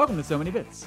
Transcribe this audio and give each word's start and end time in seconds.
Welcome 0.00 0.16
to 0.16 0.24
So 0.24 0.38
Many 0.38 0.50
Bits. 0.50 0.86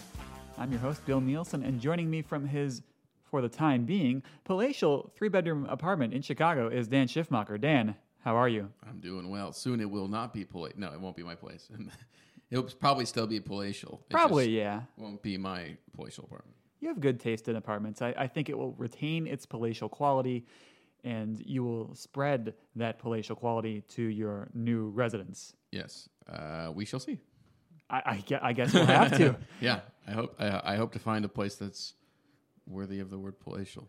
I'm 0.58 0.72
your 0.72 0.82
host, 0.82 1.06
Bill 1.06 1.22
Nielsen, 1.22 1.62
and 1.62 1.80
joining 1.80 2.10
me 2.10 2.24
from 2.24 2.48
his, 2.48 2.82
for 3.30 3.44
the 3.44 3.48
time 3.48 3.86
being, 3.86 4.24
palatial 4.44 5.12
three 5.16 5.30
bedroom 5.30 5.68
apartment 5.70 6.16
in 6.16 6.24
Chicago 6.24 6.68
is 6.68 6.88
Dan 6.88 7.06
Schiffmacher. 7.06 7.62
Dan, 7.62 7.94
how 8.24 8.36
are 8.36 8.50
you? 8.50 8.72
I'm 8.90 8.98
doing 9.00 9.30
well. 9.30 9.54
Soon 9.54 9.82
it 9.82 9.92
will 9.92 10.08
not 10.08 10.34
be 10.34 10.44
palatial. 10.46 10.80
No, 10.80 10.92
it 10.94 11.00
won't 11.00 11.16
be 11.16 11.22
my 11.22 11.36
place. 11.36 11.70
It'll 12.50 12.64
probably 12.64 13.06
still 13.06 13.28
be 13.28 13.40
palatial. 13.40 14.02
It 14.10 14.14
Probably, 14.14 14.50
yeah. 14.50 14.82
Won't 14.98 15.22
be 15.22 15.38
my 15.38 15.78
palatial 15.96 16.24
apartment. 16.24 16.56
You 16.80 16.88
have 16.88 17.00
good 17.00 17.20
taste 17.20 17.48
in 17.48 17.56
apartments. 17.56 18.02
I, 18.02 18.16
I 18.18 18.26
think 18.26 18.50
it 18.50 18.58
will 18.58 18.74
retain 18.80 19.28
its 19.28 19.46
palatial 19.46 19.90
quality, 19.90 20.48
and 21.04 21.40
you 21.46 21.64
will 21.64 21.94
spread 21.94 22.56
that 22.78 22.98
palatial 22.98 23.36
quality 23.36 23.82
to 23.90 24.02
your 24.02 24.50
new 24.56 24.90
residence. 24.90 25.54
Yes, 25.72 26.10
uh, 26.28 26.72
we 26.74 26.84
shall 26.84 27.00
see. 27.00 27.20
I, 27.94 28.24
I, 28.32 28.40
I 28.42 28.54
guess 28.54 28.74
we'll 28.74 28.86
have 28.86 29.16
to. 29.18 29.36
Yeah, 29.62 29.82
I 30.08 30.12
hope. 30.12 30.36
I, 30.40 30.74
I 30.74 30.76
hope 30.76 30.94
to 30.94 31.00
find 31.00 31.24
a 31.26 31.30
place 31.30 31.56
that's 31.56 31.94
worthy 32.66 33.00
of 33.00 33.10
the 33.10 33.20
word 33.20 33.40
palatial. 33.40 33.88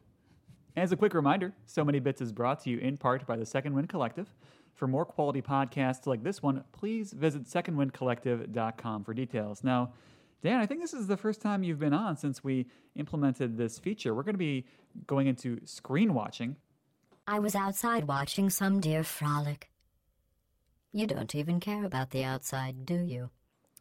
As 0.77 0.93
a 0.93 0.97
quick 0.97 1.15
reminder, 1.15 1.53
So 1.67 1.85
Many 1.85 2.01
Bits 2.01 2.21
is 2.21 2.33
brought 2.33 2.63
to 2.65 2.71
you 2.71 2.79
in 2.79 2.97
part 2.97 3.27
by 3.27 3.37
the 3.37 3.47
Second 3.47 3.75
Wind 3.75 3.89
Collective. 3.89 4.29
For 4.75 4.89
more 4.89 5.05
quality 5.05 5.41
podcasts 5.41 6.07
like 6.07 6.25
this 6.25 6.43
one, 6.43 6.65
please 6.73 7.13
visit 7.13 7.45
secondwindcollective.com 7.45 9.05
for 9.05 9.15
details. 9.15 9.63
Now, 9.63 9.93
Dan, 10.43 10.61
I 10.61 10.67
think 10.67 10.81
this 10.81 10.93
is 10.93 11.07
the 11.07 11.17
first 11.17 11.41
time 11.41 11.63
you've 11.63 11.79
been 11.79 11.95
on 11.95 12.17
since 12.17 12.43
we 12.43 12.67
implemented 12.97 13.57
this 13.57 13.79
feature. 13.79 14.15
We're 14.15 14.25
going 14.25 14.35
to 14.35 14.39
be 14.39 14.67
going 15.07 15.29
into 15.29 15.61
screen 15.65 16.13
watching. 16.13 16.57
I 17.27 17.39
was 17.39 17.55
outside 17.55 18.05
watching 18.05 18.51
some 18.51 18.81
deer 18.81 19.05
frolic. 19.05 19.71
You 20.93 21.07
don't 21.07 21.35
even 21.35 21.61
care 21.61 21.85
about 21.85 22.11
the 22.11 22.25
outside, 22.25 22.85
do 22.85 22.97
you? 22.97 23.31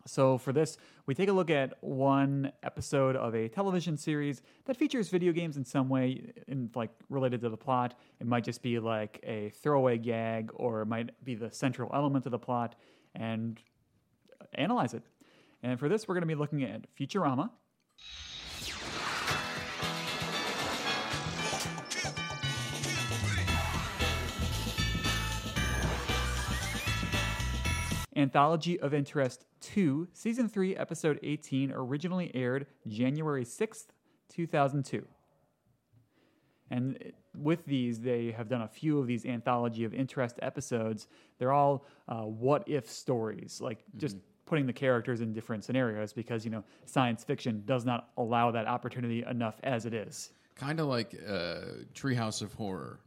So, 0.05 0.37
for 0.37 0.51
this, 0.51 0.77
we 1.05 1.15
take 1.15 1.29
a 1.29 1.31
look 1.31 1.49
at 1.49 1.73
one 1.81 2.51
episode 2.61 3.15
of 3.15 3.35
a 3.35 3.47
television 3.47 3.95
series 3.95 4.41
that 4.65 4.75
features 4.75 5.09
video 5.09 5.31
games 5.31 5.55
in 5.55 5.63
some 5.63 5.87
way, 5.87 6.33
in 6.47 6.69
like 6.75 6.89
related 7.09 7.39
to 7.41 7.49
the 7.49 7.57
plot. 7.57 7.97
It 8.19 8.27
might 8.27 8.43
just 8.43 8.61
be 8.61 8.79
like 8.79 9.19
a 9.23 9.49
throwaway 9.61 9.97
gag, 9.97 10.51
or 10.55 10.81
it 10.81 10.87
might 10.87 11.23
be 11.23 11.35
the 11.35 11.51
central 11.51 11.89
element 11.93 12.25
of 12.25 12.31
the 12.31 12.39
plot, 12.39 12.75
and 13.15 13.59
uh, 14.41 14.45
analyze 14.55 14.93
it. 14.93 15.03
And 15.61 15.79
for 15.79 15.87
this, 15.87 16.07
we're 16.07 16.15
going 16.15 16.23
to 16.23 16.27
be 16.27 16.35
looking 16.35 16.63
at 16.63 16.85
Futurama. 16.99 17.49
Anthology 28.15 28.79
of 28.79 28.93
Interest 28.93 29.45
2, 29.61 30.07
Season 30.13 30.47
3, 30.47 30.75
Episode 30.75 31.19
18, 31.23 31.71
originally 31.71 32.31
aired 32.35 32.67
January 32.87 33.43
6th, 33.45 33.85
2002. 34.29 35.05
And 36.69 37.11
with 37.35 37.65
these, 37.65 37.99
they 37.99 38.31
have 38.31 38.47
done 38.49 38.61
a 38.61 38.67
few 38.67 38.99
of 38.99 39.07
these 39.07 39.25
Anthology 39.25 39.83
of 39.83 39.93
Interest 39.93 40.37
episodes. 40.41 41.07
They're 41.37 41.51
all 41.51 41.85
uh, 42.07 42.21
what 42.21 42.67
if 42.67 42.89
stories, 42.89 43.59
like 43.61 43.83
just 43.97 44.17
putting 44.45 44.65
the 44.65 44.73
characters 44.73 45.21
in 45.21 45.33
different 45.33 45.63
scenarios 45.63 46.13
because, 46.13 46.43
you 46.45 46.51
know, 46.51 46.63
science 46.85 47.23
fiction 47.23 47.63
does 47.65 47.85
not 47.85 48.09
allow 48.17 48.51
that 48.51 48.67
opportunity 48.67 49.23
enough 49.29 49.55
as 49.63 49.85
it 49.85 49.93
is. 49.93 50.31
Kind 50.55 50.79
of 50.79 50.87
like 50.87 51.15
uh, 51.27 51.59
Treehouse 51.93 52.41
of 52.41 52.53
Horror, 52.53 52.99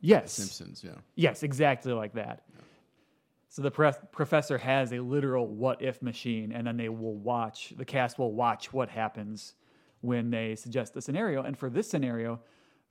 Yes. 0.00 0.32
Simpsons. 0.32 0.82
Yeah. 0.84 0.92
Yes, 1.14 1.42
exactly 1.42 1.92
like 1.92 2.12
that. 2.14 2.42
So 3.54 3.62
the 3.62 3.70
pref- 3.70 4.10
professor 4.10 4.58
has 4.58 4.92
a 4.92 4.98
literal 4.98 5.46
what 5.46 5.80
if 5.80 6.02
machine, 6.02 6.50
and 6.50 6.66
then 6.66 6.76
they 6.76 6.88
will 6.88 7.14
watch, 7.14 7.72
the 7.76 7.84
cast 7.84 8.18
will 8.18 8.32
watch 8.32 8.72
what 8.72 8.88
happens 8.88 9.54
when 10.00 10.28
they 10.28 10.56
suggest 10.56 10.92
the 10.92 11.00
scenario. 11.00 11.44
And 11.44 11.56
for 11.56 11.70
this 11.70 11.88
scenario, 11.88 12.40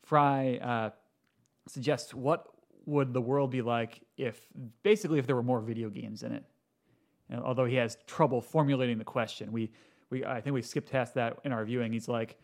Fry 0.03 0.55
uh, 0.61 0.91
suggests 1.67 2.13
what 2.13 2.47
would 2.85 3.11
the 3.11 3.19
world 3.19 3.51
be 3.51 3.61
like 3.61 4.03
if, 4.15 4.47
basically, 4.83 5.19
if 5.19 5.27
there 5.27 5.35
were 5.35 5.43
more 5.43 5.59
video 5.59 5.89
games 5.89 6.23
in 6.23 6.31
it. 6.31 6.45
And 7.29 7.41
although 7.41 7.65
he 7.65 7.75
has 7.75 7.97
trouble 8.07 8.39
formulating 8.39 8.97
the 8.97 9.03
question, 9.03 9.51
we, 9.51 9.69
we 10.11 10.23
I 10.23 10.39
think 10.39 10.53
we 10.53 10.61
skipped 10.61 10.89
past 10.89 11.13
that 11.15 11.39
in 11.43 11.51
our 11.51 11.65
viewing. 11.65 11.91
He's 11.91 12.07
like, 12.07 12.37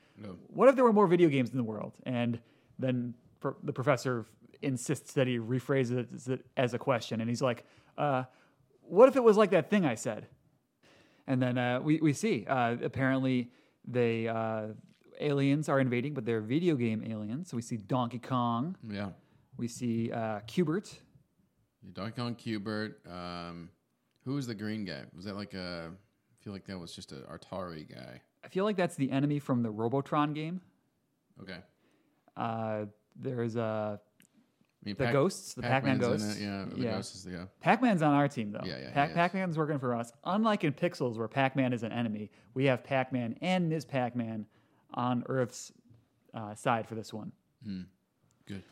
"What 0.47 0.67
if 0.67 0.75
there 0.75 0.83
were 0.83 0.91
more 0.91 1.07
video 1.07 1.29
games 1.29 1.51
in 1.51 1.57
the 1.57 1.63
world?" 1.63 1.93
And 2.03 2.37
then 2.79 3.15
pro- 3.39 3.55
the 3.63 3.71
professor 3.71 4.25
insists 4.61 5.13
that 5.13 5.25
he 5.25 5.37
rephrases 5.37 6.27
it 6.27 6.45
as 6.57 6.73
a 6.73 6.77
question, 6.77 7.21
and 7.21 7.29
he's 7.29 7.41
like, 7.41 7.63
uh, 7.99 8.23
"What 8.81 9.07
if 9.09 9.15
it 9.15 9.23
was 9.23 9.37
like 9.37 9.51
that 9.51 9.69
thing 9.69 9.85
I 9.85 9.95
said?" 9.95 10.27
And 11.27 11.41
then 11.41 11.57
uh, 11.57 11.79
we 11.81 11.99
we 12.01 12.13
see 12.13 12.45
uh, 12.47 12.77
apparently 12.83 13.51
they 13.87 14.27
uh, 14.27 14.67
aliens 15.19 15.69
are 15.69 15.79
invading, 15.79 16.13
but 16.15 16.25
they're 16.25 16.41
video 16.41 16.75
game 16.75 17.03
aliens. 17.05 17.49
So 17.49 17.55
we 17.57 17.61
see 17.61 17.77
Donkey 17.77 18.19
Kong, 18.19 18.75
Yeah. 18.89 19.09
we 19.57 19.67
see 19.67 20.11
uh, 20.11 20.39
Q*bert. 20.47 20.91
Donkey 21.93 22.15
Kong 22.21 22.35
Q*bert. 22.35 22.99
Um, 23.07 23.69
who 24.25 24.33
was 24.35 24.47
the 24.47 24.55
green 24.55 24.85
guy? 24.85 25.03
Was 25.15 25.25
that 25.25 25.35
like 25.35 25.53
a? 25.53 25.91
I 25.91 26.43
feel 26.43 26.53
like 26.53 26.65
that 26.67 26.79
was 26.79 26.93
just 26.93 27.11
an 27.11 27.23
Atari 27.31 27.87
guy. 27.93 28.21
I 28.43 28.47
feel 28.47 28.63
like 28.63 28.77
that's 28.77 28.95
the 28.95 29.11
enemy 29.11 29.39
from 29.39 29.61
the 29.63 29.69
Robotron 29.69 30.33
game. 30.33 30.61
Okay. 31.41 31.59
Uh, 32.37 32.85
there's 33.15 33.55
I 33.57 33.99
mean, 34.85 34.95
the 34.97 35.11
ghosts, 35.11 35.53
the 35.53 35.61
Pac-Man 35.61 35.99
Pac-Man's 35.99 36.03
in 36.03 36.09
ghosts. 36.27 36.39
it, 36.39 36.43
Yeah, 36.43 36.65
the 36.69 36.81
Yeah. 36.81 36.91
ghosts 36.95 37.15
is 37.15 37.23
the 37.25 37.31
yeah. 37.31 37.45
Pac-Man's 37.59 38.01
on 38.01 38.13
our 38.13 38.27
team 38.27 38.51
though. 38.51 38.61
Yeah, 38.63 38.77
yeah, 38.79 38.87
he 38.87 38.93
Pac- 38.93 39.09
is. 39.09 39.15
Pac-Man's 39.15 39.57
working 39.57 39.79
for 39.79 39.93
us. 39.95 40.13
Unlike 40.23 40.63
in 40.63 40.73
Pixels, 40.73 41.17
where 41.17 41.27
Pac-Man 41.27 41.73
is 41.73 41.83
an 41.83 41.91
enemy, 41.91 42.31
we 42.53 42.65
have 42.65 42.83
Pac-Man 42.83 43.37
and 43.41 43.67
Ms. 43.69 43.85
Pac-Man 43.85 44.45
on 44.93 45.23
Earth's 45.27 45.71
uh, 46.33 46.55
side 46.55 46.87
for 46.87 46.95
this 46.95 47.13
one. 47.13 47.31
Good. 48.45 48.63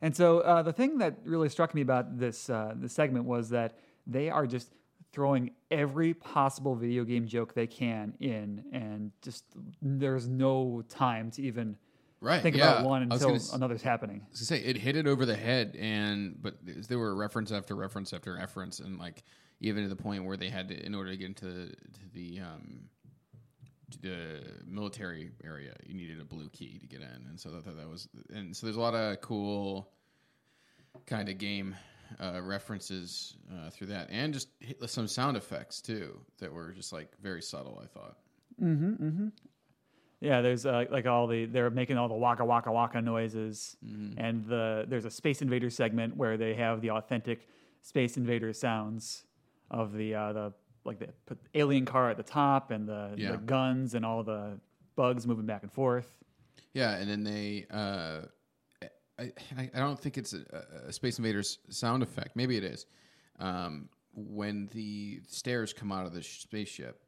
And 0.00 0.14
so 0.14 0.40
uh, 0.40 0.62
the 0.62 0.72
thing 0.72 0.98
that 0.98 1.16
really 1.24 1.48
struck 1.48 1.74
me 1.74 1.80
about 1.82 2.18
this 2.18 2.48
uh, 2.48 2.74
this 2.76 2.92
segment 2.92 3.24
was 3.24 3.48
that 3.50 3.78
they 4.06 4.30
are 4.30 4.46
just 4.46 4.72
throwing 5.10 5.50
every 5.70 6.14
possible 6.14 6.74
video 6.76 7.02
game 7.02 7.26
joke 7.26 7.54
they 7.54 7.66
can 7.66 8.14
in, 8.20 8.62
and 8.72 9.10
just 9.22 9.44
there's 9.82 10.28
no 10.28 10.82
time 10.88 11.30
to 11.32 11.42
even 11.42 11.76
Right. 12.20 12.42
think 12.42 12.56
yeah. 12.56 12.72
about 12.72 12.86
one 12.86 13.02
until 13.02 13.34
s- 13.34 13.52
another's 13.52 13.82
happening. 13.82 14.26
I 14.32 14.36
say 14.36 14.58
it 14.58 14.76
hit 14.76 14.96
it 14.96 15.06
over 15.06 15.24
the 15.24 15.36
head, 15.36 15.76
and 15.78 16.36
but 16.40 16.56
there 16.64 16.98
were 16.98 17.14
reference 17.14 17.52
after 17.52 17.76
reference 17.76 18.12
after 18.12 18.34
reference, 18.34 18.80
and 18.80 18.98
like 18.98 19.22
even 19.60 19.84
to 19.84 19.88
the 19.88 19.96
point 19.96 20.24
where 20.24 20.36
they 20.36 20.48
had 20.48 20.68
to, 20.68 20.84
in 20.84 20.94
order 20.94 21.10
to 21.10 21.16
get 21.16 21.26
into 21.26 21.68
to 21.68 22.00
the 22.12 22.40
um, 22.40 22.80
the 24.02 24.42
military 24.66 25.30
area, 25.44 25.74
you 25.86 25.94
needed 25.94 26.20
a 26.20 26.24
blue 26.24 26.48
key 26.48 26.78
to 26.78 26.86
get 26.86 27.00
in, 27.00 27.26
and 27.28 27.38
so 27.38 27.50
that 27.50 27.64
that, 27.64 27.76
that 27.76 27.88
was, 27.88 28.08
and 28.34 28.56
so 28.56 28.66
there's 28.66 28.76
a 28.76 28.80
lot 28.80 28.94
of 28.94 29.20
cool 29.20 29.88
kind 31.06 31.28
of 31.28 31.38
game 31.38 31.76
uh, 32.20 32.40
references 32.42 33.36
uh, 33.52 33.70
through 33.70 33.88
that, 33.88 34.08
and 34.10 34.34
just 34.34 34.48
hit 34.60 34.78
some 34.90 35.06
sound 35.06 35.36
effects 35.36 35.80
too 35.80 36.20
that 36.38 36.52
were 36.52 36.72
just 36.72 36.92
like 36.92 37.10
very 37.22 37.42
subtle. 37.42 37.80
I 37.82 37.86
thought. 37.86 38.16
Yeah, 40.20 40.40
there's 40.40 40.66
uh, 40.66 40.84
like 40.90 41.06
all 41.06 41.26
the 41.28 41.44
they're 41.46 41.70
making 41.70 41.96
all 41.96 42.08
the 42.08 42.14
waka 42.14 42.44
waka 42.44 42.72
waka 42.72 43.00
noises, 43.00 43.76
and 44.16 44.44
the 44.46 44.84
there's 44.88 45.04
a 45.04 45.10
Space 45.10 45.42
Invader 45.42 45.70
segment 45.70 46.16
where 46.16 46.36
they 46.36 46.54
have 46.54 46.80
the 46.80 46.90
authentic 46.90 47.46
Space 47.82 48.16
Invader 48.16 48.52
sounds 48.52 49.24
of 49.70 49.92
the 49.92 50.14
uh, 50.14 50.32
the 50.32 50.52
like 50.84 50.98
the 50.98 51.36
alien 51.54 51.84
car 51.84 52.10
at 52.10 52.16
the 52.16 52.22
top 52.22 52.70
and 52.72 52.88
the, 52.88 53.12
Yeah. 53.16 53.32
the 53.32 53.36
guns 53.38 53.94
and 53.94 54.04
all 54.04 54.22
the 54.24 54.58
bugs 54.96 55.26
moving 55.26 55.46
back 55.46 55.62
and 55.62 55.70
forth. 55.72 56.12
Yeah, 56.72 56.96
and 56.96 57.08
then 57.08 57.22
they. 57.22 57.66
Uh, 57.70 58.22
I, 59.20 59.32
I 59.56 59.70
I 59.74 59.78
don't 59.78 59.98
think 59.98 60.16
it's 60.18 60.32
a, 60.32 60.64
a 60.88 60.92
Space 60.92 61.18
Invaders 61.18 61.58
sound 61.70 62.02
effect. 62.02 62.34
Maybe 62.34 62.56
it 62.56 62.64
is. 62.64 62.86
Um, 63.38 63.88
when 64.14 64.68
the 64.72 65.20
stairs 65.28 65.72
come 65.72 65.92
out 65.92 66.06
of 66.06 66.12
the 66.12 66.22
sh- 66.22 66.40
spaceship, 66.40 67.00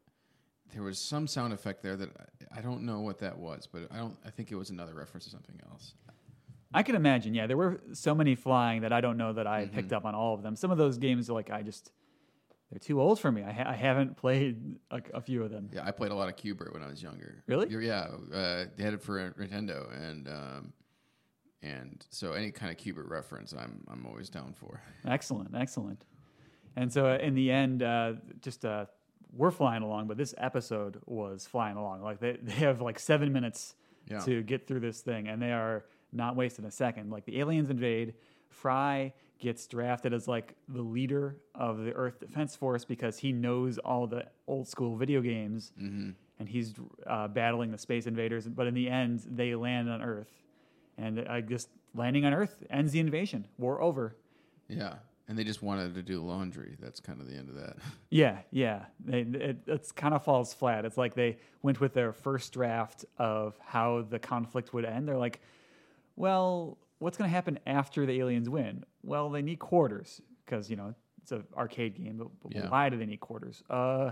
there 0.73 0.83
was 0.83 0.99
some 0.99 1.27
sound 1.27 1.53
effect 1.53 1.83
there 1.83 1.97
that 1.97 2.11
I, 2.53 2.59
I 2.59 2.63
don't 2.63 2.85
know 2.85 3.01
what 3.01 3.19
that 3.19 3.39
was, 3.39 3.69
but 3.71 3.83
I 3.91 3.99
don't. 3.99 4.17
I 4.25 4.31
think 4.31 4.53
it 4.53 4.57
was 4.57 4.71
another 4.71 4.95
reference 4.95 5.25
to 5.25 5.31
something 5.31 5.61
else. 5.71 5.95
I 6.73 6.83
can 6.83 6.95
imagine. 6.95 7.35
Yeah, 7.35 7.47
there 7.47 7.57
were 7.57 7.81
so 7.93 8.15
many 8.15 8.35
flying 8.37 8.83
that 8.83 8.93
I 8.93 9.01
don't 9.01 9.17
know 9.17 9.33
that 9.33 9.47
I 9.47 9.67
picked 9.67 9.93
up 9.93 10.05
on 10.05 10.15
all 10.15 10.35
of 10.35 10.43
them. 10.43 10.55
Some 10.55 10.71
of 10.71 10.79
those 10.79 10.99
games 10.99 11.29
are 11.29 11.33
like 11.33 11.51
I 11.51 11.63
just 11.63 11.91
they're 12.71 12.79
too 12.79 13.01
old 13.01 13.19
for 13.19 13.33
me. 13.33 13.43
I, 13.43 13.51
ha- 13.51 13.69
I 13.69 13.75
haven't 13.75 14.17
played 14.17 14.77
a, 14.91 15.03
a 15.15 15.21
few 15.21 15.43
of 15.43 15.51
them. 15.51 15.69
Yeah, 15.73 15.85
I 15.85 15.91
played 15.91 16.13
a 16.13 16.15
lot 16.15 16.29
of 16.29 16.37
Q*bert 16.37 16.73
when 16.73 16.83
I 16.83 16.87
was 16.87 17.03
younger. 17.03 17.43
Really? 17.49 17.69
Yeah, 17.85 18.07
uh, 18.33 18.67
they 18.77 18.85
had 18.85 18.95
it 18.95 19.03
for 19.03 19.19
Nintendo, 19.33 19.93
and 20.01 20.29
um, 20.29 20.73
and 21.63 22.07
so 22.11 22.33
any 22.33 22.53
kind 22.53 22.71
of 22.71 22.79
Q*bert 22.79 23.09
reference, 23.09 23.53
I'm 23.53 23.85
I'm 23.91 24.07
always 24.07 24.31
down 24.31 24.55
for. 24.55 24.81
Excellent, 25.05 25.55
excellent. 25.57 26.05
And 26.77 26.93
so 26.93 27.07
uh, 27.07 27.19
in 27.19 27.35
the 27.35 27.51
end, 27.51 27.83
uh, 27.83 28.13
just 28.41 28.65
uh, 28.65 28.87
we're 29.37 29.51
flying 29.51 29.83
along, 29.83 30.07
but 30.09 30.17
this 30.17 30.35
episode 30.39 31.01
was 31.07 31.47
flying 31.47 31.77
along. 31.77 32.03
Like 32.03 32.21
they, 32.21 32.39
they 32.43 32.53
have 32.53 32.81
like 32.81 32.99
seven 32.99 33.33
minutes 33.33 33.75
Yeah. 34.09 34.21
to 34.21 34.43
get 34.43 34.67
through 34.67 34.81
this 34.81 35.01
thing, 35.03 35.29
and 35.29 35.41
they 35.41 35.53
are 35.53 35.85
not 36.13 36.35
wasting 36.37 36.65
a 36.65 36.71
second. 36.71 37.11
Like 37.11 37.25
the 37.25 37.39
aliens 37.41 37.71
invade, 37.71 38.15
Fry 38.49 39.13
gets 39.39 39.67
drafted 39.67 40.13
as 40.13 40.27
like 40.29 40.55
the 40.69 40.83
leader 40.83 41.37
of 41.55 41.79
the 41.79 41.93
Earth 41.93 42.19
Defense 42.21 42.57
Force 42.57 42.85
because 42.85 43.17
he 43.19 43.33
knows 43.33 43.79
all 43.79 44.07
the 44.07 44.25
old 44.47 44.67
school 44.69 44.97
video 44.97 45.21
games, 45.23 45.73
Mm-hmm. 45.81 46.11
and 46.41 46.49
he's 46.49 46.75
uh, 47.07 47.29
battling 47.29 47.71
the 47.71 47.79
space 47.79 48.07
invaders. 48.07 48.47
But 48.49 48.67
in 48.67 48.75
the 48.75 48.89
end, 48.91 49.23
they 49.31 49.55
land 49.55 49.89
on 49.89 50.03
Earth, 50.03 50.31
and 50.99 51.21
I 51.29 51.41
just 51.41 51.69
landing 51.95 52.25
on 52.25 52.35
Earth 52.35 52.63
ends 52.71 52.93
the 52.93 53.01
invasion. 53.01 53.47
War 53.59 53.81
over. 53.81 54.17
Yeah, 54.69 54.95
and 55.31 55.39
they 55.39 55.45
just 55.45 55.63
wanted 55.63 55.95
to 55.95 56.03
do 56.03 56.21
laundry. 56.21 56.77
That's 56.81 56.99
kind 56.99 57.21
of 57.21 57.29
the 57.31 57.37
end 57.37 57.49
of 57.49 57.55
that. 57.55 57.77
Yeah, 58.11 58.39
yeah. 58.51 58.87
They, 59.05 59.21
it 59.21 59.59
it's 59.69 59.93
kind 59.93 60.13
of 60.13 60.25
falls 60.25 60.53
flat. 60.53 60.85
It's 60.85 60.99
like 60.99 61.15
they 61.15 61.39
went 61.63 61.81
with 61.81 61.95
their 61.95 62.13
first 62.13 62.53
draft 62.53 63.05
of 63.17 63.57
how 63.65 64.05
the 64.11 64.19
conflict 64.19 64.75
would 64.75 64.85
end. 64.85 65.07
They're 65.07 65.17
like, 65.17 65.41
well, 66.17 66.77
what's 66.99 67.17
going 67.17 67.31
to 67.31 67.33
happen 67.35 67.61
after 67.69 68.05
the 68.07 68.19
aliens 68.21 68.49
win? 68.49 68.85
Well, 69.05 69.31
they 69.31 69.43
need 69.43 69.61
quarters 69.61 70.21
because 70.45 70.69
you 70.69 70.75
know 70.75 70.93
it's 71.23 71.31
an 71.31 71.45
arcade 71.57 71.95
game. 71.95 72.17
But, 72.19 72.29
but 72.43 72.53
Yeah. 72.53 72.69
why 72.69 72.89
do 72.89 72.99
they 72.99 73.07
need 73.07 73.21
quarters? 73.21 73.63
Uh, 73.71 74.11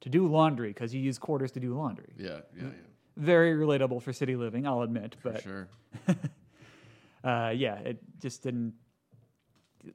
to 0.00 0.08
do 0.08 0.26
laundry 0.26 0.68
because 0.70 0.92
you 0.92 1.00
use 1.00 1.18
quarters 1.18 1.52
to 1.52 1.60
do 1.60 1.74
laundry. 1.74 2.12
yeah, 2.18 2.40
yeah, 2.56 2.64
yeah. 2.64 2.68
Very 3.16 3.52
relatable 3.54 4.02
for 4.02 4.12
city 4.12 4.34
living, 4.34 4.66
I'll 4.66 4.82
admit. 4.82 5.14
For 5.20 5.30
but 5.30 5.42
sure. 5.42 5.68
uh, 7.24 7.52
yeah, 7.54 7.76
it 7.78 7.98
just 8.20 8.42
didn't. 8.42 8.74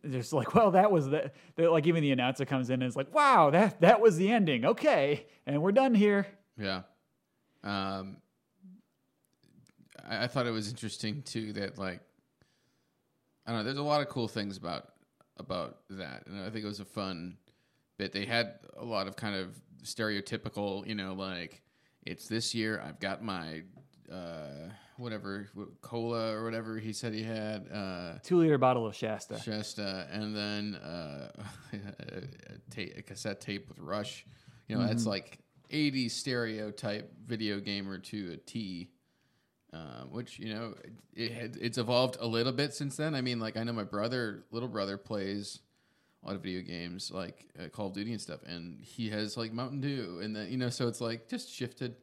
Just 0.10 0.34
like, 0.34 0.54
well, 0.56 0.72
that 0.72 0.92
was 0.92 1.10
the, 1.10 1.32
the 1.56 1.70
like 1.70 1.88
even 1.88 2.02
the 2.02 2.12
announcer 2.12 2.46
comes 2.46 2.70
in 2.70 2.82
and 2.82 2.90
is 2.90 2.96
like, 2.96 3.14
wow, 3.14 3.50
that 3.50 3.82
that 3.82 4.02
was 4.02 4.18
the 4.18 4.32
ending. 4.32 4.66
Okay, 4.66 5.28
and 5.46 5.62
we're 5.62 5.72
done 5.72 5.94
here. 5.96 6.28
Yeah. 6.58 6.82
Um, 7.64 8.18
I, 10.08 10.24
I 10.24 10.28
thought 10.28 10.48
it 10.48 10.52
was 10.52 10.70
interesting 10.70 11.22
too 11.24 11.54
that 11.54 11.78
like 11.78 12.02
I 13.46 13.52
don't 13.52 13.60
know. 13.60 13.64
There's 13.64 13.78
a 13.78 13.84
lot 13.84 14.02
of 14.02 14.10
cool 14.10 14.28
things 14.28 14.58
about 14.58 14.90
about 15.38 15.80
that, 15.92 16.28
and 16.28 16.42
I 16.42 16.50
think 16.50 16.64
it 16.66 16.68
was 16.68 16.80
a 16.80 16.86
fun 16.86 17.38
bit. 17.98 18.12
They 18.12 18.26
had 18.26 18.60
a 18.78 18.86
lot 18.86 19.08
of 19.08 19.16
kind 19.16 19.36
of 19.36 19.60
stereotypical, 19.84 20.86
you 20.86 20.96
know, 20.96 21.14
like 21.14 21.62
it's 22.06 22.28
this 22.28 22.54
year. 22.54 22.82
I've 22.86 23.00
got 23.00 23.24
my 23.24 23.64
uh, 24.12 24.70
whatever 25.00 25.48
cola 25.82 26.34
or 26.34 26.44
whatever 26.44 26.78
he 26.78 26.94
said 26.94 27.14
he 27.14 27.24
had. 27.24 27.68
Uh, 27.74 28.20
Two 28.24 28.38
liter 28.38 28.58
bottle 28.58 28.86
of 28.86 28.96
Shasta. 28.96 29.40
Shasta, 29.40 30.08
and 30.12 30.36
then 30.36 30.76
uh, 30.76 31.32
a, 31.74 32.76
ta- 32.76 32.94
a 32.98 33.02
cassette 33.02 33.42
tape 33.42 33.68
with 33.70 33.80
Rush. 33.80 34.26
You 34.68 34.78
know, 34.78 34.86
that's 34.86 35.06
like 35.06 35.40
80s 35.72 36.12
stereotype 36.12 37.12
video 37.26 37.60
gamer 37.60 37.98
to 37.98 38.34
a 38.34 38.38
T. 38.38 38.92
Um, 39.72 40.10
which 40.12 40.40
you 40.40 40.54
know, 40.54 40.74
it 41.14 41.32
had, 41.32 41.58
it's 41.62 41.78
evolved 41.78 42.18
a 42.20 42.26
little 42.26 42.54
bit 42.54 42.74
since 42.74 42.98
then. 42.98 43.14
I 43.14 43.22
mean, 43.22 43.40
like 43.40 43.56
I 43.56 43.64
know 43.64 43.74
my 43.74 43.84
brother, 43.84 44.44
little 44.52 44.68
brother, 44.68 44.98
plays 44.98 45.60
a 46.24 46.28
lot 46.28 46.36
of 46.36 46.42
video 46.42 46.62
games 46.62 47.12
like 47.12 47.46
uh, 47.60 47.68
Call 47.68 47.88
of 47.88 47.94
Duty 47.94 48.12
and 48.12 48.22
stuff, 48.22 48.40
and 48.48 48.84
he 48.84 49.10
has 49.12 49.38
like 49.38 49.54
Mountain 49.54 49.82
Dew, 49.82 50.22
and 50.24 50.36
then 50.36 50.50
you 50.52 50.58
know, 50.58 50.70
so 50.70 50.88
it's 50.88 51.02
like 51.02 51.30
just 51.30 51.54
shifted. 51.54 51.96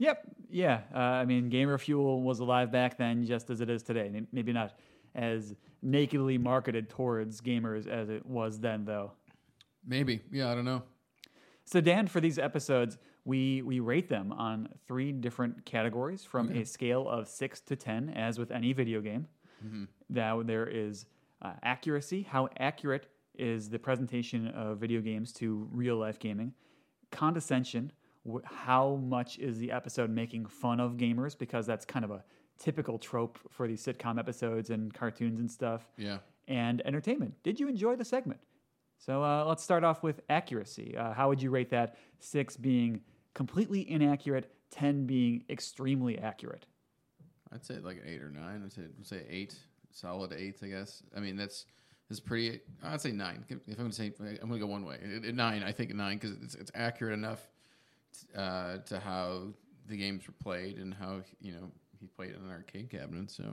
Yep. 0.00 0.26
Yeah. 0.50 0.80
Uh, 0.92 0.98
I 0.98 1.24
mean, 1.26 1.50
Gamer 1.50 1.78
Fuel 1.78 2.22
was 2.22 2.40
alive 2.40 2.72
back 2.72 2.98
then, 2.98 3.24
just 3.24 3.50
as 3.50 3.60
it 3.60 3.70
is 3.70 3.82
today. 3.82 4.10
Maybe 4.32 4.52
not 4.52 4.72
as 5.14 5.54
nakedly 5.82 6.38
marketed 6.38 6.88
towards 6.88 7.40
gamers 7.40 7.86
as 7.86 8.08
it 8.08 8.24
was 8.24 8.58
then, 8.58 8.84
though. 8.84 9.12
Maybe, 9.86 10.20
yeah, 10.32 10.50
I 10.50 10.54
don't 10.54 10.64
know. 10.64 10.82
So, 11.64 11.80
Dan, 11.80 12.06
for 12.06 12.20
these 12.20 12.38
episodes, 12.38 12.98
we 13.24 13.62
we 13.62 13.80
rate 13.80 14.08
them 14.08 14.32
on 14.32 14.68
three 14.88 15.12
different 15.12 15.66
categories 15.66 16.24
from 16.24 16.50
a 16.50 16.64
scale 16.64 17.08
of 17.08 17.28
six 17.28 17.60
to 17.60 17.76
ten, 17.76 18.08
as 18.10 18.38
with 18.38 18.50
any 18.50 18.72
video 18.72 19.00
game. 19.00 19.28
Now 20.08 20.42
there 20.42 20.66
is 20.66 21.04
uh, 21.42 21.52
accuracy. 21.62 22.22
How 22.22 22.48
accurate 22.58 23.06
is 23.34 23.68
the 23.68 23.78
presentation 23.78 24.48
of 24.48 24.78
video 24.78 25.02
games 25.02 25.32
to 25.34 25.68
real 25.70 25.96
life 25.96 26.18
gaming? 26.18 26.54
Condescension. 27.10 27.92
Wh- 28.30 28.46
How 28.52 28.96
much 28.96 29.38
is 29.38 29.58
the 29.58 29.70
episode 29.72 30.10
making 30.10 30.46
fun 30.46 30.80
of 30.80 30.92
gamers? 30.96 31.36
Because 31.36 31.66
that's 31.66 31.84
kind 31.84 32.04
of 32.04 32.10
a 32.10 32.24
typical 32.58 32.98
trope 32.98 33.38
for 33.50 33.66
these 33.66 33.84
sitcom 33.84 34.18
episodes 34.18 34.70
and 34.70 34.92
cartoons 34.92 35.40
and 35.40 35.50
stuff 35.50 35.88
Yeah, 35.96 36.18
and 36.48 36.82
entertainment. 36.86 37.34
Did 37.42 37.58
you 37.58 37.68
enjoy 37.68 37.96
the 37.96 38.04
segment? 38.04 38.40
So 38.98 39.24
uh, 39.24 39.44
let's 39.46 39.62
start 39.64 39.82
off 39.82 40.02
with 40.02 40.20
accuracy. 40.28 40.94
Uh, 40.96 41.12
how 41.14 41.28
would 41.28 41.40
you 41.40 41.50
rate 41.50 41.70
that? 41.70 41.96
Six 42.18 42.56
being 42.58 43.00
completely 43.34 43.90
inaccurate, 43.90 44.52
10 44.72 45.06
being 45.06 45.44
extremely 45.48 46.18
accurate. 46.18 46.66
I'd 47.52 47.64
say 47.64 47.78
like 47.78 47.96
an 47.96 48.02
eight 48.06 48.22
or 48.22 48.30
nine. 48.30 48.62
I'd 48.64 48.72
say, 48.72 48.82
I'd 48.82 49.06
say 49.06 49.24
eight, 49.28 49.54
solid 49.90 50.32
eight, 50.34 50.56
I 50.62 50.66
guess. 50.66 51.02
I 51.16 51.20
mean, 51.20 51.36
that's 51.36 51.64
that's 52.08 52.20
pretty. 52.20 52.60
I'd 52.82 53.00
say 53.00 53.12
nine. 53.12 53.44
If 53.48 53.58
I'm 53.68 53.74
going 53.76 53.90
to 53.90 53.96
say, 53.96 54.12
I'm 54.20 54.48
going 54.48 54.52
to 54.52 54.58
go 54.58 54.66
one 54.66 54.84
way. 54.84 54.98
Nine, 55.32 55.62
I 55.62 55.72
think 55.72 55.94
nine 55.94 56.18
because 56.18 56.36
it's, 56.42 56.54
it's 56.56 56.70
accurate 56.74 57.14
enough 57.14 57.48
uh, 58.36 58.78
to 58.78 58.98
how 59.00 59.48
the 59.88 59.96
games 59.96 60.26
were 60.26 60.34
played 60.42 60.78
and 60.78 60.94
how 60.94 61.20
you 61.40 61.52
know 61.52 61.70
he 62.00 62.06
played 62.06 62.30
in 62.30 62.36
an 62.36 62.50
arcade 62.50 62.90
cabinet. 62.90 63.30
So 63.30 63.44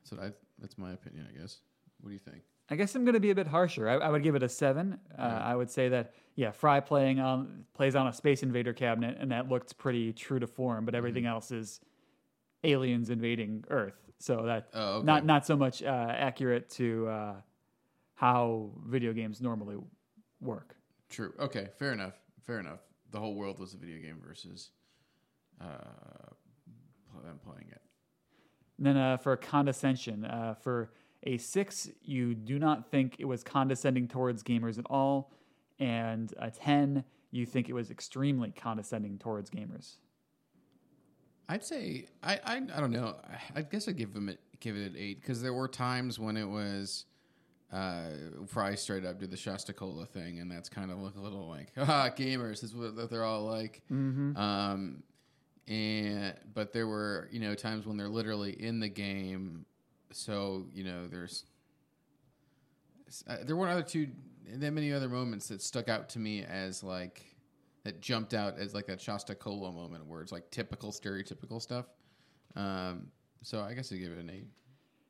that's 0.00 0.12
what 0.12 0.20
I. 0.20 0.32
That's 0.60 0.76
my 0.76 0.92
opinion, 0.92 1.26
I 1.32 1.38
guess. 1.40 1.58
What 2.00 2.08
do 2.10 2.14
you 2.14 2.18
think? 2.18 2.42
I 2.70 2.76
guess 2.76 2.94
I'm 2.94 3.04
going 3.04 3.14
to 3.14 3.20
be 3.20 3.30
a 3.30 3.34
bit 3.34 3.46
harsher. 3.46 3.88
I, 3.88 3.94
I 3.94 4.08
would 4.10 4.22
give 4.22 4.34
it 4.34 4.42
a 4.42 4.48
seven. 4.48 4.98
Uh, 5.16 5.22
I 5.22 5.54
would 5.56 5.70
say 5.70 5.88
that 5.88 6.12
yeah, 6.34 6.50
Fry 6.50 6.80
playing 6.80 7.18
on 7.20 7.64
plays 7.74 7.94
on 7.96 8.06
a 8.08 8.12
Space 8.12 8.42
Invader 8.42 8.72
cabinet, 8.72 9.16
and 9.20 9.30
that 9.32 9.48
looked 9.48 9.78
pretty 9.78 10.12
true 10.12 10.38
to 10.38 10.46
form. 10.46 10.84
But 10.84 10.94
everything 10.94 11.26
else 11.26 11.50
is 11.50 11.80
aliens 12.64 13.10
invading 13.10 13.64
Earth, 13.70 14.10
so 14.18 14.42
that 14.46 14.68
Oh, 14.74 14.96
okay. 14.96 15.06
not 15.06 15.24
not 15.24 15.46
so 15.46 15.56
much 15.56 15.82
uh, 15.82 15.86
accurate 15.86 16.68
to 16.70 17.06
uh, 17.08 17.34
how 18.14 18.70
video 18.86 19.12
games 19.12 19.40
normally 19.40 19.76
work. 20.40 20.74
True. 21.08 21.32
Okay. 21.38 21.68
Fair 21.78 21.92
enough. 21.92 22.14
Fair 22.46 22.60
enough. 22.60 22.80
The 23.10 23.18
whole 23.18 23.34
world 23.34 23.58
was 23.58 23.74
a 23.74 23.76
video 23.76 23.98
game 24.00 24.18
versus 24.24 24.70
uh, 25.60 25.64
them 27.24 27.38
playing 27.44 27.68
it. 27.70 27.80
And 28.76 28.86
then 28.86 28.96
uh, 28.96 29.16
for 29.16 29.36
condescension, 29.36 30.24
uh, 30.24 30.54
for 30.54 30.92
a 31.24 31.36
six, 31.38 31.90
you 32.02 32.34
do 32.34 32.58
not 32.58 32.90
think 32.90 33.16
it 33.18 33.24
was 33.24 33.42
condescending 33.42 34.08
towards 34.08 34.42
gamers 34.42 34.78
at 34.78 34.86
all, 34.88 35.32
and 35.80 36.32
a 36.38 36.50
ten, 36.50 37.04
you 37.30 37.44
think 37.44 37.68
it 37.68 37.72
was 37.72 37.90
extremely 37.90 38.50
condescending 38.52 39.18
towards 39.18 39.50
gamers. 39.50 39.96
I'd 41.48 41.64
say 41.64 42.06
I, 42.22 42.38
I 42.44 42.56
I 42.56 42.80
don't 42.80 42.92
know. 42.92 43.16
I 43.54 43.62
guess 43.62 43.88
I'd 43.88 43.96
give 43.96 44.12
them 44.12 44.28
it, 44.28 44.38
give 44.60 44.76
it 44.76 44.86
an 44.86 44.94
eight 44.96 45.20
because 45.20 45.42
there 45.42 45.54
were 45.54 45.66
times 45.66 46.18
when 46.18 46.36
it 46.36 46.48
was 46.48 47.06
uh, 47.72 48.04
Fry 48.46 48.74
straight 48.74 49.04
up 49.04 49.18
did 49.18 49.30
the 49.30 49.36
Shasta 49.36 49.72
Cola 49.72 50.06
thing, 50.06 50.38
and 50.40 50.50
that's 50.50 50.68
kind 50.68 50.90
of 50.90 50.98
like 50.98 51.16
a 51.16 51.20
little 51.20 51.48
like 51.48 51.72
ah 51.76 52.10
gamers 52.16 52.62
is 52.64 52.74
what 52.74 53.10
they're 53.10 53.24
all 53.24 53.44
like. 53.44 53.82
Um, 54.36 55.02
and 55.66 56.34
but 56.54 56.72
there 56.72 56.86
were 56.86 57.28
you 57.30 57.40
know 57.40 57.54
times 57.54 57.86
when 57.86 57.96
they're 57.96 58.08
literally 58.08 58.52
in 58.52 58.80
the 58.80 58.88
game, 58.88 59.66
so 60.12 60.66
you 60.72 60.84
know 60.84 61.06
there's 61.06 61.44
uh, 63.26 63.36
there 63.44 63.56
weren't 63.56 63.72
other 63.72 63.82
two 63.82 64.08
that 64.54 64.70
many 64.72 64.92
other 64.92 65.08
moments 65.08 65.48
that 65.48 65.60
stuck 65.60 65.88
out 65.88 66.08
to 66.10 66.18
me 66.18 66.44
as 66.44 66.82
like 66.82 67.24
that 67.84 68.00
jumped 68.00 68.34
out 68.34 68.58
as 68.58 68.74
like 68.74 68.86
that 68.86 69.00
Shasta 69.00 69.34
Cola 69.34 69.70
moment 69.70 70.06
where 70.06 70.22
it's 70.22 70.32
like 70.32 70.50
typical 70.50 70.90
stereotypical 70.90 71.60
stuff. 71.60 71.86
Um, 72.56 73.08
so 73.42 73.60
I 73.60 73.74
guess 73.74 73.92
I 73.92 73.96
give 73.96 74.12
it 74.12 74.18
an 74.18 74.30
eight. 74.30 74.48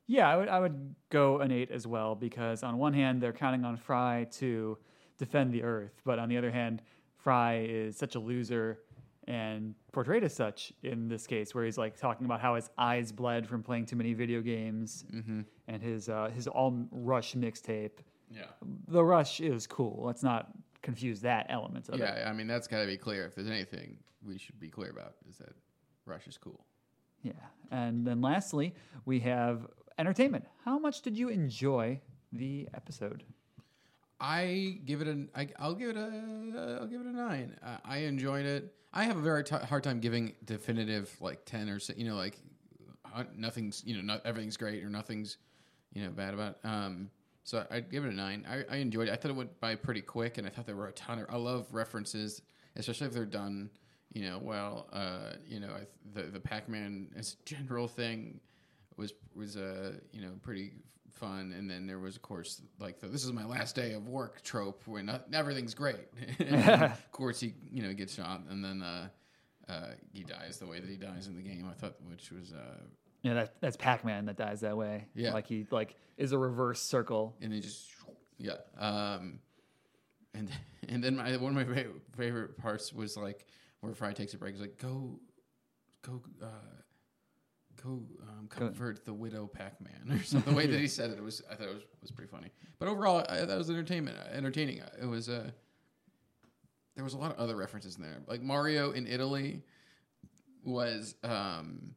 Yeah, 0.09 0.27
I 0.27 0.35
would 0.37 0.49
I 0.49 0.59
would 0.59 0.95
go 1.11 1.39
an 1.39 1.51
eight 1.51 1.69
as 1.69 1.85
well 1.85 2.15
because 2.15 2.63
on 2.63 2.79
one 2.79 2.93
hand 2.93 3.21
they're 3.21 3.31
counting 3.31 3.63
on 3.63 3.77
Fry 3.77 4.25
to 4.39 4.75
defend 5.19 5.53
the 5.53 5.61
Earth, 5.61 6.01
but 6.03 6.17
on 6.17 6.29
the 6.29 6.37
other 6.37 6.49
hand, 6.49 6.81
Fry 7.15 7.67
is 7.69 7.95
such 7.95 8.15
a 8.15 8.19
loser 8.19 8.79
and 9.27 9.75
portrayed 9.91 10.23
as 10.23 10.33
such 10.33 10.73
in 10.81 11.09
this 11.09 11.27
case, 11.27 11.53
where 11.53 11.63
he's 11.63 11.77
like 11.77 11.95
talking 11.95 12.25
about 12.25 12.41
how 12.41 12.55
his 12.55 12.71
eyes 12.75 13.11
bled 13.11 13.47
from 13.47 13.61
playing 13.61 13.85
too 13.85 13.95
many 13.95 14.15
video 14.15 14.41
games 14.41 15.05
and 15.67 15.83
his 15.83 16.09
uh, 16.09 16.31
his 16.33 16.47
all 16.47 16.87
Rush 16.89 17.35
mixtape. 17.35 17.99
Yeah. 18.31 18.45
The 18.87 19.03
Rush 19.03 19.39
is 19.41 19.67
cool. 19.67 20.01
Let's 20.03 20.23
not 20.23 20.49
confuse 20.81 21.21
that 21.21 21.45
element 21.49 21.87
of 21.87 21.95
it. 21.95 21.99
Yeah, 21.99 22.27
I 22.27 22.33
mean 22.33 22.47
that's 22.47 22.67
got 22.67 22.81
to 22.81 22.87
be 22.87 22.97
clear. 22.97 23.27
If 23.27 23.35
there's 23.35 23.47
anything 23.47 23.97
we 24.25 24.39
should 24.39 24.59
be 24.59 24.69
clear 24.69 24.89
about 24.89 25.17
is 25.29 25.37
that 25.37 25.53
Rush 26.07 26.25
is 26.25 26.39
cool. 26.39 26.65
Yeah. 27.21 27.33
And 27.71 28.05
then 28.05 28.21
lastly, 28.21 28.73
we 29.05 29.19
have 29.19 29.67
entertainment. 29.99 30.45
How 30.63 30.79
much 30.79 31.01
did 31.01 31.17
you 31.17 31.29
enjoy 31.29 31.99
the 32.31 32.67
episode? 32.73 33.23
I 34.19 34.79
give 34.85 35.01
it 35.01 35.07
an. 35.07 35.29
I, 35.35 35.49
I'll 35.59 35.75
give 35.75 35.89
it 35.89 35.97
a. 35.97 36.77
I'll 36.81 36.87
give 36.87 37.01
it 37.01 37.07
a 37.07 37.15
nine. 37.15 37.57
I, 37.63 37.77
I 37.85 37.97
enjoyed 37.99 38.45
it. 38.45 38.73
I 38.93 39.03
have 39.03 39.17
a 39.17 39.21
very 39.21 39.43
t- 39.43 39.55
hard 39.55 39.83
time 39.83 39.99
giving 39.99 40.33
definitive 40.45 41.15
like 41.21 41.45
ten 41.45 41.69
or 41.69 41.79
you 41.95 42.05
know 42.05 42.15
like 42.15 42.39
uh, 43.13 43.23
nothing's 43.35 43.83
you 43.85 43.95
know 43.95 44.01
not 44.01 44.25
everything's 44.25 44.57
great 44.57 44.83
or 44.83 44.89
nothing's 44.89 45.37
you 45.93 46.03
know 46.03 46.09
bad 46.09 46.33
about. 46.33 46.57
It. 46.63 46.67
Um, 46.67 47.09
so 47.43 47.65
I'd 47.71 47.89
give 47.89 48.05
it 48.05 48.11
a 48.11 48.15
nine. 48.15 48.45
I, 48.49 48.75
I 48.75 48.77
enjoyed 48.77 49.07
it. 49.07 49.11
I 49.11 49.15
thought 49.15 49.31
it 49.31 49.35
went 49.35 49.59
by 49.59 49.75
pretty 49.75 50.01
quick, 50.01 50.37
and 50.37 50.45
I 50.45 50.49
thought 50.49 50.65
there 50.65 50.75
were 50.75 50.87
a 50.87 50.93
ton 50.93 51.19
of. 51.19 51.27
I 51.29 51.37
love 51.37 51.67
references, 51.71 52.41
especially 52.75 53.07
if 53.07 53.13
they're 53.13 53.25
done. 53.25 53.69
You 54.11 54.23
know, 54.23 54.39
well, 54.41 54.87
uh, 54.91 55.33
you 55.47 55.59
know, 55.59 55.69
I, 55.69 55.85
the 56.13 56.23
the 56.23 56.39
Pac 56.39 56.67
Man 56.67 57.07
as 57.15 57.37
a 57.39 57.45
general 57.45 57.87
thing 57.87 58.39
was 58.99 59.13
was 59.33 59.57
uh, 59.57 59.93
you 60.11 60.21
know 60.21 60.31
pretty 60.41 60.73
fun. 61.11 61.53
And 61.57 61.69
then 61.69 61.87
there 61.87 61.99
was 61.99 62.15
of 62.15 62.21
course 62.21 62.61
like 62.79 62.99
the, 62.99 63.07
this 63.07 63.25
is 63.25 63.31
my 63.33 63.45
last 63.45 63.75
day 63.75 63.93
of 63.93 64.07
work 64.07 64.41
trope 64.43 64.83
when 64.85 65.07
not, 65.07 65.25
everything's 65.33 65.73
great. 65.73 66.07
of 66.51 67.11
course 67.11 67.39
he 67.39 67.53
you 67.71 67.81
know 67.81 67.93
gets 67.93 68.13
shot 68.15 68.41
and 68.49 68.63
then 68.63 68.81
uh, 68.83 69.07
uh, 69.67 69.91
he 70.13 70.23
dies 70.23 70.57
the 70.59 70.67
way 70.67 70.79
that 70.79 70.89
he 70.89 70.97
dies 70.97 71.27
in 71.27 71.35
the 71.35 71.41
game. 71.41 71.65
I 71.69 71.73
thought 71.73 71.95
which 72.09 72.31
was 72.31 72.53
uh, 72.53 72.77
Yeah, 73.21 73.33
that, 73.35 73.55
that's 73.61 73.77
Pac-Man 73.77 74.25
that 74.25 74.37
dies 74.37 74.61
that 74.61 74.77
way. 74.77 75.07
Yeah. 75.15 75.33
like 75.33 75.47
he 75.47 75.65
like 75.71 75.95
is 76.17 76.31
a 76.31 76.37
reverse 76.37 76.81
circle. 76.81 77.35
and 77.41 77.51
then 77.53 77.61
just 77.61 77.89
yeah. 78.37 78.57
Um, 78.77 79.39
and 80.33 80.49
and 80.89 81.03
then 81.03 81.15
my 81.17 81.35
one 81.37 81.57
of 81.57 81.67
my 81.67 81.73
fa- 81.73 81.89
favorite 82.17 82.57
parts 82.57 82.93
was 82.93 83.17
like 83.17 83.45
where 83.81 83.93
Fry 83.93 84.13
takes 84.13 84.33
a 84.33 84.37
break. 84.37 84.53
He's 84.53 84.61
like, 84.61 84.77
"Go, 84.77 85.19
go, 86.01 86.21
uh, 86.43 86.47
go, 87.81 88.03
um, 88.23 88.47
comfort 88.49 89.05
the 89.05 89.13
widow 89.13 89.47
Pac-Man," 89.47 90.17
or 90.17 90.23
something. 90.23 90.53
The 90.53 90.57
way 90.57 90.67
that 90.67 90.79
he 90.79 90.87
said 90.97 91.11
it, 91.11 91.17
it 91.17 91.23
was 91.23 91.41
I 91.49 91.55
thought 91.55 91.67
it 91.67 91.73
was 91.73 91.83
was 92.01 92.11
pretty 92.11 92.29
funny. 92.29 92.49
But 92.77 92.87
overall, 92.87 93.25
I, 93.29 93.45
that 93.45 93.57
was 93.57 93.69
entertainment, 93.69 94.17
entertaining. 94.31 94.81
It 95.01 95.05
was 95.05 95.29
Uh, 95.29 95.51
there 96.95 97.03
was 97.03 97.13
a 97.13 97.17
lot 97.17 97.31
of 97.31 97.37
other 97.37 97.55
references 97.55 97.95
in 97.95 98.01
there, 98.03 98.17
like 98.27 98.41
Mario 98.41 98.91
in 98.91 99.07
Italy 99.07 99.63
was. 100.63 101.15
Um, 101.23 101.95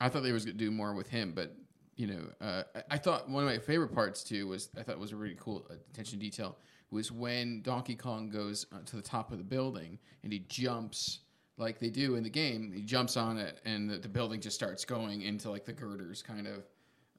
I 0.00 0.08
thought 0.08 0.24
they 0.24 0.32
was 0.32 0.44
going 0.44 0.58
to 0.58 0.64
do 0.64 0.72
more 0.72 0.92
with 0.94 1.08
him, 1.08 1.32
but 1.34 1.54
you 1.96 2.08
know, 2.08 2.22
uh, 2.40 2.62
I, 2.74 2.82
I 2.92 2.98
thought 2.98 3.30
one 3.30 3.44
of 3.44 3.48
my 3.48 3.58
favorite 3.58 3.94
parts 3.94 4.24
too 4.24 4.48
was 4.48 4.68
I 4.76 4.82
thought 4.82 4.96
it 4.96 5.00
was 5.00 5.12
a 5.12 5.16
really 5.16 5.36
cool 5.38 5.66
attention 5.92 6.18
to 6.18 6.24
detail 6.24 6.58
was 6.90 7.10
when 7.10 7.62
Donkey 7.62 7.94
Kong 7.94 8.28
goes 8.28 8.66
uh, 8.72 8.78
to 8.86 8.96
the 8.96 9.02
top 9.02 9.32
of 9.32 9.38
the 9.38 9.44
building 9.44 9.98
and 10.22 10.32
he 10.32 10.40
jumps 10.40 11.20
like 11.56 11.78
they 11.78 11.90
do 11.90 12.16
in 12.16 12.22
the 12.22 12.30
game. 12.30 12.72
He 12.74 12.82
jumps 12.82 13.16
on 13.16 13.38
it 13.38 13.60
and 13.64 13.88
the, 13.88 13.98
the 13.98 14.08
building 14.08 14.40
just 14.40 14.56
starts 14.56 14.84
going 14.84 15.22
into 15.22 15.50
like 15.50 15.64
the 15.64 15.72
girders 15.72 16.22
kind 16.22 16.46
of 16.46 16.64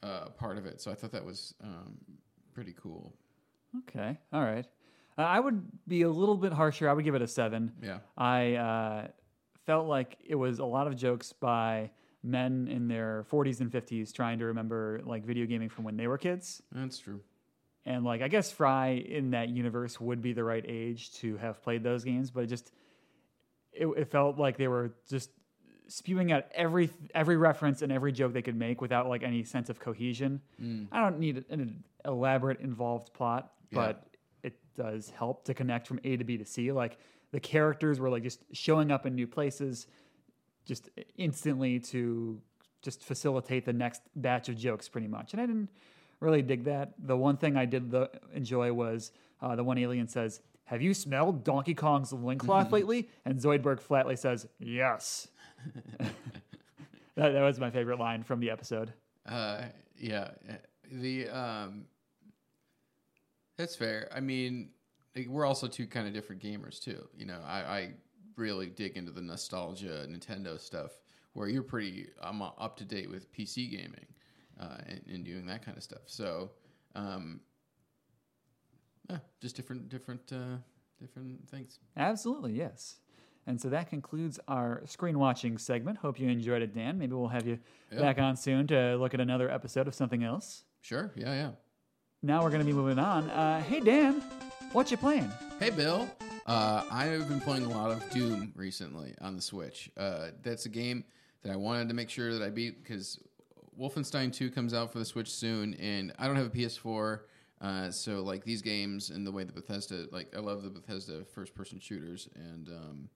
uh, 0.03 0.29
part 0.29 0.57
of 0.57 0.65
it. 0.65 0.81
So 0.81 0.91
I 0.91 0.95
thought 0.95 1.11
that 1.11 1.25
was 1.25 1.53
um, 1.63 1.97
pretty 2.53 2.73
cool. 2.81 3.13
Okay, 3.79 4.17
all 4.31 4.43
right. 4.43 4.65
Uh, 5.17 5.21
I 5.21 5.39
would 5.39 5.63
be 5.87 6.01
a 6.03 6.09
little 6.09 6.35
bit 6.35 6.53
harsher. 6.53 6.89
I 6.89 6.93
would 6.93 7.05
give 7.05 7.15
it 7.15 7.21
a 7.21 7.27
seven. 7.27 7.71
Yeah. 7.81 7.99
I 8.17 8.55
uh, 8.55 9.07
felt 9.65 9.87
like 9.87 10.17
it 10.25 10.35
was 10.35 10.59
a 10.59 10.65
lot 10.65 10.87
of 10.87 10.95
jokes 10.95 11.33
by 11.33 11.91
men 12.23 12.67
in 12.69 12.87
their 12.87 13.25
40s 13.31 13.61
and 13.61 13.71
50s 13.71 14.11
trying 14.11 14.39
to 14.39 14.45
remember 14.45 15.01
like 15.05 15.23
video 15.23 15.45
gaming 15.45 15.69
from 15.69 15.83
when 15.83 15.95
they 15.95 16.07
were 16.07 16.17
kids. 16.17 16.61
That's 16.71 16.97
true. 16.97 17.21
And 17.85 18.03
like 18.03 18.21
I 18.21 18.27
guess 18.27 18.51
Fry 18.51 18.89
in 18.89 19.31
that 19.31 19.49
universe 19.49 20.01
would 20.01 20.21
be 20.21 20.33
the 20.33 20.43
right 20.43 20.65
age 20.67 21.13
to 21.15 21.37
have 21.37 21.61
played 21.61 21.83
those 21.83 22.03
games, 22.03 22.31
but 22.31 22.43
it 22.43 22.47
just 22.47 22.71
it, 23.75 23.87
it 23.87 24.11
felt 24.11 24.37
like 24.37 24.57
they 24.57 24.67
were 24.67 24.93
just 25.09 25.29
spewing 25.87 26.31
out 26.31 26.45
every 26.53 26.89
every 27.13 27.37
reference 27.37 27.81
and 27.83 27.91
every 27.91 28.11
joke 28.11 28.33
they 28.33 28.41
could 28.41 28.55
make 28.57 28.81
without 28.81 29.07
like 29.07 29.21
any 29.23 29.43
sense 29.43 29.69
of 29.69 29.79
cohesion. 29.79 30.41
I 30.91 30.99
don't 31.01 31.19
need 31.19 31.45
an 31.49 31.83
elaborate 32.05 32.59
involved 32.59 33.13
plot, 33.13 33.51
but 33.71 34.07
it 34.43 34.53
does 34.75 35.11
help 35.11 35.45
to 35.45 35.53
connect 35.53 35.87
from 35.87 35.99
A 36.03 36.17
to 36.17 36.23
B 36.23 36.37
to 36.37 36.45
C. 36.45 36.71
Like 36.71 36.97
the 37.31 37.39
characters 37.39 37.99
were 37.99 38.09
like 38.09 38.23
just 38.23 38.43
showing 38.51 38.91
up 38.91 39.05
in 39.05 39.13
new 39.15 39.27
places 39.27 39.87
just 40.65 40.89
instantly 41.17 41.79
to 41.79 42.41
just 42.81 43.03
facilitate 43.03 43.65
the 43.65 43.73
next 43.73 44.01
batch 44.15 44.49
of 44.49 44.55
jokes 44.57 44.87
pretty 44.89 45.07
much. 45.07 45.33
And 45.33 45.41
I 45.41 45.45
didn't 45.45 45.69
really 46.19 46.41
dig 46.41 46.63
that. 46.65 46.93
The 46.97 47.17
one 47.17 47.37
thing 47.37 47.57
I 47.57 47.65
did 47.65 47.91
the, 47.91 48.09
enjoy 48.33 48.71
was 48.73 49.11
uh, 49.41 49.55
the 49.55 49.63
one 49.63 49.77
alien 49.77 50.07
says, 50.07 50.41
"Have 50.65 50.81
you 50.81 50.93
smelled 50.93 51.43
Donkey 51.43 51.73
Kong's 51.73 52.13
loincloth 52.13 52.71
lately?" 52.71 53.09
And 53.25 53.39
Zoidberg 53.39 53.79
flatly 53.79 54.15
says, 54.15 54.47
"Yes." 54.59 55.27
that, 55.99 56.11
that 57.15 57.41
was 57.41 57.59
my 57.59 57.71
favorite 57.71 57.99
line 57.99 58.23
from 58.23 58.39
the 58.39 58.49
episode. 58.49 58.93
Uh, 59.25 59.63
yeah, 59.97 60.29
uh, 60.49 60.53
the 60.91 61.29
um, 61.29 61.85
that's 63.57 63.75
fair. 63.75 64.09
I 64.13 64.19
mean, 64.19 64.69
we're 65.27 65.45
also 65.45 65.67
two 65.67 65.87
kind 65.87 66.07
of 66.07 66.13
different 66.13 66.41
gamers 66.41 66.79
too. 66.79 67.07
You 67.17 67.25
know, 67.25 67.39
I, 67.45 67.59
I 67.59 67.89
really 68.35 68.67
dig 68.67 68.97
into 68.97 69.11
the 69.11 69.21
nostalgia 69.21 70.05
Nintendo 70.09 70.59
stuff, 70.59 70.91
where 71.33 71.47
you're 71.47 71.63
pretty 71.63 72.07
I'm 72.21 72.41
up 72.41 72.77
to 72.77 72.85
date 72.85 73.09
with 73.09 73.31
PC 73.33 73.71
gaming 73.71 74.05
uh, 74.59 74.77
and, 74.87 75.01
and 75.11 75.25
doing 75.25 75.45
that 75.47 75.65
kind 75.65 75.77
of 75.77 75.83
stuff. 75.83 76.01
So, 76.05 76.51
um, 76.95 77.41
yeah, 79.09 79.17
just 79.41 79.55
different, 79.55 79.89
different, 79.89 80.31
uh, 80.31 80.57
different 80.99 81.47
things. 81.49 81.79
Absolutely, 81.97 82.53
yes. 82.53 82.97
And 83.47 83.61
so 83.61 83.69
that 83.69 83.89
concludes 83.89 84.39
our 84.47 84.81
screen 84.85 85.19
watching 85.19 85.57
segment. 85.59 85.99
Hope 85.99 86.19
you 86.19 86.27
enjoyed 86.29 86.61
it, 86.63 86.73
Dan. 86.73 86.97
Maybe 86.97 87.13
we'll 87.13 87.27
have 87.27 87.45
you 87.47 87.59
Yeah. 87.91 87.99
back 87.99 88.17
on 88.19 88.35
soon 88.35 88.65
to 88.67 88.95
look 88.97 89.13
at 89.13 89.19
another 89.19 89.49
episode 89.51 89.87
of 89.87 89.93
something 89.93 90.23
else. 90.23 90.63
Sure. 90.81 91.11
Yeah. 91.15 91.33
Yeah. 91.33 91.51
Now 92.23 92.41
we're 92.41 92.49
going 92.49 92.61
to 92.61 92.65
be 92.65 92.73
moving 92.73 92.97
on. 92.97 93.29
Uh, 93.29 93.61
hey, 93.61 93.81
Dan, 93.81 94.21
what 94.71 94.89
you 94.89 94.97
playing? 94.97 95.31
Hey, 95.59 95.69
Bill. 95.69 96.09
Uh, 96.47 96.83
I 96.91 97.05
have 97.05 97.27
been 97.29 97.39
playing 97.41 97.65
a 97.65 97.69
lot 97.69 97.91
of 97.91 98.07
Doom 98.09 98.51
recently 98.55 99.13
on 99.21 99.35
the 99.35 99.41
Switch. 99.41 99.91
Uh, 99.95 100.29
that's 100.41 100.65
a 100.65 100.69
game 100.69 101.03
that 101.43 101.51
I 101.51 101.55
wanted 101.55 101.87
to 101.89 101.93
make 101.93 102.09
sure 102.09 102.33
that 102.33 102.41
I 102.43 102.49
beat 102.49 102.81
because 102.83 103.19
Wolfenstein 103.79 104.33
2 104.33 104.49
comes 104.49 104.73
out 104.73 104.91
for 104.91 104.97
the 104.99 105.05
Switch 105.05 105.31
soon, 105.31 105.73
and 105.75 106.13
I 106.17 106.25
don't 106.27 106.35
have 106.35 106.47
a 106.47 106.49
PS4. 106.49 107.21
Uh, 107.61 107.89
so, 107.89 108.21
like, 108.21 108.43
these 108.43 108.61
games 108.61 109.09
and 109.09 109.25
the 109.25 109.31
way 109.31 109.43
that 109.43 109.55
Bethesda, 109.55 110.07
like, 110.11 110.35
I 110.35 110.39
love 110.39 110.63
the 110.63 110.69
Bethesda 110.69 111.23
first 111.23 111.55
person 111.55 111.79
shooters, 111.79 112.27
and, 112.35 112.67
um, 112.67 113.09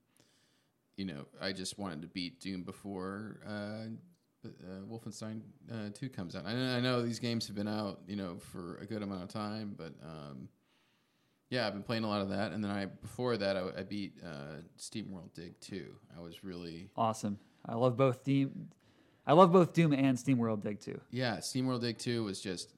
you 0.95 1.05
know, 1.05 1.25
I 1.41 1.51
just 1.51 1.77
wanted 1.77 2.01
to 2.03 2.07
beat 2.07 2.39
Doom 2.39 2.63
before 2.63 3.39
uh, 3.45 3.87
uh, 4.45 4.81
Wolfenstein 4.89 5.41
uh, 5.71 5.89
2 5.93 6.09
comes 6.09 6.35
out. 6.35 6.45
I, 6.45 6.51
I 6.51 6.79
know 6.79 7.01
these 7.01 7.19
games 7.19 7.47
have 7.47 7.55
been 7.55 7.67
out, 7.67 7.99
you 8.07 8.15
know, 8.15 8.37
for 8.37 8.77
a 8.77 8.85
good 8.85 9.03
amount 9.03 9.23
of 9.23 9.29
time, 9.29 9.75
but. 9.77 9.93
Um, 10.03 10.49
yeah, 11.51 11.65
I've 11.65 11.73
been 11.73 11.81
playing 11.81 12.03
a 12.03 12.07
lot 12.07 12.21
of 12.21 12.29
that, 12.29 12.51
and 12.51 12.63
then 12.63 12.69
I 12.69 12.85
before 12.85 13.35
that 13.35 13.57
I, 13.57 13.63
I 13.79 13.81
beat 13.81 14.13
uh, 14.23 14.61
SteamWorld 14.77 15.33
Dig 15.33 15.59
2. 15.61 15.95
I 16.15 16.21
was 16.21 16.43
really 16.43 16.89
Awesome. 16.95 17.39
I 17.65 17.73
love 17.73 17.97
both 17.97 18.23
Doom. 18.23 18.69
I 19.25 19.33
love 19.33 19.51
both 19.51 19.73
Doom 19.73 19.91
and 19.93 20.15
SteamWorld 20.15 20.61
Dig 20.61 20.79
2. 20.79 21.01
yeah. 21.09 21.37
SteamWorld 21.37 21.81
Dig 21.81 21.97
2 21.97 22.23
was 22.23 22.39
just 22.39 22.75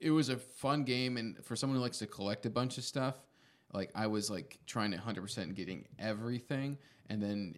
it 0.00 0.10
was 0.10 0.28
a 0.28 0.36
fun 0.36 0.84
game, 0.84 1.16
and 1.16 1.44
for 1.44 1.56
someone 1.56 1.76
who 1.76 1.82
likes 1.82 1.98
to 1.98 2.06
collect 2.06 2.46
a 2.46 2.50
bunch 2.50 2.78
of 2.78 2.84
stuff, 2.84 3.16
like 3.72 3.90
I 3.94 4.06
was 4.06 4.30
like 4.30 4.58
trying 4.66 4.90
to 4.92 4.96
100 4.96 5.20
percent 5.20 5.54
getting 5.54 5.86
everything, 5.98 6.78
and 7.08 7.22
then 7.22 7.54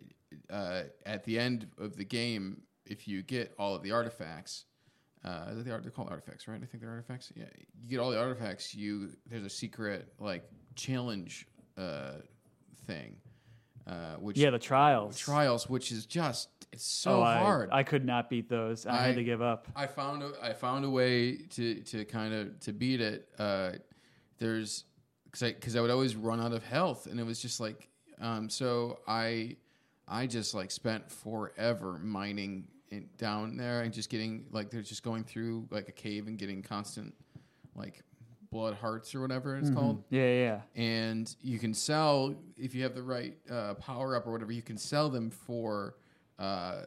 uh, 0.51 0.83
at 1.07 1.25
the 1.25 1.39
end 1.39 1.69
of 1.79 1.97
the 1.97 2.05
game, 2.05 2.63
if 2.87 3.07
you 3.07 3.23
get 3.23 3.55
all 3.59 3.75
of 3.75 3.83
the 3.83 3.93
artifacts. 3.93 4.65
Uh, 5.25 5.55
they 5.55 5.71
are 5.71 5.81
they're 5.81 5.93
called 5.93 6.09
artifacts, 6.11 6.49
right? 6.49 6.61
I 6.61 6.67
think 6.67 6.83
they're 6.83 6.91
artifacts. 6.91 7.31
Yeah, 7.37 7.45
you 7.81 7.89
get 7.89 8.01
all 8.01 8.11
the 8.11 8.19
artifacts. 8.19 8.75
You 8.75 9.11
there's 9.31 9.45
a 9.45 9.51
secret 9.51 10.13
like 10.19 10.43
challenge 10.75 11.47
uh, 11.79 12.15
thing, 12.89 13.15
uh, 13.87 14.15
which 14.17 14.37
Yeah, 14.39 14.51
the 14.51 14.59
trials. 14.59 15.19
trials, 15.19 15.69
which 15.69 15.91
is 15.93 16.07
just 16.07 16.49
it's 16.73 16.85
so 16.85 17.19
Oh, 17.21 17.23
I- 17.23 17.39
hard. 17.39 17.69
I, 17.73 17.83
could 17.83 18.05
not 18.05 18.31
beat 18.31 18.49
those. 18.49 18.87
I, 18.87 18.93
I- 18.99 19.07
had 19.09 19.17
to 19.17 19.25
give 19.25 19.43
up. 19.43 19.67
I 19.77 19.87
found 19.87 20.23
a, 20.23 20.33
I 20.43 20.53
found 20.55 20.85
a 20.85 20.91
way 20.91 21.37
to 21.37 21.75
to 21.83 22.05
kind 22.05 22.33
of 22.33 22.59
to 22.61 22.73
beat 22.73 23.01
it. 23.01 23.29
Uh, 23.39 23.73
there's 24.39 24.85
because 25.25 25.43
I 25.43 25.53
because 25.53 25.77
I 25.77 25.81
would 25.81 25.91
always 25.91 26.17
run 26.17 26.41
out 26.41 26.53
of 26.53 26.63
health, 26.65 27.07
and 27.07 27.19
it 27.21 27.25
was 27.27 27.41
just 27.41 27.61
like 27.61 27.89
um, 28.21 28.49
so 28.49 29.01
I 29.07 29.57
I 30.09 30.27
just 30.27 30.55
like 30.55 30.71
spent 30.71 31.11
forever 31.11 31.99
mining 32.03 32.69
in, 32.91 33.09
down 33.19 33.57
there 33.57 33.83
and 33.83 33.93
just 33.93 34.11
getting 34.11 34.47
like 34.51 34.71
they're 34.71 34.83
just 34.83 35.03
going 35.03 35.25
through 35.25 35.67
like 35.71 35.89
a 35.89 35.93
cave 35.93 36.27
and 36.27 36.39
getting 36.39 36.63
constant 36.63 37.15
like 37.75 38.03
blood 38.53 38.75
hearts 38.75 39.15
or 39.15 39.21
whatever 39.23 39.57
it's 39.57 39.71
called 39.71 40.05
Yeah, 40.11 40.21
yeah, 40.23 40.61
yeah. 40.77 40.83
and 40.83 41.35
you 41.41 41.59
can 41.59 41.73
sell 41.75 42.35
if 42.57 42.75
you 42.75 42.83
have 42.85 42.95
the 42.95 43.03
right 43.03 43.35
uh, 43.51 43.75
power 43.75 44.15
up 44.15 44.27
or 44.27 44.33
whatever. 44.33 44.53
You 44.53 44.63
can 44.63 44.77
sell 44.77 45.09
them 45.09 45.31
for 45.31 45.97
uh, 46.39 46.83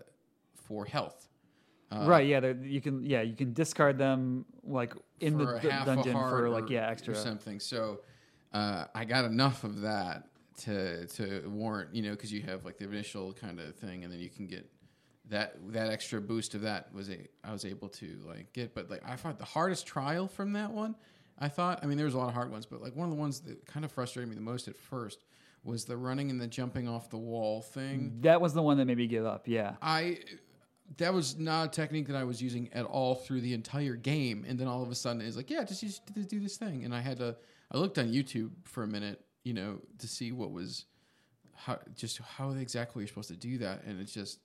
for 0.54 0.86
health. 0.86 1.28
Uh, 1.92 2.06
right, 2.08 2.26
yeah. 2.28 2.54
You 2.62 2.82
can, 2.82 3.04
yeah, 3.04 3.22
you 3.22 3.36
can 3.36 3.54
discard 3.54 3.98
them 3.98 4.46
like 4.64 4.94
in 5.20 5.38
the 5.38 5.56
a 5.56 5.60
d- 5.60 5.70
half 5.70 5.86
dungeon 5.88 6.14
for 6.14 6.50
like 6.50 6.66
or- 6.70 6.74
yeah 6.74 6.88
or 6.88 6.92
extra. 6.92 7.16
something. 7.16 7.60
So 7.60 8.02
uh, 8.54 8.86
I 8.94 9.04
got 9.06 9.26
enough 9.26 9.64
of 9.64 9.82
that 9.82 10.28
to 10.58 11.06
to 11.08 11.50
warrant 11.50 11.94
you 11.94 12.02
know 12.04 12.12
because 12.12 12.32
you 12.32 12.42
have 12.44 12.64
like 12.64 12.78
the 12.78 12.86
initial 12.86 13.34
kind 13.34 13.60
of 13.60 13.76
thing, 13.76 14.04
and 14.04 14.14
then 14.14 14.20
you 14.20 14.30
can 14.30 14.46
get 14.48 14.70
that 15.30 15.56
that 15.72 15.90
extra 15.90 16.22
boost 16.22 16.54
of 16.54 16.62
that 16.62 16.94
was 16.94 17.10
a 17.10 17.18
I 17.44 17.52
was 17.52 17.66
able 17.66 17.90
to 17.90 18.20
like 18.28 18.54
get. 18.54 18.76
But 18.76 18.90
like 18.92 19.02
I 19.08 19.16
thought 19.16 19.40
the 19.40 19.46
hardest 19.46 19.88
trial 19.88 20.28
from 20.28 20.54
that 20.54 20.72
one, 20.72 20.96
I 21.38 21.50
thought 21.50 21.80
I 21.84 21.86
mean 21.86 21.98
there 21.98 22.06
was 22.06 22.16
a 22.16 22.18
lot 22.18 22.30
of 22.30 22.34
hard 22.34 22.52
ones, 22.52 22.66
but 22.66 22.82
like 22.82 22.96
one 22.96 23.08
of 23.08 23.16
the 23.16 23.20
ones 23.20 23.40
that 23.42 23.66
kind 23.66 23.86
of 23.86 23.92
frustrated 23.92 24.30
me 24.30 24.36
the 24.36 24.42
most 24.42 24.68
at 24.68 24.78
first 24.78 25.26
was 25.64 25.86
the 25.86 25.98
running 25.98 26.30
and 26.30 26.40
the 26.40 26.48
jumping 26.48 26.88
off 26.88 27.10
the 27.10 27.18
wall 27.18 27.62
thing. 27.62 28.20
That 28.22 28.40
was 28.40 28.54
the 28.54 28.62
one 28.62 28.78
that 28.78 28.86
made 28.86 28.98
me 28.98 29.08
give 29.08 29.26
up. 29.26 29.48
Yeah. 29.48 29.74
I 29.82 30.20
that 30.98 31.14
was 31.14 31.38
not 31.38 31.66
a 31.66 31.70
technique 31.70 32.08
that 32.08 32.16
I 32.16 32.24
was 32.24 32.42
using 32.42 32.70
at 32.72 32.86
all 32.86 33.16
through 33.16 33.42
the 33.42 33.54
entire 33.54 33.96
game, 33.96 34.46
and 34.48 34.60
then 34.60 34.68
all 34.68 34.84
of 34.84 34.92
a 34.92 34.96
sudden 34.96 35.22
it's 35.22 35.36
like, 35.36 35.50
yeah, 35.50 35.64
just 35.64 35.82
just 35.82 36.06
do 36.30 36.40
this 36.40 36.58
thing, 36.58 36.86
and 36.86 36.94
I 36.94 37.02
had 37.02 37.18
to. 37.18 37.36
I 37.72 37.78
looked 37.78 37.98
on 37.98 38.14
YouTube 38.14 38.52
for 38.64 38.84
a 38.84 38.88
minute, 38.88 39.20
you 39.44 39.54
know, 39.54 39.80
to 39.98 40.08
see 40.08 40.32
what 40.32 40.52
was 40.52 40.86
how 41.56 41.80
just 41.96 42.20
how 42.20 42.52
exactly 42.52 43.02
you're 43.02 43.08
supposed 43.08 43.30
to 43.30 43.36
do 43.36 43.58
that, 43.58 43.84
and 43.86 44.00
it's 44.00 44.14
just 44.14 44.40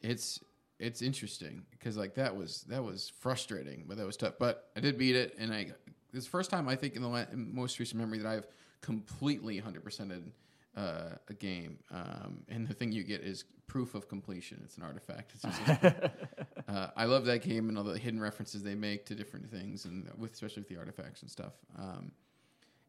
it's 0.00 0.40
it's 0.78 1.02
interesting 1.02 1.62
because 1.70 1.96
like 1.96 2.14
that 2.14 2.34
was 2.34 2.62
that 2.68 2.82
was 2.82 3.12
frustrating, 3.20 3.84
but 3.86 3.98
that 3.98 4.06
was 4.06 4.16
tough. 4.16 4.34
But 4.38 4.70
I 4.76 4.80
did 4.80 4.96
beat 4.96 5.16
it, 5.16 5.34
and 5.38 5.52
I 5.52 5.72
it's 6.14 6.24
the 6.24 6.30
first 6.30 6.50
time 6.50 6.68
I 6.68 6.76
think 6.76 6.96
in 6.96 7.02
the 7.02 7.08
la- 7.08 7.24
most 7.34 7.78
recent 7.78 8.00
memory 8.00 8.18
that 8.18 8.28
I've 8.28 8.46
completely 8.80 9.58
hundred 9.58 9.84
percented 9.84 10.22
uh, 10.76 11.10
a 11.28 11.34
game. 11.34 11.78
Um, 11.90 12.42
and 12.48 12.66
the 12.66 12.74
thing 12.74 12.92
you 12.92 13.04
get 13.04 13.20
is 13.20 13.44
proof 13.66 13.94
of 13.94 14.08
completion. 14.08 14.60
It's 14.64 14.76
an 14.76 14.82
artifact. 14.82 15.32
It's 15.34 15.42
just, 15.42 15.94
uh, 16.68 16.88
I 16.96 17.04
love 17.04 17.24
that 17.26 17.42
game 17.42 17.68
and 17.68 17.78
all 17.78 17.84
the 17.84 17.98
hidden 17.98 18.20
references 18.20 18.62
they 18.62 18.74
make 18.74 19.06
to 19.06 19.14
different 19.14 19.50
things, 19.50 19.84
and 19.84 20.08
with 20.18 20.32
especially 20.32 20.60
with 20.62 20.68
the 20.68 20.76
artifacts 20.76 21.22
and 21.22 21.30
stuff. 21.30 21.52
Um, 21.78 22.12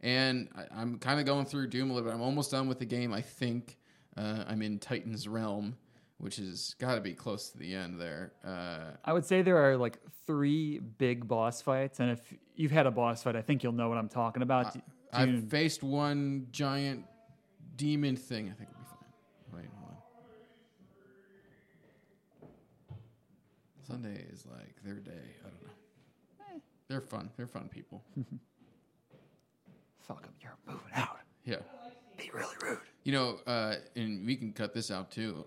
and 0.01 0.49
I, 0.55 0.81
I'm 0.81 0.99
kind 0.99 1.19
of 1.19 1.25
going 1.25 1.45
through 1.45 1.67
Doom 1.67 1.91
a 1.91 1.93
little 1.93 2.09
bit. 2.09 2.15
I'm 2.15 2.21
almost 2.21 2.51
done 2.51 2.67
with 2.67 2.79
the 2.79 2.85
game. 2.85 3.13
I 3.13 3.21
think 3.21 3.77
uh, 4.17 4.43
I'm 4.47 4.61
in 4.61 4.79
Titan's 4.79 5.27
Realm, 5.27 5.77
which 6.17 6.37
has 6.37 6.75
got 6.79 6.95
to 6.95 7.01
be 7.01 7.13
close 7.13 7.49
to 7.51 7.57
the 7.57 7.73
end 7.75 7.99
there. 7.99 8.31
Uh, 8.45 8.91
I 9.03 9.13
would 9.13 9.25
say 9.25 9.41
there 9.41 9.57
are 9.57 9.77
like 9.77 9.99
three 10.25 10.79
big 10.79 11.27
boss 11.27 11.61
fights, 11.61 11.99
and 11.99 12.11
if 12.11 12.33
you've 12.55 12.71
had 12.71 12.87
a 12.87 12.91
boss 12.91 13.23
fight, 13.23 13.35
I 13.35 13.41
think 13.41 13.63
you'll 13.63 13.73
know 13.73 13.89
what 13.89 13.97
I'm 13.97 14.09
talking 14.09 14.41
about. 14.41 14.73
Do- 14.73 14.79
do 14.79 14.85
I've 15.13 15.49
faced 15.49 15.83
one 15.83 16.47
giant 16.51 17.05
demon 17.75 18.15
thing. 18.15 18.49
I 18.49 18.53
think 18.53 18.69
it'll 18.69 18.81
be 18.81 18.87
fine. 18.89 19.61
Wait, 19.61 19.69
hold 19.77 19.91
on. 19.91 19.97
Sunday 23.87 24.25
is 24.31 24.45
like 24.47 24.75
their 24.83 24.95
day. 24.95 25.11
I 25.11 25.49
don't 25.49 25.63
know. 25.63 26.61
They're 26.87 27.01
fun. 27.01 27.29
They're 27.37 27.47
fun 27.47 27.67
people. 27.69 28.03
Fuck 30.07 30.23
'em, 30.23 30.33
you're 30.41 30.55
moving 30.67 30.93
out. 30.95 31.17
Yeah. 31.45 31.57
Be 32.17 32.29
really 32.33 32.55
rude. 32.61 32.79
You 33.03 33.11
know, 33.11 33.39
uh, 33.47 33.75
and 33.95 34.25
we 34.25 34.35
can 34.35 34.53
cut 34.53 34.73
this 34.73 34.89
out 34.91 35.11
too. 35.11 35.45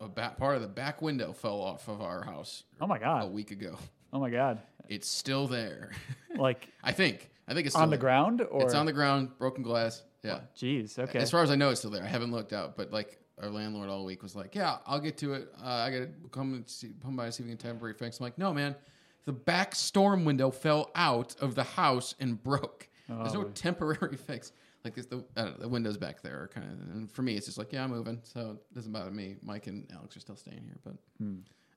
A 0.00 0.08
back 0.08 0.36
part 0.36 0.56
of 0.56 0.62
the 0.62 0.68
back 0.68 1.00
window 1.02 1.32
fell 1.32 1.60
off 1.60 1.88
of 1.88 2.00
our 2.00 2.22
house 2.24 2.64
Oh 2.80 2.86
my 2.86 2.98
god! 2.98 3.24
a 3.24 3.26
week 3.26 3.50
ago. 3.50 3.76
Oh 4.12 4.20
my 4.20 4.30
god. 4.30 4.60
It's 4.88 5.08
still 5.08 5.46
there. 5.46 5.90
Like 6.36 6.68
I 6.82 6.92
think. 6.92 7.28
I 7.48 7.54
think 7.54 7.66
it's 7.66 7.74
still 7.74 7.82
on 7.82 7.90
the 7.90 7.96
there. 7.96 8.00
ground 8.02 8.40
or 8.50 8.62
It's 8.62 8.72
on 8.74 8.86
the 8.86 8.92
ground, 8.92 9.36
broken 9.38 9.62
glass. 9.64 10.04
Yeah. 10.22 10.40
Jeez. 10.56 10.96
Okay. 10.98 11.18
As 11.18 11.30
far 11.30 11.42
as 11.42 11.50
I 11.50 11.56
know, 11.56 11.70
it's 11.70 11.80
still 11.80 11.90
there. 11.90 12.04
I 12.04 12.06
haven't 12.06 12.30
looked 12.30 12.52
out, 12.52 12.76
but 12.76 12.92
like 12.92 13.18
our 13.42 13.50
landlord 13.50 13.88
all 13.90 14.04
week 14.04 14.22
was 14.22 14.36
like, 14.36 14.54
"Yeah, 14.54 14.76
I'll 14.86 15.00
get 15.00 15.18
to 15.18 15.34
it. 15.34 15.52
Uh, 15.60 15.66
I 15.66 15.90
gotta 15.90 16.08
come 16.30 16.54
and 16.54 16.68
see, 16.68 16.92
come 17.02 17.16
by 17.16 17.24
and 17.24 17.34
see 17.34 17.42
if 17.42 17.46
we 17.48 17.50
can 17.50 17.58
temporary 17.58 17.94
fix." 17.94 18.20
I'm 18.20 18.24
like, 18.24 18.38
"No, 18.38 18.54
man, 18.54 18.76
the 19.24 19.32
back 19.32 19.74
storm 19.74 20.24
window 20.24 20.50
fell 20.52 20.90
out 20.94 21.34
of 21.40 21.54
the 21.56 21.64
house 21.64 22.14
and 22.20 22.40
broke. 22.42 22.88
There's 23.08 23.34
no 23.34 23.40
Oh. 23.46 23.50
temporary 23.54 24.16
fix. 24.26 24.52
Like 24.84 24.94
this, 24.94 25.06
the 25.06 25.24
know, 25.36 25.52
the 25.58 25.68
windows 25.68 25.96
back 25.98 26.22
there 26.22 26.42
are 26.42 26.48
kind 26.48 26.70
of. 26.72 26.80
And 26.96 27.10
for 27.12 27.22
me, 27.22 27.36
it's 27.36 27.46
just 27.46 27.58
like, 27.58 27.72
yeah, 27.72 27.84
I'm 27.84 27.90
moving, 27.90 28.20
so 28.22 28.52
it 28.70 28.74
doesn't 28.74 28.92
bother 28.92 29.10
me. 29.10 29.36
Mike 29.42 29.66
and 29.66 29.86
Alex 29.94 30.16
are 30.16 30.20
still 30.20 30.36
staying 30.36 30.62
here, 30.64 30.78
but 30.84 30.94
Hmm. 31.18 31.36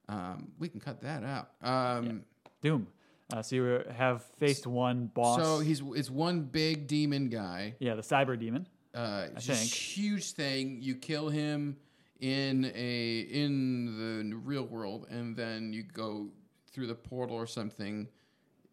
um, 0.10 0.52
we 0.60 0.70
can 0.70 0.80
cut 0.80 1.02
that 1.02 1.24
out. 1.24 1.50
Um, 1.62 2.24
Doom. 2.62 2.88
Uh, 3.34 3.42
so 3.42 3.56
you 3.56 3.84
have 3.96 4.24
faced 4.38 4.68
one 4.68 5.08
boss. 5.08 5.42
So 5.42 5.60
he's 5.60 5.82
it's 5.96 6.10
one 6.10 6.42
big 6.42 6.88
demon 6.88 7.30
guy. 7.30 7.76
yeah, 7.80 7.96
the 7.96 8.02
cyber 8.02 8.40
demon. 8.40 8.68
uh, 8.94 9.28
I 9.36 9.40
think. 9.40 9.60
huge 9.60 10.32
thing. 10.32 10.78
You 10.82 10.96
kill 10.96 11.30
him 11.30 11.78
in 12.20 12.72
a 12.76 13.20
in 13.22 14.30
the 14.30 14.36
real 14.38 14.64
world, 14.66 15.08
and 15.10 15.36
then 15.36 15.74
you 15.74 15.84
go 15.84 16.30
through 16.72 16.88
the 16.88 16.96
portal 16.96 17.36
or 17.36 17.48
something, 17.48 18.08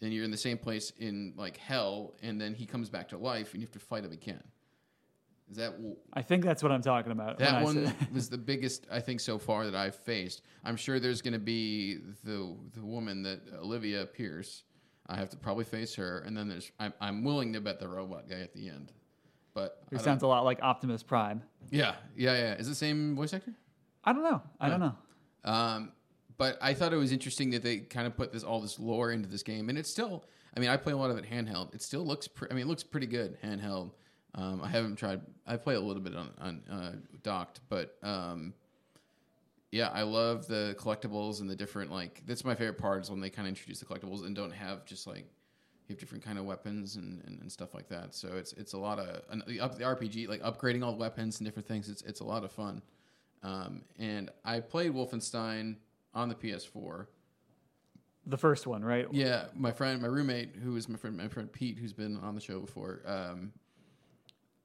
and 0.02 0.12
you're 0.12 0.24
in 0.24 0.30
the 0.30 0.36
same 0.36 0.58
place 0.58 0.92
in 0.98 1.34
like 1.36 1.56
hell, 1.56 2.14
and 2.22 2.40
then 2.40 2.54
he 2.54 2.66
comes 2.66 2.88
back 2.90 3.08
to 3.08 3.18
life, 3.18 3.52
and 3.52 3.62
you 3.62 3.66
have 3.66 3.72
to 3.72 3.78
fight 3.78 4.04
him 4.04 4.12
again. 4.12 4.42
Is 5.50 5.56
that 5.56 5.72
w- 5.72 5.96
I 6.12 6.22
think 6.22 6.44
that's 6.44 6.62
what 6.62 6.70
I'm 6.70 6.82
talking 6.82 7.10
about. 7.10 7.38
that 7.40 7.62
one 7.64 7.92
was 8.12 8.28
the 8.28 8.38
biggest 8.38 8.86
I 8.90 9.00
think 9.00 9.20
so 9.20 9.38
far 9.38 9.64
that 9.64 9.74
I've 9.74 9.96
faced. 9.96 10.42
I'm 10.64 10.76
sure 10.76 11.00
there's 11.00 11.22
going 11.22 11.32
to 11.32 11.38
be 11.40 11.98
the 12.24 12.56
the 12.74 12.84
woman 12.84 13.22
that 13.24 13.40
Olivia 13.60 14.06
Pierce. 14.06 14.62
I 15.08 15.16
have 15.16 15.28
to 15.30 15.36
probably 15.36 15.64
face 15.64 15.96
her, 15.96 16.20
and 16.20 16.36
then 16.36 16.48
there's 16.48 16.70
I'm, 16.78 16.92
I'm 17.00 17.24
willing 17.24 17.52
to 17.54 17.60
bet 17.60 17.80
the 17.80 17.88
robot 17.88 18.28
guy 18.28 18.40
at 18.40 18.54
the 18.54 18.68
end. 18.68 18.92
But 19.52 19.82
Who 19.90 19.98
sounds 19.98 20.22
a 20.22 20.28
lot 20.28 20.44
like 20.44 20.62
Optimus 20.62 21.02
Prime. 21.02 21.42
yeah, 21.70 21.96
yeah, 22.16 22.34
yeah. 22.36 22.54
Is 22.54 22.68
it 22.68 22.70
the 22.70 22.76
same 22.76 23.16
voice 23.16 23.34
actor? 23.34 23.52
I 24.04 24.12
don't 24.12 24.22
know. 24.22 24.40
I 24.60 24.68
don't 24.68 24.78
know. 24.80 24.94
Um, 25.44 25.92
but 26.40 26.56
I 26.62 26.72
thought 26.72 26.94
it 26.94 26.96
was 26.96 27.12
interesting 27.12 27.50
that 27.50 27.62
they 27.62 27.80
kind 27.80 28.06
of 28.06 28.16
put 28.16 28.32
this 28.32 28.44
all 28.44 28.62
this 28.62 28.78
lore 28.78 29.12
into 29.12 29.28
this 29.28 29.42
game, 29.42 29.68
and 29.68 29.76
it's 29.76 29.90
still. 29.90 30.24
I 30.56 30.58
mean, 30.58 30.70
I 30.70 30.78
play 30.78 30.94
a 30.94 30.96
lot 30.96 31.10
of 31.10 31.18
it 31.18 31.26
handheld. 31.30 31.74
It 31.74 31.82
still 31.82 32.02
looks. 32.02 32.26
Pre- 32.28 32.48
I 32.50 32.54
mean, 32.54 32.62
it 32.62 32.66
looks 32.66 32.82
pretty 32.82 33.06
good 33.06 33.36
handheld. 33.42 33.90
Um, 34.34 34.62
I 34.64 34.68
haven't 34.68 34.96
tried. 34.96 35.20
I 35.46 35.58
play 35.58 35.74
a 35.74 35.80
little 35.80 36.02
bit 36.02 36.16
on 36.16 36.30
on 36.40 36.62
uh, 36.72 36.92
docked, 37.22 37.60
but 37.68 37.98
um, 38.02 38.54
yeah, 39.70 39.88
I 39.88 40.00
love 40.00 40.46
the 40.46 40.74
collectibles 40.78 41.42
and 41.42 41.50
the 41.50 41.54
different 41.54 41.92
like. 41.92 42.22
That's 42.24 42.42
my 42.42 42.54
favorite 42.54 42.78
part 42.78 43.02
is 43.02 43.10
when 43.10 43.20
they 43.20 43.28
kind 43.28 43.46
of 43.46 43.50
introduce 43.50 43.80
the 43.80 43.84
collectibles 43.84 44.24
and 44.24 44.34
don't 44.34 44.50
have 44.50 44.86
just 44.86 45.06
like 45.06 45.26
you 45.88 45.90
have 45.90 45.98
different 45.98 46.24
kind 46.24 46.38
of 46.38 46.46
weapons 46.46 46.96
and, 46.96 47.22
and, 47.26 47.38
and 47.42 47.52
stuff 47.52 47.74
like 47.74 47.90
that. 47.90 48.14
So 48.14 48.28
it's 48.38 48.54
it's 48.54 48.72
a 48.72 48.78
lot 48.78 48.98
of 48.98 49.46
the, 49.46 49.60
up, 49.60 49.76
the 49.76 49.84
RPG 49.84 50.26
like 50.26 50.40
upgrading 50.40 50.82
all 50.82 50.92
the 50.92 50.98
weapons 50.98 51.38
and 51.38 51.46
different 51.46 51.68
things. 51.68 51.90
It's 51.90 52.00
it's 52.00 52.20
a 52.20 52.24
lot 52.24 52.44
of 52.44 52.50
fun. 52.50 52.80
Um, 53.42 53.82
and 53.98 54.30
I 54.42 54.60
played 54.60 54.92
Wolfenstein 54.92 55.76
on 56.14 56.28
the 56.28 56.34
PS4. 56.34 57.06
The 58.26 58.36
first 58.36 58.66
one, 58.66 58.84
right? 58.84 59.06
Yeah, 59.10 59.46
my 59.54 59.72
friend, 59.72 60.00
my 60.02 60.08
roommate, 60.08 60.54
who 60.56 60.76
is 60.76 60.88
my 60.88 60.96
friend, 60.96 61.16
my 61.16 61.28
friend 61.28 61.50
Pete, 61.50 61.78
who's 61.78 61.92
been 61.92 62.18
on 62.18 62.34
the 62.34 62.40
show 62.40 62.60
before. 62.60 63.00
Um, 63.06 63.52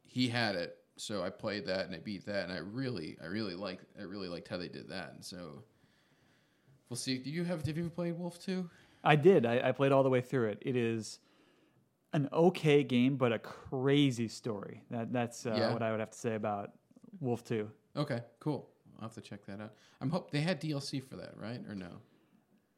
he 0.04 0.28
had 0.28 0.56
it, 0.56 0.78
so 0.98 1.24
I 1.24 1.30
played 1.30 1.66
that 1.68 1.86
and 1.86 1.96
I 1.96 2.00
beat 2.00 2.26
that, 2.26 2.44
and 2.44 2.54
I 2.54 2.58
really, 2.58 3.18
I 3.24 3.28
really 3.28 3.56
like, 3.56 3.80
I 4.00 4.04
really 4.04 4.28
liked 4.28 4.48
how 4.48 4.58
they 4.58 4.68
did 4.68 4.90
that. 4.90 5.14
And 5.16 5.24
so 5.24 5.64
we'll 6.90 6.98
see. 6.98 7.18
Do 7.18 7.30
you 7.30 7.44
have? 7.46 7.66
Have 7.66 7.78
you 7.78 7.90
played 7.90 8.18
Wolf 8.20 8.40
Two? 8.40 8.70
I 9.04 9.16
did. 9.16 9.46
I, 9.46 9.70
I 9.70 9.72
played 9.72 9.92
all 9.92 10.04
the 10.04 10.10
way 10.10 10.22
through 10.22 10.50
it. 10.50 10.60
It 10.62 10.76
is 10.76 11.20
an 12.14 12.28
okay 12.34 12.84
game, 12.84 13.16
but 13.18 13.32
a 13.32 13.40
crazy 13.40 14.28
story. 14.28 14.84
That 14.92 15.14
that's 15.14 15.46
uh, 15.46 15.56
Yeah. 15.56 15.74
what 15.74 15.82
I 15.82 15.92
would 15.92 16.00
have 16.02 16.12
to 16.12 16.18
say 16.18 16.36
about 16.36 16.72
Wolf 17.20 17.44
Two. 17.44 17.70
Okay, 17.96 18.20
cool. 18.40 18.70
I'll 19.00 19.08
have 19.08 19.16
to 19.16 19.22
check 19.22 19.46
that 19.46 19.62
out. 19.62 19.74
I'm 20.02 20.10
hope 20.10 20.32
they 20.32 20.42
had 20.42 20.62
DLC 20.62 21.04
for 21.04 21.16
that, 21.18 21.34
right? 21.38 21.62
Or 21.68 21.76
no? 21.76 21.90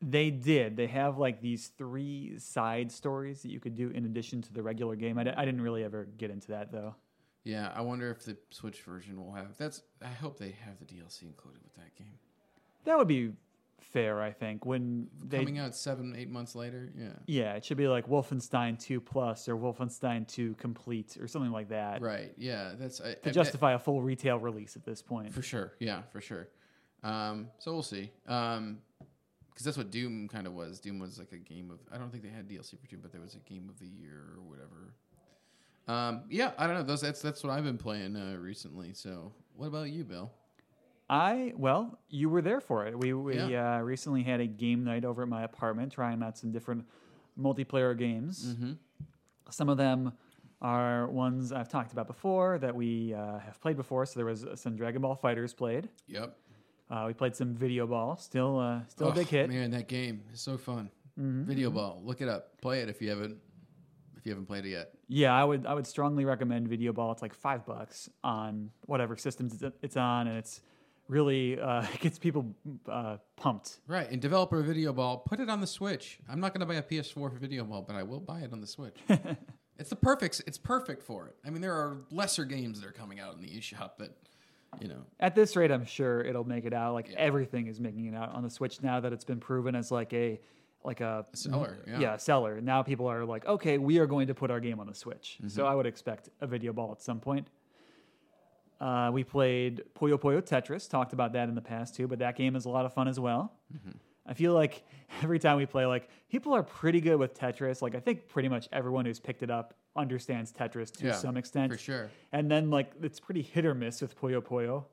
They 0.01 0.29
did. 0.29 0.77
They 0.77 0.87
have 0.87 1.17
like 1.17 1.41
these 1.41 1.71
three 1.77 2.37
side 2.37 2.91
stories 2.91 3.41
that 3.41 3.49
you 3.49 3.59
could 3.59 3.75
do 3.75 3.89
in 3.89 4.05
addition 4.05 4.41
to 4.43 4.53
the 4.53 4.61
regular 4.61 4.95
game. 4.95 5.17
I, 5.17 5.23
di- 5.23 5.33
I 5.35 5.45
didn't 5.45 5.61
really 5.61 5.83
ever 5.83 6.07
get 6.17 6.29
into 6.29 6.49
that 6.49 6.71
though. 6.71 6.95
Yeah, 7.43 7.71
I 7.73 7.81
wonder 7.81 8.11
if 8.11 8.23
the 8.23 8.37
Switch 8.51 8.81
version 8.81 9.23
will 9.23 9.31
have. 9.31 9.57
That's. 9.57 9.81
I 10.01 10.07
hope 10.07 10.37
they 10.37 10.55
have 10.65 10.77
the 10.79 10.85
DLC 10.85 11.23
included 11.23 11.61
with 11.63 11.73
that 11.75 11.95
game. 11.95 12.19
That 12.83 12.97
would 12.97 13.07
be 13.07 13.31
fair, 13.81 14.21
I 14.21 14.31
think. 14.31 14.65
When 14.65 15.07
they 15.23 15.39
Coming 15.39 15.59
out 15.59 15.75
seven, 15.75 16.15
eight 16.17 16.29
months 16.29 16.55
later. 16.55 16.91
Yeah. 16.97 17.09
yeah, 17.25 17.53
it 17.53 17.65
should 17.65 17.77
be 17.77 17.87
like 17.87 18.07
Wolfenstein 18.07 18.79
2 18.79 18.99
Plus 19.01 19.47
or 19.47 19.55
Wolfenstein 19.55 20.27
2 20.27 20.55
Complete 20.55 21.17
or 21.21 21.27
something 21.27 21.51
like 21.51 21.69
that 21.69 22.01
Right. 22.01 22.33
Yeah. 22.37 22.73
That's 22.77 22.99
I, 23.01 23.13
to 23.13 23.29
I- 23.29 23.31
justify 23.31 23.73
a 23.73 23.79
full 23.79 24.01
retail 24.01 24.37
release 24.39 24.75
at 24.75 24.83
this 24.83 25.01
point. 25.01 25.33
For 25.33 25.41
sure. 25.41 25.73
Yeah, 25.79 26.01
for 26.11 26.21
sure. 26.21 26.49
Um, 27.03 27.47
so 27.59 27.73
we'll 27.73 27.83
see. 27.83 28.11
Um 28.27 28.79
'cause 28.99 29.07
because 29.63 29.65
that's 29.65 29.77
what 29.77 29.89
Doom 29.91 30.27
kind 30.27 30.45
of 30.45 30.53
was. 30.53 30.79
Doom 30.79 30.99
was 30.99 31.17
like 31.17 31.31
a 31.31 31.37
game 31.37 31.71
of. 31.71 31.79
I 31.91 31.97
don't 31.97 32.11
think 32.11 32.21
they 32.23 32.29
had 32.29 32.47
DLC 32.47 32.77
for 32.79 32.85
Doom, 32.87 32.99
but 33.01 33.11
there 33.11 33.21
was 33.21 33.33
a 33.33 33.39
game 33.39 33.69
of 33.69 33.79
the 33.79 33.87
year 33.87 34.25
or 34.37 34.43
whatever. 34.43 34.93
Um, 35.87 36.25
yeah, 36.29 36.51
I 36.59 36.67
don't 36.67 36.75
know. 36.75 36.83
Those 36.83 37.01
that's 37.01 37.21
that's 37.23 37.43
what 37.43 37.51
I've 37.53 37.63
been 37.63 37.77
playing 37.79 38.15
uh, 38.15 38.37
recently. 38.39 38.93
So, 38.93 39.31
what 39.55 39.65
about 39.67 39.89
you, 39.89 40.03
Bill? 40.03 40.31
I 41.09 41.53
well, 41.55 41.99
you 42.09 42.29
were 42.29 42.41
there 42.41 42.59
for 42.59 42.85
it. 42.85 42.97
We 42.97 43.13
we 43.13 43.37
Yeah. 43.37 43.77
uh, 43.77 43.79
recently 43.81 44.23
had 44.23 44.39
a 44.41 44.47
game 44.47 44.83
night 44.83 45.05
over 45.05 45.21
at 45.23 45.27
my 45.29 45.43
apartment, 45.43 45.91
trying 45.93 46.21
out 46.21 46.37
some 46.37 46.51
different 46.51 46.85
multiplayer 47.39 47.97
games. 47.97 48.53
Mm-hmm. 48.55 48.73
Some 49.49 49.69
of 49.69 49.77
them 49.77 50.13
are 50.61 51.07
ones 51.07 51.51
I've 51.51 51.69
talked 51.69 51.93
about 51.93 52.07
before 52.07 52.57
that 52.59 52.75
we 52.75 53.13
uh, 53.13 53.37
have 53.39 53.61
played 53.61 53.77
before. 53.77 54.05
So 54.05 54.19
there 54.19 54.25
was 54.25 54.45
some 54.55 54.75
Dragon 54.75 55.01
Ball 55.01 55.15
FighterZ 55.21 55.55
played. 55.55 55.87
Yep. 56.07 56.35
Uh, 56.89 57.03
we 57.07 57.13
played 57.13 57.35
some 57.35 57.53
VideoBall, 57.55 58.19
still 58.19 58.59
uh, 58.59 58.79
still 58.87 59.09
a 59.09 59.13
big 59.13 59.27
Oh, 59.27 59.29
hit. 59.29 59.49
Man, 59.49 59.71
that 59.71 59.87
game 59.87 60.23
is 60.33 60.41
so 60.41 60.57
fun. 60.57 60.89
Mm-hmm. 61.19 61.51
VideoBall. 61.51 62.03
Look 62.05 62.21
it 62.21 62.27
up. 62.27 62.59
Play 62.61 62.81
it 62.81 62.89
if 62.89 63.01
you 63.01 63.09
haven't 63.09 63.37
if 64.17 64.25
you 64.25 64.31
haven't 64.31 64.45
played 64.47 64.65
it 64.65 64.69
yet. 64.69 64.91
Yeah, 65.07 65.33
I 65.33 65.43
would 65.45 65.65
I 65.65 65.73
would 65.73 65.87
strongly 65.87 66.25
recommend 66.25 66.69
VideoBall. 66.69 67.13
It's 67.13 67.21
like 67.21 67.33
five 67.33 67.65
bucks 67.65 68.09
on 68.23 68.71
whatever 68.87 69.15
systems 69.15 69.53
it's- 69.55 69.71
it's 69.81 69.95
on, 69.97 70.27
and 70.27 70.37
it's 70.37 70.61
really 71.07 71.59
uh, 71.59 71.85
gets 71.99 72.19
people 72.19 72.53
uh, 72.89 73.17
pumped. 73.35 73.79
Right, 73.87 74.09
and 74.09 74.21
developer 74.21 74.63
VideoBall, 74.63 75.25
put 75.25 75.39
it 75.39 75.49
on 75.49 75.61
the 75.61 75.67
Switch. 75.67 76.19
I'm 76.29 76.39
not 76.39 76.53
going 76.53 76.61
to 76.61 76.65
buy 76.65 76.75
a 76.75 76.83
PS4 76.83 77.13
for 77.13 77.29
VideoBall, 77.31 77.85
but 77.87 77.95
I 77.95 78.03
will 78.03 78.19
buy 78.19 78.39
it 78.41 78.51
on 78.53 78.61
the 78.61 78.67
Switch. 78.67 78.97
it's 79.79 79.89
the 79.89 79.95
perfect. 79.95 80.41
It's 80.47 80.57
perfect 80.57 81.03
for 81.03 81.27
it. 81.27 81.35
I 81.45 81.49
mean, 81.49 81.61
there 81.61 81.73
are 81.73 81.97
lesser 82.11 82.45
games 82.45 82.81
that 82.81 82.87
are 82.87 82.91
coming 82.93 83.19
out 83.19 83.35
in 83.35 83.41
the 83.41 83.49
eShop 83.49 83.97
that, 83.99 84.11
you 84.81 84.87
know, 84.87 85.03
At 85.19 85.33
this 85.35 85.55
rate, 85.55 85.71
I'm 85.71 85.85
sure 85.85 86.21
it'll 86.21 86.43
make 86.43 86.65
it 86.65 86.73
out. 86.73 86.93
Like 86.93 87.09
everything 87.17 87.67
is 87.67 87.79
making 87.79 88.05
it 88.05 88.15
out 88.15 88.33
on 88.33 88.43
the 88.43 88.49
Switch 88.49 88.81
now 88.81 88.99
that 88.99 89.13
it's 89.13 89.25
been 89.25 89.39
proven 89.39 89.75
as 89.75 89.91
like 89.91 90.13
a 90.13 90.39
like 90.83 91.01
a 91.01 91.25
seller. 91.33 91.79
Yeah. 91.87 91.99
yeah, 91.99 92.17
seller. 92.17 92.61
Now 92.61 92.81
people 92.83 93.07
are 93.07 93.25
like, 93.25 93.45
okay, 93.45 93.77
we 93.77 93.97
are 93.97 94.05
going 94.05 94.27
to 94.27 94.33
put 94.35 94.51
our 94.51 94.59
game 94.59 94.79
on 94.79 94.87
the 94.87 94.93
Switch. 94.93 95.37
So 95.47 95.63
Mm-hmm. 95.63 95.71
I 95.71 95.75
would 95.75 95.85
expect 95.85 96.29
a 96.39 96.47
VideoBall 96.47 96.91
at 96.91 97.01
some 97.01 97.19
point. 97.19 97.47
Uh, 98.79 99.09
we 99.13 99.23
played 99.23 99.83
Puyo 99.99 100.19
Puyo 100.19 100.41
Tetris, 100.41 100.89
talked 100.89 101.13
about 101.13 101.33
that 101.33 101.49
in 101.49 101.55
the 101.55 101.61
past 101.61 101.95
too, 101.95 102.07
but 102.07 102.19
that 102.19 102.35
game 102.35 102.55
is 102.55 102.65
a 102.65 102.69
lot 102.69 102.85
of 102.85 102.93
fun 102.93 103.07
as 103.07 103.19
well. 103.19 103.53
I 104.25 104.33
feel 104.33 104.53
like 104.53 104.83
every 105.23 105.39
time 105.39 105.57
we 105.57 105.65
play, 105.65 105.85
like 105.85 106.09
people 106.29 106.53
are 106.53 106.63
pretty 106.63 107.01
good 107.01 107.17
with 107.17 107.33
Tetris. 107.37 107.81
Like 107.81 107.95
I 107.95 107.99
think 107.99 108.27
pretty 108.27 108.49
much 108.49 108.67
everyone 108.71 109.05
who's 109.05 109.19
picked 109.19 109.41
it 109.43 109.49
up 109.49 109.73
understands 109.95 110.51
Tetris 110.51 110.91
to 110.97 111.07
Yeah, 111.07 111.13
some 111.13 111.37
extent. 111.37 111.71
for 111.71 111.77
sure. 111.77 112.09
And 112.31 112.51
then 112.51 112.69
like 112.69 112.91
it's 113.01 113.19
pretty 113.19 113.41
hit 113.41 113.65
or 113.65 113.73
miss 113.73 114.01
with 114.01 114.19
Puyo 114.19 114.41
Puyo. 114.41 114.85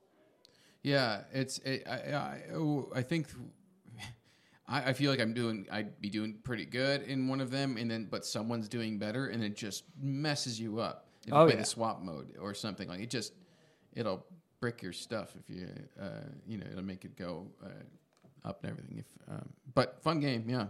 Yeah, 0.82 1.22
it's. 1.32 1.58
It, 1.58 1.86
I, 1.88 2.12
I, 2.12 2.40
oh, 2.54 2.90
I 2.94 3.02
think. 3.02 3.28
I, 4.66 4.90
I 4.90 4.92
feel 4.94 5.10
like 5.10 5.20
I'm 5.20 5.34
doing. 5.34 5.66
I'd 5.70 6.00
be 6.00 6.08
doing 6.10 6.36
pretty 6.42 6.64
good 6.64 7.02
in 7.02 7.28
one 7.28 7.40
of 7.40 7.50
them, 7.50 7.76
and 7.76 7.90
then 7.90 8.06
but 8.10 8.24
someone's 8.24 8.68
doing 8.68 8.98
better, 8.98 9.26
and 9.28 9.42
it 9.42 9.56
just 9.56 9.84
messes 10.00 10.58
you 10.60 10.80
up. 10.80 11.08
If 11.22 11.28
you 11.28 11.34
Oh, 11.34 11.44
play 11.46 11.54
yeah. 11.54 11.60
the 11.60 11.66
swap 11.66 12.02
mode 12.02 12.36
or 12.38 12.54
something 12.54 12.88
like 12.88 13.00
it, 13.00 13.10
just 13.10 13.32
it'll 13.94 14.24
brick 14.60 14.82
your 14.82 14.92
stuff 14.92 15.34
if 15.38 15.54
you 15.54 15.68
uh, 16.00 16.24
you 16.46 16.58
know 16.58 16.66
it'll 16.70 16.84
make 16.84 17.04
it 17.04 17.16
go 17.16 17.46
uh, 17.64 18.48
up 18.48 18.62
and 18.62 18.72
everything. 18.72 18.98
If 18.98 19.06
um, 19.28 19.48
but 19.74 20.02
fun 20.02 20.20
game, 20.20 20.44
yeah. 20.48 20.66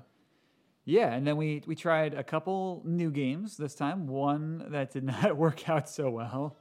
Yeah, 0.84 1.12
and 1.14 1.26
then 1.26 1.36
we 1.36 1.62
we 1.66 1.74
tried 1.74 2.14
a 2.14 2.22
couple 2.22 2.82
new 2.84 3.10
games 3.10 3.56
this 3.56 3.74
time. 3.74 4.06
One 4.06 4.66
that 4.70 4.92
did 4.92 5.04
not 5.22 5.36
work 5.36 5.68
out 5.68 5.88
so 5.88 6.10
well. 6.10 6.56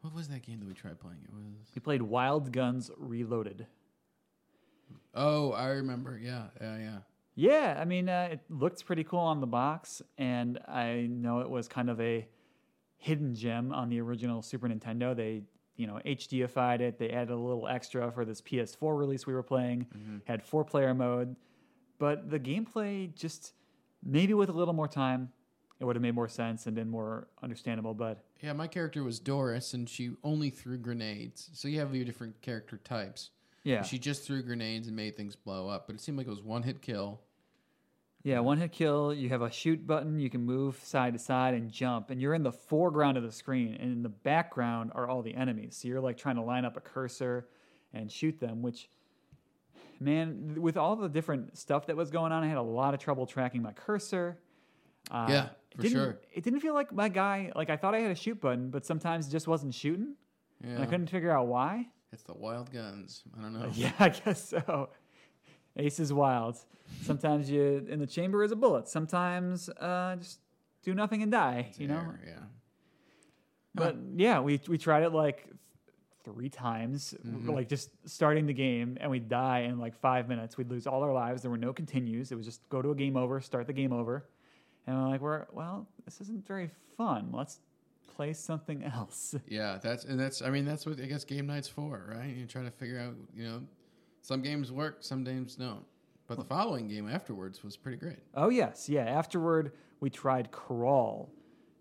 What 0.00 0.14
was 0.14 0.28
that 0.28 0.42
game 0.42 0.60
that 0.60 0.68
we 0.68 0.74
tried 0.74 1.00
playing? 1.00 1.20
It 1.24 1.34
was. 1.34 1.70
We 1.74 1.80
played 1.80 2.02
Wild 2.02 2.52
Guns 2.52 2.90
Reloaded. 2.96 3.66
Oh, 5.14 5.52
I 5.52 5.68
remember. 5.68 6.18
Yeah, 6.22 6.44
yeah, 6.60 6.78
yeah. 6.78 6.98
Yeah, 7.34 7.76
I 7.78 7.84
mean, 7.84 8.08
uh, 8.08 8.28
it 8.32 8.40
looked 8.48 8.86
pretty 8.86 9.04
cool 9.04 9.18
on 9.20 9.40
the 9.40 9.46
box, 9.46 10.00
and 10.16 10.58
I 10.66 11.06
know 11.10 11.40
it 11.40 11.50
was 11.50 11.68
kind 11.68 11.90
of 11.90 12.00
a 12.00 12.26
hidden 12.98 13.34
gem 13.34 13.72
on 13.72 13.88
the 13.88 14.00
original 14.00 14.42
Super 14.42 14.68
Nintendo. 14.68 15.14
They, 15.14 15.42
you 15.76 15.86
know, 15.86 16.00
HDified 16.04 16.80
it. 16.80 16.98
They 16.98 17.10
added 17.10 17.30
a 17.30 17.36
little 17.36 17.68
extra 17.68 18.10
for 18.10 18.24
this 18.24 18.40
PS4 18.40 18.98
release 18.98 19.26
we 19.26 19.34
were 19.34 19.42
playing. 19.42 19.86
Mm-hmm. 19.96 20.16
Had 20.24 20.42
four 20.42 20.64
player 20.64 20.94
mode, 20.94 21.36
but 21.98 22.30
the 22.30 22.38
gameplay 22.40 23.14
just 23.14 23.52
maybe 24.02 24.34
with 24.34 24.48
a 24.48 24.52
little 24.52 24.74
more 24.74 24.88
time, 24.88 25.30
it 25.78 25.84
would 25.84 25.94
have 25.96 26.02
made 26.02 26.14
more 26.14 26.28
sense 26.28 26.66
and 26.66 26.74
been 26.74 26.88
more 26.88 27.28
understandable. 27.42 27.92
But 27.92 28.24
Yeah, 28.42 28.54
my 28.54 28.66
character 28.66 29.02
was 29.02 29.18
Doris, 29.18 29.74
and 29.74 29.88
she 29.88 30.12
only 30.24 30.48
threw 30.50 30.78
grenades. 30.78 31.50
So 31.52 31.68
you 31.68 31.78
have 31.80 31.94
your 31.94 32.04
different 32.06 32.40
character 32.40 32.78
types. 32.78 33.30
yeah, 33.62 33.82
She 33.82 33.98
just 33.98 34.24
threw 34.24 34.42
grenades 34.42 34.86
and 34.86 34.96
made 34.96 35.16
things 35.16 35.36
blow 35.36 35.68
up, 35.68 35.86
but 35.86 35.96
it 35.96 36.00
seemed 36.00 36.16
like 36.16 36.26
it 36.26 36.30
was 36.30 36.40
one 36.42 36.62
hit 36.62 36.80
kill. 36.80 37.20
Yeah, 38.26 38.40
one 38.40 38.58
hit 38.58 38.72
kill. 38.72 39.14
You 39.14 39.28
have 39.28 39.42
a 39.42 39.50
shoot 39.52 39.86
button. 39.86 40.18
You 40.18 40.28
can 40.28 40.44
move 40.44 40.80
side 40.82 41.12
to 41.12 41.18
side 41.20 41.54
and 41.54 41.70
jump, 41.70 42.10
and 42.10 42.20
you're 42.20 42.34
in 42.34 42.42
the 42.42 42.50
foreground 42.50 43.16
of 43.16 43.22
the 43.22 43.30
screen, 43.30 43.74
and 43.74 43.92
in 43.92 44.02
the 44.02 44.08
background 44.08 44.90
are 44.96 45.06
all 45.08 45.22
the 45.22 45.32
enemies. 45.32 45.78
So 45.80 45.86
you're 45.86 46.00
like 46.00 46.16
trying 46.18 46.34
to 46.34 46.42
line 46.42 46.64
up 46.64 46.76
a 46.76 46.80
cursor 46.80 47.46
and 47.94 48.10
shoot 48.10 48.40
them. 48.40 48.62
Which, 48.62 48.88
man, 50.00 50.56
with 50.60 50.76
all 50.76 50.96
the 50.96 51.08
different 51.08 51.56
stuff 51.56 51.86
that 51.86 51.96
was 51.96 52.10
going 52.10 52.32
on, 52.32 52.42
I 52.42 52.48
had 52.48 52.56
a 52.58 52.62
lot 52.62 52.94
of 52.94 53.00
trouble 53.00 53.26
tracking 53.26 53.62
my 53.62 53.72
cursor. 53.72 54.38
Uh, 55.08 55.26
Yeah, 55.28 55.44
it 55.44 55.76
for 55.76 55.82
didn't- 55.82 55.96
sure. 55.96 56.18
It 56.32 56.42
didn't 56.42 56.60
feel 56.60 56.74
like 56.74 56.92
my 56.92 57.08
guy. 57.08 57.52
Like 57.54 57.70
I 57.70 57.76
thought 57.76 57.94
I 57.94 58.00
had 58.00 58.10
a 58.10 58.16
shoot 58.16 58.40
button, 58.40 58.70
but 58.70 58.84
sometimes 58.84 59.28
it 59.28 59.30
just 59.30 59.46
wasn't 59.46 59.72
shooting, 59.72 60.16
and 60.64 60.82
I 60.82 60.86
couldn't 60.86 61.10
figure 61.10 61.30
out 61.30 61.46
why. 61.46 61.86
it's 62.12 62.24
the 62.24 62.34
wild 62.34 62.72
guns. 62.72 63.22
I 63.38 63.42
don't 63.42 63.52
know. 63.52 63.70
Yeah, 63.74 63.92
I 64.00 64.08
guess 64.08 64.48
so. 64.48 64.88
Ace 65.76 66.00
is 66.00 66.12
wild. 66.12 66.58
Sometimes 67.02 67.50
you 67.50 67.86
in 67.88 67.98
the 67.98 68.06
chamber 68.06 68.42
is 68.44 68.52
a 68.52 68.56
bullet. 68.56 68.88
Sometimes 68.88 69.68
uh, 69.68 70.16
just 70.16 70.40
do 70.82 70.94
nothing 70.94 71.22
and 71.22 71.30
die. 71.32 71.72
You 71.78 71.88
know. 71.88 71.94
There, 71.94 72.20
yeah. 72.26 72.42
But 73.74 73.96
yeah, 74.14 74.40
we 74.40 74.60
we 74.68 74.78
tried 74.78 75.02
it 75.02 75.10
like 75.12 75.48
three 76.24 76.48
times, 76.48 77.14
Mm-hmm. 77.26 77.50
like 77.50 77.68
just 77.68 77.90
starting 78.08 78.46
the 78.46 78.54
game, 78.54 78.96
and 79.00 79.10
we'd 79.10 79.28
die 79.28 79.60
in 79.60 79.78
like 79.78 79.94
five 80.00 80.28
minutes. 80.28 80.56
We'd 80.56 80.70
lose 80.70 80.86
all 80.86 81.02
our 81.02 81.12
lives. 81.12 81.42
There 81.42 81.50
were 81.50 81.58
no 81.58 81.72
continues. 81.72 82.32
It 82.32 82.36
was 82.36 82.46
just 82.46 82.66
go 82.68 82.80
to 82.82 82.90
a 82.90 82.94
game 82.94 83.16
over, 83.16 83.40
start 83.40 83.66
the 83.66 83.72
game 83.72 83.92
over, 83.92 84.24
and 84.86 84.96
we're 84.96 85.08
like, 85.08 85.20
we're 85.20 85.46
well, 85.52 85.86
this 86.04 86.20
isn't 86.22 86.46
very 86.46 86.70
fun. 86.96 87.30
Let's 87.32 87.60
play 88.16 88.32
something 88.32 88.82
else. 88.94 89.34
Yeah, 89.46 89.78
that's 89.82 90.04
and 90.04 90.18
that's. 90.18 90.40
I 90.40 90.50
mean, 90.50 90.64
that's 90.64 90.86
what 90.86 90.98
I 91.00 91.04
guess 91.06 91.24
game 91.24 91.46
night's 91.46 91.68
for, 91.68 92.06
right? 92.08 92.34
You're 92.34 92.46
trying 92.46 92.64
to 92.66 92.70
figure 92.70 92.98
out. 92.98 93.14
You 93.36 93.44
know, 93.44 93.62
some 94.26 94.42
games 94.42 94.72
work, 94.72 94.96
some 95.00 95.22
games 95.22 95.54
don't. 95.54 95.84
But 96.26 96.38
the 96.38 96.44
following 96.44 96.88
game 96.88 97.08
afterwards 97.08 97.62
was 97.62 97.76
pretty 97.76 97.96
great. 97.98 98.18
Oh 98.34 98.48
yes, 98.48 98.88
yeah. 98.88 99.04
Afterward, 99.04 99.70
we 100.00 100.10
tried 100.10 100.50
Crawl. 100.50 101.30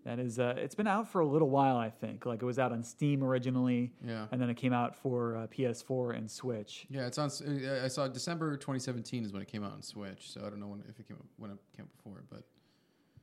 That 0.04 0.20
is, 0.20 0.38
uh, 0.38 0.54
it's 0.58 0.76
been 0.76 0.86
out 0.86 1.08
for 1.12 1.22
a 1.22 1.26
little 1.26 1.50
while, 1.50 1.78
I 1.78 1.90
think. 1.90 2.28
Like 2.28 2.44
it 2.44 2.46
was 2.46 2.60
out 2.60 2.72
on 2.72 2.84
Steam 2.84 3.24
originally, 3.24 3.92
Yeah. 4.06 4.28
and 4.32 4.40
then 4.40 4.52
it 4.52 4.54
came 4.58 4.72
out 4.72 4.96
for 4.96 5.36
uh, 5.36 5.48
PS4 5.48 6.16
and 6.16 6.30
Switch. 6.30 6.86
Yeah, 6.92 7.08
it's 7.08 7.18
on. 7.18 7.32
uh, 7.44 7.82
I 7.84 7.88
saw 7.88 8.08
December 8.08 8.56
2017 8.56 9.26
is 9.26 9.34
when 9.34 9.42
it 9.42 9.48
came 9.48 9.64
out 9.64 9.72
on 9.72 9.82
Switch. 9.82 10.30
So 10.32 10.42
I 10.46 10.52
don't 10.52 10.60
know 10.60 10.68
when, 10.68 10.84
if 10.88 11.00
it 11.00 11.08
came 11.08 11.18
when 11.38 11.50
it 11.50 11.58
came 11.76 11.88
before, 11.98 12.24
but 12.30 12.44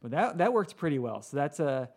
But 0.00 0.10
that 0.10 0.38
that 0.38 0.52
worked 0.52 0.76
pretty 0.76 0.98
well. 0.98 1.22
So 1.22 1.36
that's 1.36 1.60
a 1.60 1.88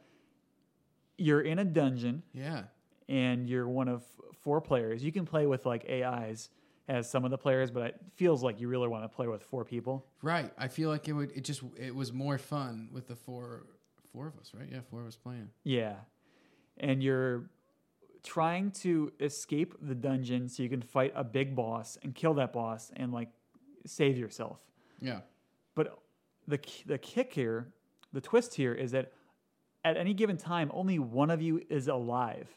you're 1.17 1.41
in 1.41 1.57
a 1.57 1.65
dungeon 1.65 2.21
yeah, 2.33 2.63
and 3.09 3.49
you're 3.49 3.67
one 3.67 3.87
of 3.87 4.03
four 4.41 4.61
players. 4.61 5.03
You 5.03 5.11
can 5.11 5.25
play 5.25 5.47
with 5.47 5.65
like 5.65 5.89
AIs 5.89 6.49
as 6.87 7.09
some 7.09 7.25
of 7.25 7.31
the 7.31 7.37
players, 7.37 7.71
but 7.71 7.83
it 7.83 7.99
feels 8.15 8.43
like 8.43 8.59
you 8.59 8.67
really 8.67 8.87
want 8.87 9.03
to 9.03 9.09
play 9.09 9.27
with 9.27 9.43
four 9.43 9.65
people. 9.65 10.05
right. 10.21 10.51
I 10.57 10.67
feel 10.67 10.89
like 10.89 11.07
it 11.07 11.13
would. 11.13 11.31
It 11.31 11.43
just 11.43 11.61
it 11.77 11.93
was 11.95 12.13
more 12.13 12.37
fun 12.37 12.89
with 12.91 13.07
the 13.07 13.15
four 13.15 13.65
four 14.13 14.27
of 14.27 14.37
us, 14.37 14.51
right? 14.57 14.67
Yeah, 14.71 14.79
four 14.89 15.01
of 15.01 15.07
us 15.07 15.15
playing. 15.15 15.49
Yeah. 15.63 15.95
And 16.77 17.01
you're 17.01 17.49
trying 18.23 18.71
to 18.71 19.11
escape 19.19 19.75
the 19.81 19.95
dungeon 19.95 20.49
so 20.49 20.63
you 20.63 20.69
can 20.69 20.81
fight 20.81 21.13
a 21.15 21.23
big 21.23 21.55
boss 21.55 21.97
and 22.03 22.13
kill 22.15 22.33
that 22.35 22.51
boss 22.53 22.91
and 22.95 23.11
like 23.13 23.29
save 23.85 24.17
yourself. 24.17 24.59
Yeah, 25.01 25.19
But 25.75 25.99
the 26.47 26.59
the 26.85 26.97
kick 26.97 27.33
here, 27.33 27.67
the 28.13 28.21
twist 28.21 28.55
here 28.55 28.73
is 28.73 28.91
that 28.91 29.11
at 29.83 29.97
any 29.97 30.13
given 30.13 30.37
time 30.37 30.71
only 30.73 30.97
one 30.99 31.29
of 31.29 31.41
you 31.41 31.61
is 31.69 31.87
alive. 31.87 32.49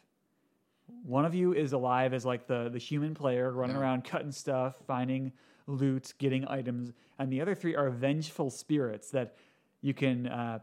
One 1.05 1.24
of 1.24 1.35
you 1.35 1.53
is 1.55 1.72
alive 1.72 2.12
as 2.14 2.24
like 2.24 2.46
the 2.46 2.68
the 2.68 2.79
human 2.79 3.14
player 3.14 3.51
running 3.53 3.77
Yeah. 3.77 3.83
around 3.83 4.05
cutting 4.05 4.33
stuff, 4.33 4.77
finding 4.87 5.33
loot, 5.66 6.14
getting 6.18 6.46
items, 6.48 6.92
and 7.18 7.33
the 7.33 7.40
other 7.40 7.55
three 7.55 7.74
are 7.74 7.90
vengeful 7.90 8.51
spirits 8.51 9.11
that 9.11 9.37
you 9.81 9.94
can 9.94 10.27
uh, 10.27 10.59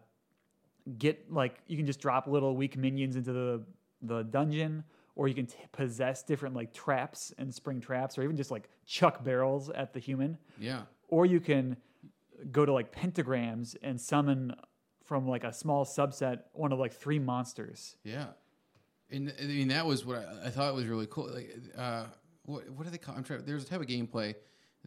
get 0.97 1.31
like 1.31 1.59
you 1.67 1.77
can 1.77 1.85
just 1.85 1.99
drop 1.99 2.27
little 2.27 2.55
weak 2.55 2.77
minions 2.77 3.15
into 3.15 3.33
the 3.33 3.63
the 4.01 4.23
dungeon 4.23 4.83
or 5.15 5.27
you 5.27 5.33
can 5.33 5.45
t- 5.47 5.55
possess 5.71 6.21
different 6.23 6.53
like 6.55 6.73
traps 6.73 7.33
and 7.37 7.53
spring 7.53 7.79
traps 7.79 8.17
or 8.17 8.23
even 8.23 8.35
just 8.35 8.51
like 8.51 8.69
chuck 8.85 9.23
barrels 9.23 9.69
at 9.69 9.93
the 9.93 9.99
human 9.99 10.37
yeah, 10.59 10.81
or 11.07 11.25
you 11.25 11.39
can 11.39 11.75
go 12.51 12.65
to 12.65 12.73
like 12.73 12.91
pentagrams 12.91 13.75
and 13.81 13.99
summon 13.99 14.53
from 15.03 15.27
like 15.27 15.43
a 15.43 15.53
small 15.53 15.85
subset 15.85 16.41
one 16.53 16.71
of 16.71 16.77
like 16.79 16.93
three 16.93 17.17
monsters 17.19 17.95
yeah. 18.03 18.27
And 19.11 19.33
I 19.39 19.45
mean 19.45 19.67
that 19.69 19.85
was 19.85 20.05
what 20.05 20.17
I, 20.17 20.47
I 20.47 20.49
thought 20.49 20.73
was 20.73 20.85
really 20.85 21.07
cool. 21.07 21.29
Like, 21.33 21.53
uh, 21.77 22.05
what 22.43 22.69
what 22.71 22.85
do 22.85 22.89
they 22.89 22.97
call? 22.97 23.15
I'm 23.15 23.23
trying. 23.23 23.45
There's 23.45 23.63
a 23.63 23.67
type 23.67 23.81
of 23.81 23.87
gameplay 23.87 24.35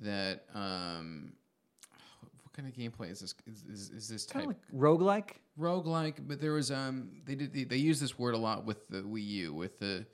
that 0.00 0.44
um, 0.54 1.32
what 2.42 2.52
kind 2.52 2.68
of 2.68 2.74
gameplay 2.74 3.10
is 3.10 3.20
this? 3.20 3.34
Is, 3.46 3.64
is, 3.64 3.90
is 3.90 4.08
this 4.08 4.26
type? 4.26 4.42
kind 4.42 4.52
of 4.52 4.56
like 4.56 4.82
roguelike 4.82 5.30
roguelike, 5.58 6.26
but 6.26 6.40
there 6.40 6.52
was 6.52 6.70
um 6.70 7.10
they 7.26 7.34
did 7.34 7.52
they, 7.52 7.64
they 7.64 7.76
use 7.76 8.00
this 8.00 8.18
word 8.18 8.34
a 8.34 8.38
lot 8.38 8.64
with 8.64 8.88
the 8.88 8.98
Wii 8.98 9.26
U 9.26 9.54
with 9.54 9.78
the 9.78 10.06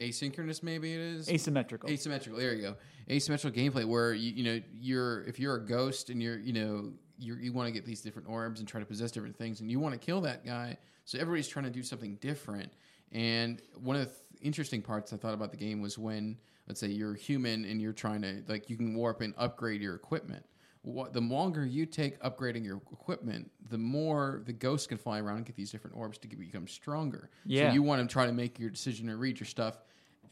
asynchronous 0.00 0.62
maybe 0.62 0.94
it 0.94 1.00
is 1.00 1.28
asymmetrical 1.28 1.90
asymmetrical. 1.90 2.38
There 2.40 2.54
you 2.54 2.62
go, 2.62 2.76
asymmetrical 3.10 3.60
gameplay 3.60 3.84
where 3.84 4.12
you 4.12 4.32
you 4.32 4.44
know 4.44 4.60
you're 4.72 5.22
if 5.24 5.38
you're 5.38 5.56
a 5.56 5.64
ghost 5.64 6.10
and 6.10 6.22
you're 6.22 6.38
you 6.38 6.52
know 6.52 6.92
you 7.18 7.36
you 7.36 7.52
want 7.52 7.66
to 7.66 7.72
get 7.72 7.84
these 7.84 8.00
different 8.00 8.28
orbs 8.28 8.60
and 8.60 8.68
try 8.68 8.80
to 8.80 8.86
possess 8.86 9.10
different 9.10 9.36
things 9.36 9.60
and 9.60 9.70
you 9.70 9.78
want 9.78 9.92
to 9.94 9.98
kill 9.98 10.20
that 10.22 10.44
guy, 10.44 10.76
so 11.04 11.18
everybody's 11.18 11.48
trying 11.48 11.66
to 11.66 11.70
do 11.70 11.82
something 11.82 12.16
different. 12.16 12.72
And 13.12 13.60
one 13.74 13.96
of 13.96 14.02
the 14.02 14.08
th- 14.08 14.18
interesting 14.40 14.82
parts 14.82 15.12
I 15.12 15.16
thought 15.16 15.34
about 15.34 15.50
the 15.50 15.56
game 15.56 15.80
was 15.80 15.98
when 15.98 16.38
let's 16.68 16.80
say 16.80 16.88
you're 16.88 17.14
human 17.14 17.64
and 17.64 17.80
you're 17.80 17.92
trying 17.92 18.22
to 18.22 18.42
like 18.48 18.70
you 18.70 18.76
can 18.76 18.94
warp 18.94 19.20
and 19.20 19.34
upgrade 19.36 19.82
your 19.82 19.94
equipment 19.94 20.44
what, 20.82 21.12
the 21.12 21.20
longer 21.20 21.64
you 21.64 21.84
take 21.84 22.20
upgrading 22.22 22.64
your 22.64 22.80
equipment, 22.92 23.50
the 23.68 23.76
more 23.76 24.42
the 24.46 24.52
ghosts 24.52 24.86
can 24.86 24.96
fly 24.96 25.20
around 25.20 25.38
and 25.38 25.46
get 25.46 25.56
these 25.56 25.70
different 25.70 25.96
orbs 25.96 26.16
to 26.18 26.28
get, 26.28 26.38
become 26.38 26.66
stronger. 26.66 27.30
Yeah. 27.44 27.68
So 27.68 27.74
you 27.74 27.82
want 27.82 28.08
to 28.08 28.10
try 28.10 28.26
to 28.26 28.32
make 28.32 28.58
your 28.58 28.70
decision 28.70 29.06
to 29.08 29.16
read 29.16 29.38
your 29.38 29.46
stuff, 29.46 29.76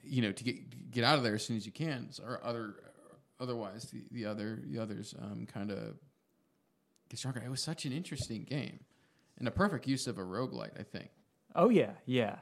you 0.03 0.23
know, 0.23 0.33
to 0.33 0.45
get 0.45 0.91
get 0.91 1.05
out 1.05 1.19
of 1.19 1.25
there 1.25 1.35
as 1.35 1.45
soon 1.45 1.57
as 1.57 1.67
you 1.67 1.73
can, 1.73 2.09
or 2.25 2.41
other 2.43 2.77
otherwise 3.39 3.85
the, 3.93 4.03
the 4.11 4.25
other 4.25 4.61
the 4.65 4.79
others 4.79 5.15
um, 5.21 5.47
kind 5.53 5.71
of 5.71 5.97
get 7.11 7.19
stronger. 7.19 7.43
It 7.45 7.51
was 7.51 7.63
such 7.63 7.85
an 7.85 7.93
interesting 7.93 8.45
game 8.45 8.81
and 9.39 9.47
a 9.47 9.53
perfect 9.53 9.87
use 9.87 10.07
of 10.07 10.17
a 10.17 10.23
roguelite, 10.23 10.81
I 10.81 10.83
think. 10.83 11.11
oh 11.55 11.69
yeah 11.69 11.93
yeah 12.07 12.37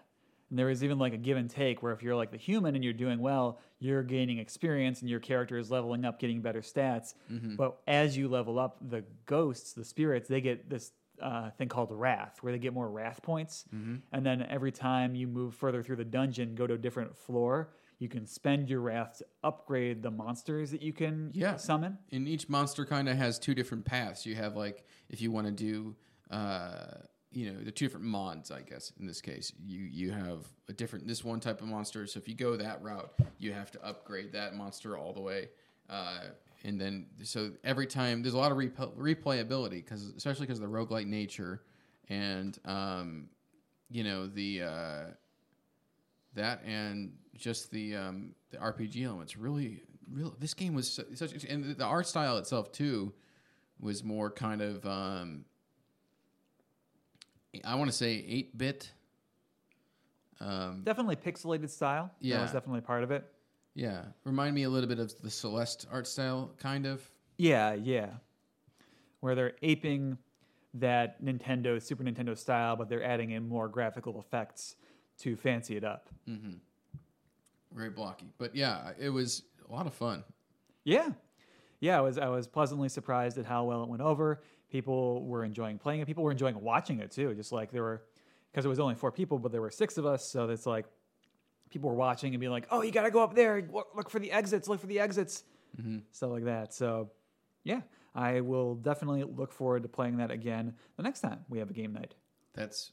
and 0.51 0.59
there 0.59 0.67
was 0.67 0.85
even 0.85 0.99
like 0.99 1.13
a 1.13 1.17
give 1.17 1.37
and 1.37 1.51
take 1.51 1.83
where 1.83 1.93
if 1.93 2.03
you're 2.03 2.15
like 2.17 2.31
the 2.31 2.37
human 2.37 2.75
and 2.75 2.85
you're 2.85 2.93
doing 2.93 3.19
well 3.19 3.59
you're 3.79 4.03
gaining 4.03 4.39
experience 4.39 5.01
and 5.01 5.11
your 5.11 5.21
character 5.21 5.59
is 5.59 5.71
leveling 5.71 6.05
up 6.05 6.19
getting 6.21 6.41
better 6.41 6.61
stats 6.61 7.15
Mm-hmm. 7.31 7.57
but 7.57 7.79
as 7.87 8.17
you 8.17 8.29
level 8.29 8.59
up 8.59 8.77
the 8.89 9.05
ghosts 9.27 9.73
the 9.73 9.85
spirits 9.85 10.29
they 10.29 10.41
get 10.41 10.71
this 10.71 10.93
uh, 11.23 11.49
thing 11.57 11.67
called 11.67 11.89
Wrath, 11.91 12.37
where 12.43 12.53
they 12.53 12.59
get 12.59 12.75
more 12.75 12.91
Wrath 12.91 13.23
points. 13.23 13.65
Mm-hmm. 13.75 13.97
And 14.13 14.27
then 14.27 14.43
every 14.51 14.71
time 14.71 15.15
you 15.15 15.27
move 15.27 15.55
further 15.55 15.83
through 15.83 15.97
the 15.97 16.05
dungeon, 16.05 16.55
go 16.55 16.67
to 16.67 16.75
a 16.75 16.79
different 16.79 17.17
floor, 17.17 17.71
you 17.99 18.07
can 18.07 18.27
spend 18.27 18.69
your 18.69 18.83
Wrath 18.83 19.17
to 19.21 19.25
upgrade 19.43 20.03
the 20.03 20.11
monsters 20.11 20.71
that 20.73 20.83
you 20.83 20.93
can 20.93 21.31
Yeah. 21.33 21.57
summon. 21.57 21.97
and 22.13 22.29
each 22.29 22.51
monster 22.51 22.85
kind 22.85 23.09
of 23.09 23.17
has 23.17 23.39
two 23.39 23.55
different 23.55 23.87
paths. 23.87 24.27
You 24.27 24.35
have 24.35 24.57
like 24.57 24.85
if 25.09 25.23
you 25.23 25.31
want 25.33 25.47
to 25.47 25.53
do, 25.55 25.97
uh, 26.31 26.99
you 27.37 27.53
know, 27.53 27.59
the 27.63 27.71
two 27.71 27.85
different 27.85 28.07
mods. 28.07 28.51
I 28.51 28.63
guess 28.63 28.93
in 28.99 29.07
this 29.07 29.21
case, 29.21 29.53
you 29.63 29.81
you 29.81 30.11
have 30.11 30.41
a 30.71 30.73
different 30.73 31.07
this 31.07 31.23
one 31.23 31.39
type 31.39 31.61
of 31.61 31.67
monster. 31.69 32.07
So 32.07 32.19
if 32.19 32.27
you 32.29 32.35
go 32.35 32.57
that 32.57 32.83
route, 32.83 33.13
you 33.39 33.53
have 33.53 33.71
to 33.73 33.85
upgrade 33.85 34.33
that 34.33 34.55
monster 34.55 34.97
all 34.97 35.13
the 35.13 35.21
way. 35.21 35.51
Uh, 35.91 36.21
and 36.65 36.81
then 36.81 37.07
so 37.23 37.51
every 37.63 37.87
time 37.87 38.23
there's 38.23 38.35
a 38.35 38.39
lot 38.39 38.51
of 38.53 38.57
replay, 38.59 38.91
replayability 38.97 39.85
because 39.85 40.13
especially 40.17 40.47
because 40.47 40.59
of 40.61 40.71
the 40.71 40.75
roguelike 40.75 41.07
nature 41.07 41.61
and 42.09 42.59
um, 42.65 43.29
you 43.91 44.03
know 44.03 44.27
the 44.27 44.63
uh, 44.63 45.05
that 46.35 46.63
and 46.65 47.13
just 47.37 47.71
the 47.71 47.97
um, 47.97 48.35
the 48.51 48.57
RPG 48.57 49.05
elements 49.05 49.37
really 49.37 49.83
real 50.11 50.35
this 50.41 50.55
game 50.55 50.75
was 50.75 50.91
su- 50.91 51.15
such 51.15 51.45
and 51.45 51.65
the- 51.65 51.75
the 51.75 51.85
art 51.85 52.07
style 52.07 52.39
itself 52.39 52.73
too 52.73 53.13
was 53.79 54.03
more 54.03 54.31
kind 54.31 54.63
of 54.63 54.85
um, 54.87 55.45
I 57.65 57.75
want 57.77 57.91
to 57.91 57.97
say 57.97 58.25
8 58.29 58.57
bit 58.59 58.93
um, 60.41 60.83
Definitely 60.85 61.17
pixelated 61.17 61.71
style. 61.71 62.11
That 62.21 62.27
Yeah. 62.27 62.43
was 62.43 62.53
definitely 62.53 62.83
part 62.83 63.03
of 63.05 63.11
it. 63.11 63.25
yeah 63.75 64.05
remind 64.25 64.55
me 64.55 64.63
a 64.65 64.71
little 64.71 64.89
bit 64.89 64.99
of 64.99 65.21
the 65.23 65.31
Celeste 65.31 65.87
art 65.91 66.07
style 66.07 66.53
kind 66.59 66.87
of 66.87 67.09
Yeah, 67.39 67.75
yeah. 67.75 68.11
Where 69.21 69.35
they're 69.35 69.55
aping 69.63 70.19
that 70.75 71.23
Nintendo, 71.25 71.81
Super 71.83 72.05
Nintendo 72.05 72.37
style, 72.37 72.77
but 72.77 72.89
they're 72.89 73.03
adding 73.05 73.31
in 73.31 73.49
more 73.49 73.67
graphical 73.69 74.19
effects 74.21 74.77
to 75.19 75.37
fancy 75.37 75.77
it 75.77 75.85
up. 75.85 76.09
very 77.73 77.91
blocky 77.91 78.33
but 78.39 78.55
yeah 78.55 78.93
it 78.99 79.11
was 79.11 79.43
a 79.69 79.73
lot 79.73 79.87
of 79.87 79.95
fun 79.95 80.23
Yeah. 80.85 81.11
Yeah, 81.81 81.99
I 81.99 82.01
was 82.01 82.17
I 82.19 82.29
was 82.29 82.47
pleasantly 82.47 82.89
surprised 82.89 83.37
at 83.37 83.45
how 83.45 83.65
well 83.65 83.83
it 83.83 83.89
went 83.91 84.01
over. 84.03 84.41
People 84.71 85.25
were 85.25 85.45
enjoying 85.45 85.79
playing 85.79 86.01
it. 86.01 86.07
People 86.07 86.25
were 86.25 86.33
enjoying 86.33 86.61
watching 86.61 87.01
it 87.01 87.11
too. 87.11 87.35
Just 87.35 87.53
like 87.53 87.71
there 87.71 87.83
were 87.83 88.03
because 88.53 88.65
it 88.65 88.69
was 88.69 88.81
only 88.81 88.95
four 88.95 89.13
people, 89.13 89.39
but 89.39 89.53
there 89.53 89.61
were 89.61 89.71
six 89.71 89.99
of 89.99 90.07
us, 90.07 90.29
so 90.29 90.49
it's 90.49 90.67
like 90.67 90.87
people 91.71 91.89
were 91.91 91.97
watching 91.97 92.33
and 92.35 92.41
being 92.41 92.53
like, 92.53 92.67
"Oh, 92.71 92.83
you 92.83 92.91
got 92.91 93.03
to 93.03 93.11
go 93.11 93.23
up 93.23 93.35
there. 93.35 93.63
Look, 93.95 94.11
for 94.11 94.19
the 94.19 94.33
exits. 94.33 94.69
Look 94.69 94.81
for 94.81 94.87
the 94.87 95.01
exits." 95.01 95.45
Mm-hmm. 95.81 95.99
Stuff 96.11 96.31
like 96.31 96.45
that. 96.45 96.73
So, 96.73 97.11
yeah, 97.63 97.83
I 98.15 98.41
will 98.41 98.77
definitely 98.77 99.25
look 99.25 99.53
forward 99.53 99.83
to 99.83 99.89
playing 99.89 100.17
that 100.19 100.31
again 100.31 100.75
the 100.97 101.03
next 101.03 101.21
time 101.21 101.41
we 101.51 101.59
have 101.59 101.69
a 101.71 101.75
game 101.75 101.93
night. 101.93 102.15
that's 102.55 102.93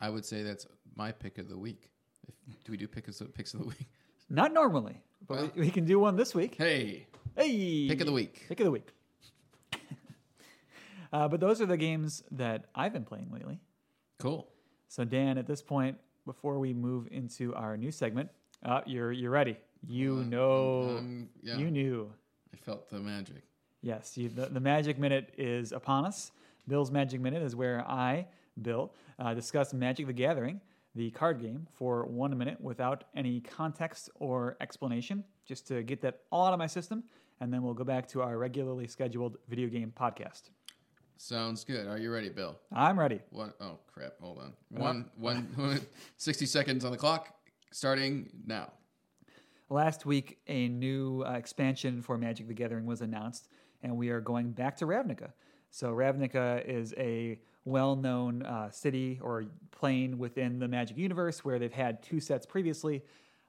I 0.00 0.10
would 0.10 0.24
say 0.26 0.42
that's 0.42 0.66
my 0.94 1.10
pick 1.10 1.38
of 1.38 1.48
the 1.48 1.56
week 1.58 1.90
if, 2.28 2.34
do 2.64 2.72
we 2.72 2.76
do 2.76 2.86
picks 2.86 3.20
of, 3.20 3.32
picks 3.34 3.54
of 3.54 3.60
the 3.60 3.66
week 3.66 3.88
Not 4.28 4.52
normally, 4.52 5.00
but 5.26 5.36
Well. 5.38 5.50
we, 5.56 5.62
we 5.62 5.70
can 5.70 5.86
do 5.86 5.98
one 5.98 6.16
this 6.16 6.34
week. 6.34 6.56
hey 6.58 7.06
Hey, 7.36 7.88
pick 7.88 8.00
of 8.00 8.06
the 8.06 8.12
week 8.12 8.44
Pick 8.48 8.60
of 8.60 8.64
the 8.64 8.70
week. 8.70 8.88
Uh, 11.12 11.28
but 11.28 11.40
those 11.40 11.60
are 11.60 11.66
the 11.66 11.76
games 11.76 12.22
that 12.30 12.66
I've 12.74 12.92
been 12.92 13.04
playing 13.04 13.30
lately. 13.32 13.60
cool 14.18 14.48
So 14.88 15.04
Dan, 15.04 15.38
at 15.38 15.46
this 15.46 15.62
point, 15.62 15.96
before 16.24 16.58
we 16.58 16.72
move 16.74 17.08
into 17.10 17.54
our 17.54 17.76
new 17.76 17.90
segment, 17.90 18.28
uh, 18.64 18.80
you're 18.86 19.12
you're 19.12 19.30
ready. 19.30 19.56
You 19.86 20.24
know, 20.24 20.96
um, 20.98 21.28
yeah. 21.42 21.56
you 21.56 21.70
knew. 21.70 22.12
I 22.52 22.56
felt 22.56 22.88
the 22.90 22.98
magic. 22.98 23.42
Yes, 23.80 24.16
you, 24.18 24.28
the, 24.28 24.46
the 24.46 24.60
magic 24.60 24.98
minute 24.98 25.32
is 25.38 25.72
upon 25.72 26.04
us. 26.04 26.32
Bill's 26.66 26.90
magic 26.90 27.20
minute 27.20 27.42
is 27.42 27.54
where 27.54 27.84
I, 27.88 28.26
Bill, 28.60 28.92
uh, 29.18 29.34
discuss 29.34 29.72
Magic 29.72 30.06
the 30.06 30.12
Gathering, 30.12 30.60
the 30.94 31.10
card 31.12 31.40
game, 31.40 31.66
for 31.72 32.04
one 32.06 32.36
minute 32.36 32.60
without 32.60 33.04
any 33.14 33.40
context 33.40 34.10
or 34.16 34.56
explanation, 34.60 35.24
just 35.46 35.66
to 35.68 35.82
get 35.82 36.00
that 36.02 36.22
all 36.32 36.46
out 36.46 36.52
of 36.52 36.58
my 36.58 36.66
system, 36.66 37.04
and 37.40 37.52
then 37.52 37.62
we'll 37.62 37.74
go 37.74 37.84
back 37.84 38.08
to 38.08 38.20
our 38.20 38.36
regularly 38.36 38.86
scheduled 38.86 39.38
video 39.48 39.68
game 39.68 39.92
podcast. 39.96 40.50
Sounds 41.18 41.64
good. 41.64 41.88
Are 41.88 41.98
you 41.98 42.12
ready, 42.12 42.28
Bill? 42.28 42.56
I'm 42.72 42.96
ready. 42.96 43.20
One 43.30 43.52
oh 43.60 43.80
crap! 43.92 44.12
Hold 44.20 44.38
on. 44.38 44.52
One 44.70 45.10
one 45.16 45.80
60 46.16 46.46
seconds 46.46 46.84
on 46.84 46.92
the 46.92 46.96
clock. 46.96 47.34
Starting 47.72 48.30
now. 48.46 48.72
Last 49.68 50.06
week, 50.06 50.38
a 50.46 50.68
new 50.68 51.24
uh, 51.26 51.32
expansion 51.32 52.00
for 52.02 52.16
Magic 52.16 52.46
the 52.46 52.54
Gathering 52.54 52.86
was 52.86 53.02
announced, 53.02 53.48
and 53.82 53.96
we 53.96 54.10
are 54.10 54.20
going 54.20 54.52
back 54.52 54.76
to 54.76 54.86
Ravnica. 54.86 55.32
So, 55.70 55.92
Ravnica 55.92 56.64
is 56.64 56.94
a 56.96 57.40
well 57.64 57.96
known 57.96 58.44
uh, 58.44 58.70
city 58.70 59.18
or 59.20 59.44
plane 59.72 60.18
within 60.18 60.60
the 60.60 60.68
Magic 60.68 60.96
universe 60.96 61.44
where 61.44 61.58
they've 61.58 61.72
had 61.72 62.00
two 62.00 62.20
sets 62.20 62.46
previously. 62.46 63.02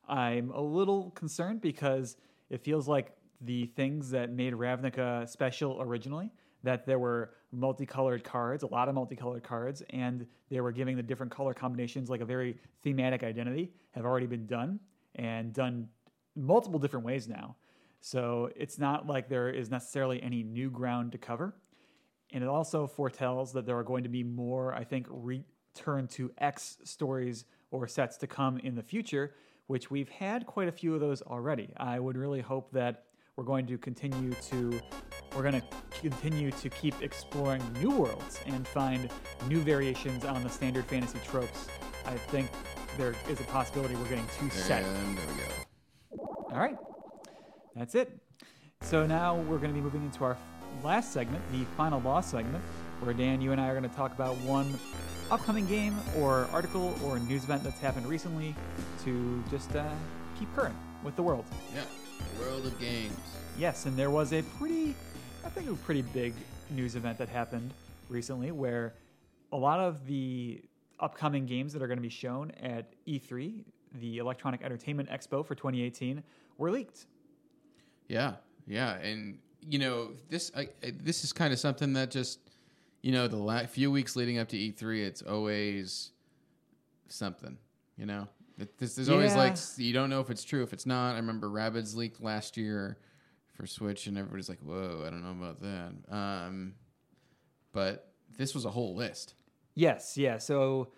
I'm 0.08 0.50
a 0.50 0.62
little 0.62 1.12
concerned 1.12 1.62
because 1.62 2.18
it 2.50 2.64
feels 2.64 2.88
like 2.88 3.16
the 3.42 3.68
things 3.68 4.10
that 4.10 4.32
made 4.32 4.54
Ravnica 4.54 5.30
special 5.30 5.82
originally, 5.82 6.32
that 6.64 6.86
there 6.86 7.00
were 7.00 7.32
multicolored 7.52 8.24
cards, 8.24 8.64
a 8.64 8.68
lot 8.68 8.90
of 8.90 8.96
multicolored 8.96 9.44
cards, 9.44 9.82
and 9.92 10.26
they 10.50 10.62
were 10.62 10.72
giving 10.72 10.96
the 10.98 11.04
different 11.04 11.32
color 11.32 11.54
combinations 11.54 12.10
like 12.10 12.22
a 12.22 12.26
very 12.26 12.58
thematic 12.84 13.24
identity, 13.24 13.72
have 13.92 14.06
already 14.06 14.28
been 14.28 14.46
done 14.46 14.80
and 15.16 15.54
done 15.54 15.88
multiple 16.36 16.80
different 16.80 17.06
ways 17.06 17.28
now. 17.28 17.56
So 18.02 18.50
it's 18.56 18.78
not 18.78 19.08
like 19.08 19.30
there 19.30 19.50
is 19.50 19.70
necessarily 19.70 20.22
any 20.22 20.44
new 20.44 20.70
ground 20.70 21.12
to 21.14 21.18
cover. 21.18 21.56
And 22.32 22.44
it 22.44 22.48
also 22.48 22.88
foretells 22.88 23.52
that 23.54 23.66
there 23.66 23.78
are 23.78 23.84
going 23.84 24.04
to 24.04 24.10
be 24.10 24.24
more, 24.24 24.74
I 24.74 24.84
think, 24.84 25.08
return 25.10 26.08
to 26.10 26.32
X 26.38 26.78
stories 26.84 27.46
or 27.72 27.88
sets 27.88 28.18
to 28.18 28.28
come 28.28 28.60
in 28.60 28.76
the 28.76 28.84
future, 28.84 29.34
which 29.68 29.90
we've 29.92 30.10
had 30.10 30.46
quite 30.46 30.68
a 30.68 30.72
few 30.72 30.94
of 30.94 31.02
those 31.02 31.22
already. 31.22 31.74
I 31.78 32.00
would 32.00 32.18
really 32.18 32.42
hope 32.42 32.72
that 32.72 33.06
we're 33.36 33.44
going 33.44 33.66
to 33.68 33.78
continue 33.78 34.34
to 34.34 34.80
we're 35.36 35.44
going 35.44 35.62
to 35.62 35.68
continue 36.02 36.52
to 36.52 36.70
keep 36.70 37.02
exploring 37.02 37.62
new 37.82 37.92
worlds 37.92 38.40
and 38.46 38.68
find 38.68 39.10
new 39.48 39.60
variations 39.60 40.26
on 40.26 40.44
the 40.44 40.50
standard 40.50 40.86
fantasy 40.86 41.20
tropes. 41.26 41.68
I 42.06 42.16
think 42.16 42.50
there 42.98 43.16
is 43.30 43.40
a 43.40 43.44
possibility 43.44 43.96
we're 43.96 44.10
getting 44.10 44.28
two 44.40 44.50
sets. 44.50 44.88
And 44.88 45.18
there 45.18 45.26
we 45.28 45.34
go. 45.42 46.46
All 46.52 46.60
right. 46.60 46.78
That's 47.76 47.96
it. 47.96 48.18
So 48.82 49.06
now 49.06 49.36
we're 49.36 49.58
going 49.58 49.70
to 49.70 49.76
be 49.76 49.82
moving 49.82 50.04
into 50.04 50.24
our 50.24 50.38
last 50.84 51.12
segment, 51.14 51.44
the 51.52 51.64
final 51.78 52.00
boss 52.00 52.32
segment, 52.32 52.64
where 53.02 53.14
Dan, 53.14 53.42
you 53.42 53.52
and 53.52 53.62
I 53.62 53.68
are 53.68 53.78
going 53.78 53.90
to 53.90 53.96
talk 53.96 54.14
about 54.14 54.36
one 54.38 54.78
upcoming 55.32 55.66
game 55.68 55.96
or 56.18 56.48
article 56.52 56.96
or 57.06 57.20
news 57.20 57.44
event 57.44 57.64
that's 57.64 57.80
happened 57.80 58.08
recently 58.08 58.56
to 59.04 59.44
just 59.52 59.76
uh, 59.76 59.86
keep 60.38 60.54
current 60.56 60.76
with 61.04 61.16
the 61.16 61.24
world. 61.24 61.46
Yeah. 61.74 61.84
World 62.40 62.66
of 62.66 62.80
games. 62.80 63.16
Yes, 63.58 63.86
and 63.86 63.96
there 63.96 64.10
was 64.10 64.34
a 64.34 64.42
pretty, 64.58 64.96
I 65.50 65.62
think 65.62 65.68
a 65.72 65.74
pretty 65.84 66.04
big 66.04 66.34
news 66.70 66.96
event 66.96 67.18
that 67.18 67.28
happened 67.28 67.74
recently 68.08 68.52
where 68.52 68.94
a 69.52 69.58
lot 69.58 69.80
of 69.80 70.06
the 70.06 70.62
upcoming 71.00 71.48
games 71.48 71.74
that 71.74 71.82
are 71.82 71.88
going 71.88 71.98
to 71.98 72.04
be 72.04 72.08
shown 72.10 72.52
at 72.62 72.94
E3, 73.08 73.64
the 74.00 74.20
Electronic 74.20 74.62
Entertainment 74.62 75.10
Expo 75.10 75.44
for 75.44 75.56
2018, 75.56 76.22
were 76.60 76.70
leaked. 76.70 77.08
Yeah. 78.08 78.34
Yeah. 78.68 78.94
And 78.98 79.40
you 79.68 79.80
know 79.80 80.12
this. 80.30 80.52
I, 80.56 80.70
I- 80.84 80.94
this 81.02 81.24
is 81.24 81.34
kind 81.34 81.52
of 81.52 81.58
something 81.58 81.94
that 81.94 82.12
just 82.12 82.40
you 83.02 83.12
know 83.12 83.28
the 83.28 83.38
la- 83.38 83.66
few 83.66 83.90
weeks 83.92 84.16
leading 84.16 84.38
up 84.38 84.50
to 84.50 84.56
E3, 84.58 85.04
it's 85.04 85.24
always 85.24 86.12
something. 87.08 87.58
You 87.98 88.06
know. 88.06 88.28
It- 88.60 88.78
There's, 88.78 88.96
there's 88.96 89.10
always 89.10 89.32
Yeah. 89.32 89.38
like 89.40 89.56
you 89.78 89.94
don't 89.94 90.12
know 90.12 90.20
if 90.22 90.30
it's 90.30 90.44
true 90.44 90.62
if 90.62 90.74
it's 90.74 90.86
not. 90.86 91.14
I 91.14 91.18
remember 91.18 91.48
Rabbids 91.50 91.96
leaked 91.96 92.22
last 92.22 92.56
year 92.56 93.00
for 93.60 93.68
Switch, 93.68 94.08
and 94.08 94.18
everybody's 94.18 94.48
like, 94.48 94.60
"Whoa, 94.60 95.04
I 95.06 95.10
don't 95.10 95.22
know 95.22 95.32
about 95.32 95.62
that." 95.62 95.92
Um, 96.16 96.76
but 97.74 98.14
this 98.38 98.56
was 98.56 98.64
a 98.64 98.70
whole 98.70 98.96
list. 98.96 99.34
Yes, 99.76 100.18
yeah. 100.18 100.38
So 100.38 100.94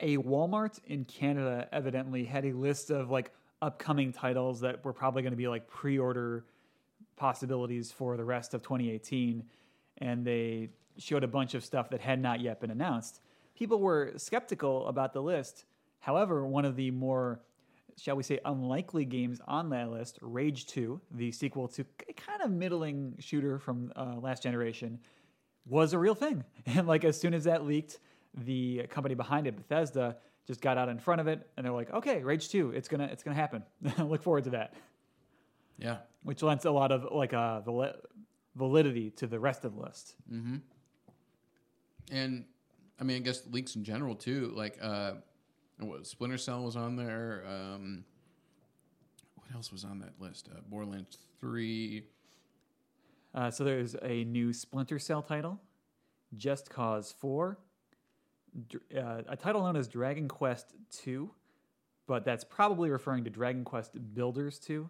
a 0.00 0.16
Walmart 0.16 0.80
in 0.86 1.04
Canada 1.04 1.68
evidently 1.70 2.24
had 2.24 2.46
a 2.46 2.52
list 2.52 2.90
of 2.90 3.10
like 3.10 3.30
upcoming 3.60 4.10
titles 4.10 4.60
that 4.60 4.82
were 4.84 4.94
probably 4.94 5.20
going 5.22 5.32
to 5.32 5.36
be 5.36 5.48
like 5.48 5.68
pre-order 5.68 6.46
possibilities 7.16 7.92
for 7.92 8.16
the 8.16 8.24
rest 8.24 8.54
of 8.54 8.62
2018 8.62 9.42
and 9.98 10.24
they 10.24 10.68
showed 10.96 11.24
a 11.24 11.28
bunch 11.28 11.54
of 11.54 11.64
stuff 11.64 11.90
that 11.90 12.00
had 12.00 12.20
not 12.20 12.40
yet 12.40 12.60
been 12.60 12.70
announced. 12.70 13.20
People 13.56 13.80
were 13.80 14.12
skeptical 14.16 14.86
about 14.86 15.12
the 15.12 15.20
list. 15.20 15.64
However, 15.98 16.46
one 16.46 16.64
of 16.64 16.76
the 16.76 16.92
more 16.92 17.40
shall 17.98 18.16
we 18.16 18.22
say 18.22 18.38
unlikely 18.44 19.04
games 19.04 19.40
on 19.46 19.70
that 19.70 19.90
list, 19.90 20.18
Rage 20.20 20.66
2, 20.66 21.00
the 21.12 21.32
sequel 21.32 21.68
to 21.68 21.84
a 22.08 22.12
kind 22.12 22.42
of 22.42 22.50
middling 22.50 23.14
shooter 23.18 23.58
from 23.58 23.92
uh, 23.96 24.16
last 24.20 24.42
generation, 24.42 24.98
was 25.66 25.92
a 25.92 25.98
real 25.98 26.14
thing. 26.14 26.44
And 26.66 26.86
like 26.86 27.04
as 27.04 27.18
soon 27.20 27.34
as 27.34 27.44
that 27.44 27.64
leaked, 27.64 27.98
the 28.34 28.86
company 28.90 29.14
behind 29.14 29.46
it, 29.46 29.56
Bethesda, 29.56 30.16
just 30.46 30.60
got 30.60 30.78
out 30.78 30.88
in 30.88 30.98
front 30.98 31.20
of 31.20 31.26
it 31.26 31.48
and 31.56 31.66
they're 31.66 31.72
like, 31.72 31.92
"Okay, 31.92 32.22
Rage 32.22 32.48
2, 32.48 32.70
it's 32.70 32.88
going 32.88 33.00
to 33.00 33.12
it's 33.12 33.22
to 33.22 33.34
happen. 33.34 33.62
Look 33.98 34.22
forward 34.22 34.44
to 34.44 34.50
that." 34.50 34.74
Yeah. 35.78 35.98
Which 36.22 36.42
lends 36.42 36.64
a 36.64 36.70
lot 36.70 36.90
of 36.90 37.06
like 37.12 37.34
uh, 37.34 37.60
vali- 37.60 37.92
validity 38.54 39.10
to 39.12 39.26
the 39.26 39.38
rest 39.38 39.64
of 39.64 39.74
the 39.74 39.80
list. 39.80 40.14
And 42.10 42.44
I 43.00 43.04
mean, 43.04 43.18
I 43.18 43.20
guess 43.20 43.42
leaks 43.50 43.76
in 43.76 43.84
general 43.84 44.14
too. 44.14 44.52
Like, 44.54 44.78
uh, 44.80 45.12
what 45.80 46.06
Splinter 46.06 46.38
Cell 46.38 46.64
was 46.64 46.76
on 46.76 46.96
there. 46.96 47.44
Um, 47.46 48.04
what 49.36 49.54
else 49.54 49.72
was 49.72 49.84
on 49.84 50.00
that 50.00 50.14
list? 50.18 50.48
Uh, 50.52 50.60
Borderlands 50.68 51.18
Three. 51.40 52.04
Uh, 53.34 53.50
so 53.50 53.62
there's 53.62 53.94
a 54.02 54.24
new 54.24 54.52
Splinter 54.52 54.98
Cell 54.98 55.22
title, 55.22 55.60
Just 56.36 56.70
Cause 56.70 57.14
4, 57.20 57.58
dr- 58.68 58.82
uh, 58.96 59.22
a 59.28 59.36
title 59.36 59.62
known 59.62 59.76
as 59.76 59.86
Dragon 59.86 60.28
Quest 60.28 60.74
2, 60.90 61.30
but 62.06 62.24
that's 62.24 62.42
probably 62.42 62.90
referring 62.90 63.24
to 63.24 63.30
Dragon 63.30 63.64
Quest 63.64 63.92
Builders 64.14 64.58
2. 64.58 64.88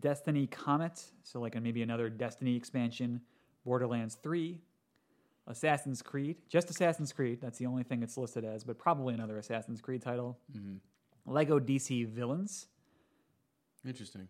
Destiny 0.00 0.46
Comet, 0.46 1.02
so 1.22 1.40
like 1.40 1.60
maybe 1.62 1.82
another 1.82 2.10
Destiny 2.10 2.56
expansion, 2.56 3.22
Borderlands 3.64 4.16
3, 4.16 4.60
Assassin's 5.48 6.02
Creed, 6.02 6.36
just 6.48 6.70
Assassin's 6.70 7.12
Creed, 7.12 7.40
that's 7.40 7.58
the 7.58 7.66
only 7.66 7.82
thing 7.82 8.02
it's 8.02 8.16
listed 8.16 8.44
as, 8.44 8.64
but 8.64 8.78
probably 8.78 9.14
another 9.14 9.38
Assassin's 9.38 9.80
Creed 9.80 10.02
title. 10.02 10.38
Lego 11.26 11.58
DC 11.58 12.06
Villains, 12.06 12.66
Interesting. 13.86 14.28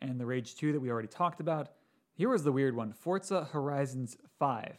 and 0.00 0.20
the 0.20 0.26
Rage 0.26 0.56
2 0.56 0.72
that 0.72 0.80
we 0.80 0.90
already 0.90 1.08
talked 1.08 1.40
about. 1.40 1.70
Here 2.14 2.28
was 2.28 2.44
the 2.44 2.52
weird 2.52 2.74
one 2.74 2.92
Forza 2.92 3.44
Horizons 3.44 4.16
5. 4.38 4.76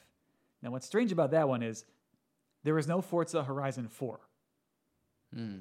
Now, 0.62 0.72
what's 0.72 0.86
strange 0.88 1.12
about 1.12 1.32
that 1.32 1.48
one 1.48 1.64
is 1.64 1.86
there 2.64 2.74
was 2.74 2.88
no 2.88 3.02
Forza 3.02 3.44
Horizon 3.44 3.88
4. 3.88 4.20
Hmm. 5.34 5.56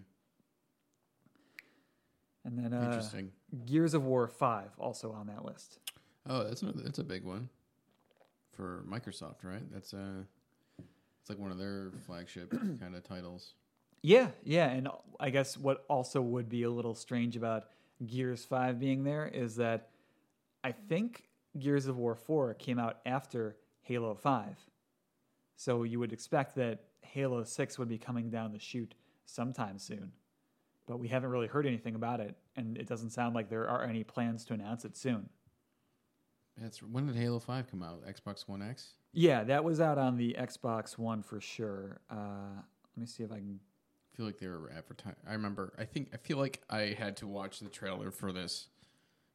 And 2.44 2.58
then 2.58 2.72
uh, 2.72 2.84
Interesting. 2.86 3.32
Gears 3.64 3.94
of 3.94 4.04
War 4.04 4.26
5 4.28 4.70
also 4.78 5.12
on 5.12 5.26
that 5.26 5.44
list. 5.44 5.78
Oh, 6.28 6.44
that's 6.44 6.62
another, 6.62 6.82
that's 6.82 6.98
a 6.98 7.04
big 7.04 7.24
one 7.24 7.48
for 8.56 8.84
Microsoft, 8.88 9.44
right? 9.44 9.62
That's 9.72 9.94
uh, 9.94 10.22
it's 11.20 11.28
like 11.28 11.38
one 11.38 11.50
of 11.50 11.58
their 11.58 11.90
flagship 12.06 12.50
kind 12.80 12.94
of 12.94 13.04
titles. 13.04 13.54
Yeah, 14.02 14.28
yeah. 14.44 14.70
And 14.70 14.88
I 15.18 15.30
guess 15.30 15.56
what 15.56 15.84
also 15.88 16.20
would 16.20 16.48
be 16.48 16.62
a 16.62 16.70
little 16.70 16.94
strange 16.94 17.36
about 17.36 17.64
Gears 18.06 18.44
5 18.44 18.78
being 18.78 19.04
there 19.04 19.26
is 19.26 19.56
that 19.56 19.88
I 20.62 20.72
think 20.72 21.24
Gears 21.58 21.86
of 21.86 21.96
War 21.96 22.14
4 22.14 22.54
came 22.54 22.78
out 22.78 22.98
after 23.06 23.56
Halo 23.82 24.14
5. 24.14 24.56
So 25.56 25.82
you 25.82 25.98
would 25.98 26.12
expect 26.12 26.54
that 26.56 26.84
Halo 27.00 27.42
6 27.44 27.78
would 27.78 27.88
be 27.88 27.98
coming 27.98 28.30
down 28.30 28.52
the 28.52 28.58
chute 28.58 28.94
sometime 29.24 29.78
soon. 29.78 30.12
But 30.86 30.98
we 30.98 31.08
haven't 31.08 31.30
really 31.30 31.48
heard 31.48 31.66
anything 31.66 31.94
about 31.96 32.20
it, 32.20 32.36
and 32.54 32.76
it 32.76 32.86
doesn't 32.86 33.10
sound 33.10 33.34
like 33.34 33.48
there 33.48 33.68
are 33.68 33.82
any 33.82 34.04
plans 34.04 34.44
to 34.46 34.54
announce 34.54 34.84
it 34.84 34.96
soon. 34.96 35.28
That's 36.58 36.82
when 36.82 37.06
did 37.06 37.16
Halo 37.16 37.38
Five 37.38 37.70
come 37.70 37.82
out? 37.82 38.02
Xbox 38.06 38.48
One 38.48 38.62
X. 38.62 38.94
Yeah, 39.12 39.44
that 39.44 39.64
was 39.64 39.80
out 39.80 39.98
on 39.98 40.16
the 40.16 40.36
Xbox 40.38 40.96
One 40.98 41.22
for 41.22 41.40
sure. 41.40 42.00
Uh, 42.10 42.56
let 42.96 43.00
me 43.00 43.06
see 43.06 43.22
if 43.22 43.32
I 43.32 43.36
can. 43.36 43.60
I 43.60 44.16
feel 44.16 44.26
like 44.26 44.38
they 44.38 44.46
were 44.46 44.72
advertising. 44.76 45.18
I 45.28 45.32
remember. 45.32 45.74
I 45.78 45.84
think. 45.84 46.10
I 46.14 46.16
feel 46.16 46.38
like 46.38 46.62
I 46.70 46.96
had 46.98 47.16
to 47.18 47.26
watch 47.26 47.60
the 47.60 47.68
trailer 47.68 48.10
for 48.10 48.32
this 48.32 48.68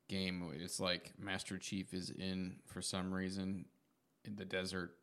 game. 0.08 0.44
It's 0.60 0.80
like 0.80 1.14
Master 1.20 1.58
Chief 1.58 1.94
is 1.94 2.10
in 2.10 2.56
for 2.66 2.82
some 2.82 3.14
reason 3.14 3.66
in 4.26 4.36
the 4.36 4.46
desert 4.46 4.96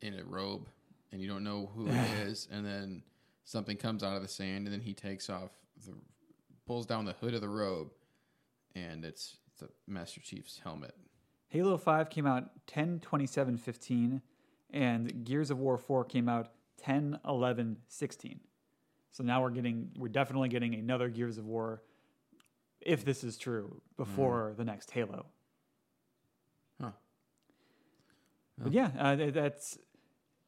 in 0.00 0.14
a 0.14 0.24
robe, 0.24 0.68
and 1.10 1.20
you 1.20 1.28
don't 1.28 1.42
know 1.42 1.70
who 1.74 1.88
it 1.88 2.10
is, 2.26 2.46
and 2.52 2.64
then 2.64 3.02
something 3.44 3.76
comes 3.76 4.04
out 4.04 4.14
of 4.14 4.22
the 4.22 4.28
sand, 4.28 4.66
and 4.66 4.72
then 4.72 4.80
he 4.80 4.94
takes 4.94 5.28
off 5.28 5.50
the 5.84 5.94
pulls 6.66 6.86
down 6.86 7.04
the 7.04 7.14
hood 7.14 7.34
of 7.34 7.40
the 7.40 7.48
robe, 7.48 7.90
and 8.74 9.04
it's 9.04 9.38
the 9.58 9.68
Master 9.86 10.20
Chief's 10.20 10.60
helmet. 10.62 10.94
Halo 11.48 11.76
5 11.76 12.10
came 12.10 12.26
out 12.26 12.50
10 12.66 13.00
27 13.00 13.56
15, 13.56 14.22
and 14.70 15.24
Gears 15.24 15.50
of 15.50 15.58
War 15.58 15.78
4 15.78 16.04
came 16.04 16.28
out 16.28 16.52
10 16.82 17.18
11 17.26 17.78
16. 17.88 18.40
So 19.10 19.24
now 19.24 19.42
we're 19.42 19.50
getting, 19.50 19.90
we're 19.96 20.08
definitely 20.08 20.48
getting 20.48 20.74
another 20.74 21.08
Gears 21.08 21.38
of 21.38 21.46
War, 21.46 21.82
if 22.80 23.04
this 23.04 23.24
is 23.24 23.36
true, 23.36 23.80
before 23.96 24.54
the 24.56 24.64
next 24.64 24.90
Halo. 24.90 25.26
Huh. 26.80 26.90
But 28.58 28.72
yeah, 28.72 28.90
uh, 28.98 29.16
that's, 29.30 29.78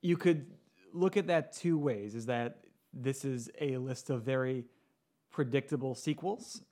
you 0.03 0.17
could 0.17 0.47
look 0.93 1.17
at 1.17 1.29
that 1.29 1.53
two 1.53 1.79
ways 1.79 2.15
is 2.15 2.27
that 2.27 2.59
this 2.93 3.25
is 3.25 3.51
a 3.61 3.77
list 3.79 4.11
of 4.11 4.23
very 4.23 4.67
predictable 5.31 5.95
sequels, 5.95 6.63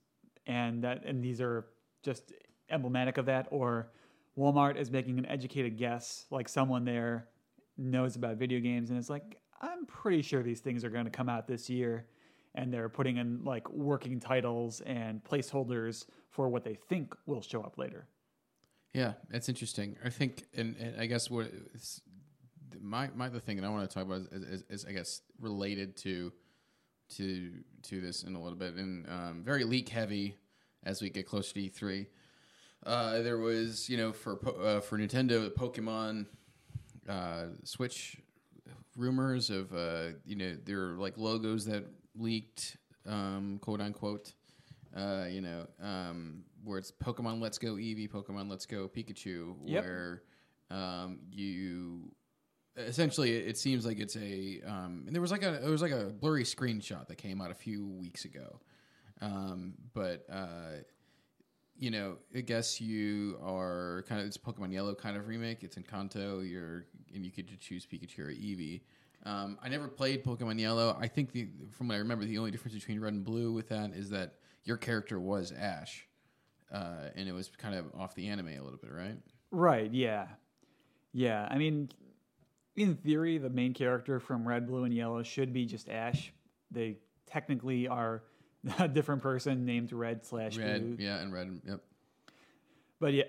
and 0.47 0.85
that, 0.85 1.05
and 1.05 1.23
these 1.23 1.41
are 1.41 1.67
just 2.03 2.33
emblematic 2.71 3.19
of 3.19 3.27
that, 3.27 3.49
or 3.51 3.91
Walmart 4.37 4.77
is 4.77 4.91
making 4.91 5.19
an 5.19 5.27
educated 5.27 5.77
guess, 5.77 6.27
like 6.31 6.49
someone 6.49 6.85
there 6.85 7.29
knows 7.77 8.17
about 8.17 8.37
video 8.37 8.61
games 8.61 8.91
and 8.91 8.99
is 8.99 9.11
like, 9.11 9.41
I'm 9.61 9.87
pretty 9.87 10.23
sure 10.23 10.43
these 10.43 10.61
things 10.61 10.85
are 10.85 10.91
going 10.91 11.05
to 11.05 11.11
come 11.11 11.29
out 11.29 11.47
this 11.47 11.69
year, 11.69 12.07
and 12.55 12.73
they're 12.73 12.89
putting 12.89 13.17
in 13.17 13.43
like 13.45 13.69
working 13.71 14.21
titles 14.21 14.81
and 14.83 15.23
placeholders 15.25 16.07
for 16.31 16.49
what 16.49 16.65
they 16.65 16.75
think 16.75 17.15
will 17.27 17.43
show 17.43 17.63
up 17.63 17.79
later. 17.79 18.07
Yeah, 18.95 19.15
that's 19.31 19.49
interesting. 19.49 19.97
I 20.05 20.11
think, 20.11 20.45
and, 20.57 20.77
and 20.77 21.01
I 21.01 21.07
guess 21.07 21.31
what 21.31 21.51
it's, 21.75 22.01
my 22.81 23.11
my 23.15 23.29
the 23.29 23.41
thing 23.41 23.57
that 23.57 23.67
I 23.67 23.69
want 23.69 23.89
to 23.89 23.93
talk 23.93 24.07
about 24.07 24.23
is, 24.33 24.43
is, 24.43 24.65
is 24.69 24.85
I 24.85 24.93
guess 24.93 25.23
related 25.41 25.97
to 25.99 26.33
to 27.17 27.53
to 27.83 28.01
this 28.01 28.23
in 28.23 28.35
a 28.35 28.43
little 28.43 28.59
bit 28.59 28.75
and 28.75 29.09
um, 29.09 29.43
very 29.45 29.65
leak 29.65 29.89
heavy 29.89 30.37
as 30.85 31.01
we 31.03 31.11
get 31.11 31.27
closer 31.27 31.55
to 31.55 31.61
E3. 31.61 32.07
Uh, 32.87 33.23
there 33.23 33.39
was 33.39 33.89
you 33.89 33.97
know 33.97 34.13
for 34.13 34.39
uh, 34.63 34.81
for 34.81 34.99
Nintendo 34.99 35.43
the 35.45 35.53
Pokemon 35.57 36.27
uh, 37.09 37.47
Switch 37.65 38.17
rumors 38.97 39.51
of 39.51 39.73
uh, 39.73 40.09
you 40.25 40.37
know 40.37 40.57
there 40.65 40.91
are 40.91 40.97
like 40.99 41.17
logos 41.19 41.65
that 41.67 41.85
leaked 42.17 42.77
um, 43.07 43.59
quote 43.61 43.81
unquote 43.81 44.33
uh, 44.97 45.27
you 45.31 45.41
know, 45.41 45.67
um, 45.83 46.45
where 46.65 46.79
it's 46.79 46.91
Pokemon 46.91 47.41
Let's 47.41 47.59
Go 47.59 47.75
Eevee, 47.75 48.11
Pokemon 48.11 48.49
Let's 48.51 48.67
Go 48.67 48.89
Pikachu, 48.89 49.55
Yep. 49.65 49.85
where 49.85 50.23
um, 50.71 51.19
you 51.31 52.11
essentially 52.77 53.33
it 53.37 53.59
seems 53.59 53.85
like 53.85 53.99
it's 54.01 54.17
a 54.17 54.61
um, 54.67 55.05
and 55.07 55.15
there 55.15 55.21
was 55.21 55.31
like 55.31 55.43
a 55.43 55.65
it 55.65 55.69
was 55.69 55.83
like 55.83 55.93
a 55.93 56.07
blurry 56.07 56.45
screenshot 56.45 57.07
that 57.09 57.17
came 57.17 57.41
out 57.41 57.51
a 57.51 57.55
few 57.55 57.87
weeks 57.87 58.25
ago, 58.25 58.61
um, 59.21 59.75
but 59.95 60.25
uh, 60.31 60.83
you 61.77 61.91
know, 61.91 62.17
I 62.37 62.41
guess 62.41 62.81
you 62.81 63.39
are 63.43 64.05
kind 64.09 64.21
of 64.21 64.27
it's 64.27 64.37
Pokemon 64.37 64.73
Yellow 64.73 64.95
kind 64.95 65.17
of 65.17 65.29
remake. 65.29 65.63
It's 65.63 65.77
in 65.77 65.85
Kanto. 65.85 66.41
You're 66.41 66.87
and 67.15 67.25
you 67.25 67.31
could 67.31 67.59
choose 67.61 67.87
Pikachu 67.87 68.19
or 68.21 68.31
Eevee. 68.31 68.83
Um, 69.25 69.59
I 69.63 69.69
never 69.69 69.89
played 69.89 70.25
Pokemon 70.25 70.61
Yellow. 70.61 70.97
I 71.01 71.09
think 71.09 71.33
the 71.33 71.49
from 71.71 71.89
what 71.89 71.95
I 71.95 71.99
remember, 71.99 72.25
the 72.25 72.39
only 72.39 72.51
difference 72.51 72.75
between 72.75 73.01
Red 73.01 73.13
and 73.13 73.25
Blue 73.25 73.53
with 73.53 73.69
that 73.69 73.93
is 73.93 74.11
that 74.11 74.35
your 74.65 74.77
character 74.77 75.19
was 75.19 75.53
Ash, 75.53 76.07
uh, 76.73 77.09
and 77.17 77.29
it 77.29 77.33
was 77.33 77.51
kind 77.57 77.75
of 77.75 77.87
off 77.99 78.15
the 78.15 78.29
anime 78.29 78.49
a 78.49 78.61
little 78.61 78.79
bit, 78.81 78.93
right? 78.93 79.17
Right, 79.51 79.93
yeah. 79.93 80.27
Yeah, 81.13 81.49
I 81.51 81.57
mean, 81.57 81.89
in 82.77 82.97
theory, 82.97 83.39
the 83.39 83.51
main 83.51 83.73
character 83.73 84.21
from 84.21 84.47
Red, 84.47 84.67
Blue, 84.67 84.85
and 84.85 84.95
Yellow 84.95 85.23
should 85.23 85.53
be 85.53 85.65
just 85.65 85.89
Ash. 85.89 86.33
They 86.71 86.99
technically 87.27 87.89
are 87.89 88.23
a 88.79 88.89
different 88.89 89.23
person 89.23 89.65
named 89.65 89.93
Red 89.93 90.25
slash 90.25 90.57
Red, 90.57 90.97
Blue. 90.97 91.05
yeah, 91.05 91.19
and 91.21 91.33
Red, 91.33 91.61
yep. 91.67 91.81
But 93.01 93.13
yeah, 93.15 93.25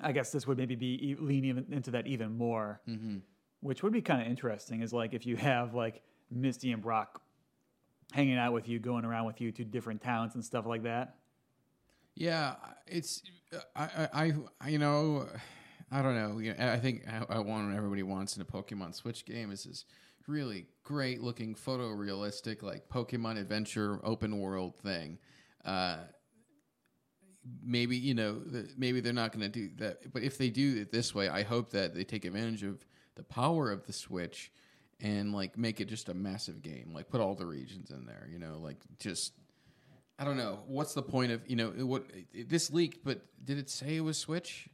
I 0.00 0.12
guess 0.12 0.32
this 0.32 0.46
would 0.46 0.56
maybe 0.58 0.74
be 0.76 1.16
lean 1.18 1.44
even 1.44 1.66
into 1.70 1.90
that 1.92 2.06
even 2.06 2.36
more, 2.36 2.80
Mm-hmm. 2.88 3.18
which 3.60 3.82
would 3.82 3.92
be 3.92 4.00
kind 4.00 4.22
of 4.22 4.28
interesting. 4.28 4.80
Is 4.82 4.92
like 4.92 5.12
if 5.14 5.26
you 5.26 5.36
have 5.36 5.74
like 5.74 6.02
Misty 6.30 6.72
and 6.72 6.82
Brock 6.82 7.20
hanging 8.12 8.38
out 8.38 8.52
with 8.54 8.68
you, 8.68 8.78
going 8.78 9.04
around 9.04 9.26
with 9.26 9.40
you 9.40 9.52
to 9.52 9.64
different 9.64 10.00
towns 10.00 10.34
and 10.34 10.44
stuff 10.44 10.64
like 10.66 10.84
that. 10.84 11.16
Yeah, 12.14 12.54
it's 12.86 13.22
I, 13.76 14.08
I, 14.12 14.32
I, 14.60 14.68
you 14.68 14.78
know, 14.78 15.26
I 15.92 16.02
don't 16.02 16.14
know. 16.14 16.38
You 16.38 16.54
know, 16.54 16.72
I 16.72 16.78
think 16.78 17.04
I, 17.06 17.34
I 17.36 17.38
want 17.40 17.68
what 17.68 17.76
everybody 17.76 18.02
wants 18.02 18.34
in 18.36 18.42
a 18.42 18.44
Pokemon 18.44 18.94
Switch 18.94 19.24
game 19.24 19.50
is 19.52 19.64
this 19.64 19.84
really 20.26 20.66
great 20.88 21.20
looking 21.20 21.54
photorealistic 21.54 22.62
like 22.62 22.88
Pokemon 22.88 23.38
adventure 23.38 24.00
open 24.02 24.38
world 24.38 24.74
thing. 24.76 25.18
Uh, 25.62 25.98
maybe 27.62 27.94
you 27.94 28.14
know 28.14 28.40
maybe 28.78 29.00
they're 29.00 29.12
not 29.12 29.30
going 29.30 29.42
to 29.42 29.50
do 29.50 29.68
that, 29.76 30.10
but 30.14 30.22
if 30.22 30.38
they 30.38 30.48
do 30.48 30.78
it 30.78 30.90
this 30.90 31.14
way, 31.14 31.28
I 31.28 31.42
hope 31.42 31.72
that 31.72 31.94
they 31.94 32.04
take 32.04 32.24
advantage 32.24 32.62
of 32.62 32.86
the 33.16 33.22
power 33.22 33.70
of 33.70 33.86
the 33.86 33.92
Switch 33.92 34.50
and 34.98 35.34
like 35.34 35.58
make 35.58 35.78
it 35.82 35.88
just 35.88 36.08
a 36.08 36.14
massive 36.14 36.62
game. 36.62 36.92
Like 36.94 37.10
put 37.10 37.20
all 37.20 37.34
the 37.34 37.44
regions 37.44 37.90
in 37.90 38.06
there. 38.06 38.26
You 38.32 38.38
know, 38.38 38.58
like 38.58 38.78
just 38.98 39.34
I 40.18 40.24
don't 40.24 40.38
know. 40.38 40.60
What's 40.66 40.94
the 40.94 41.02
point 41.02 41.32
of 41.32 41.42
you 41.46 41.56
know 41.56 41.68
what 41.68 42.06
this 42.34 42.72
leaked? 42.72 43.04
But 43.04 43.20
did 43.44 43.58
it 43.58 43.68
say 43.68 43.96
it 43.96 44.00
was 44.00 44.16
Switch? 44.16 44.70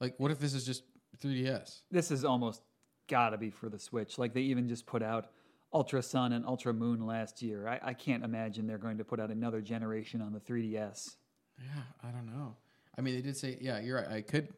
Like, 0.00 0.14
what 0.18 0.30
if 0.30 0.38
this 0.38 0.54
is 0.54 0.64
just 0.64 0.84
3DS? 1.20 1.80
This 1.90 2.12
is 2.12 2.24
almost 2.24 2.62
got 3.08 3.30
to 3.30 3.38
be 3.38 3.50
for 3.50 3.68
the 3.68 3.80
Switch. 3.80 4.16
Like 4.16 4.32
they 4.32 4.42
even 4.42 4.68
just 4.68 4.86
put 4.86 5.02
out 5.02 5.26
Ultra 5.76 6.02
Sun 6.02 6.32
and 6.32 6.46
Ultra 6.46 6.72
Moon 6.72 7.04
last 7.06 7.42
year. 7.42 7.68
I, 7.68 7.78
I 7.90 7.92
can't 7.92 8.24
imagine 8.24 8.66
they're 8.66 8.78
going 8.78 8.96
to 8.96 9.04
put 9.04 9.20
out 9.20 9.30
another 9.30 9.60
generation 9.60 10.22
on 10.22 10.32
the 10.32 10.40
3DS. 10.40 11.16
Yeah, 11.58 11.82
I 12.02 12.08
don't 12.08 12.24
know. 12.24 12.56
I 12.96 13.02
mean, 13.02 13.14
they 13.14 13.20
did 13.20 13.36
say, 13.36 13.58
yeah, 13.60 13.78
you're 13.80 13.96
right. 13.96 14.08
I 14.08 14.22
could. 14.22 14.48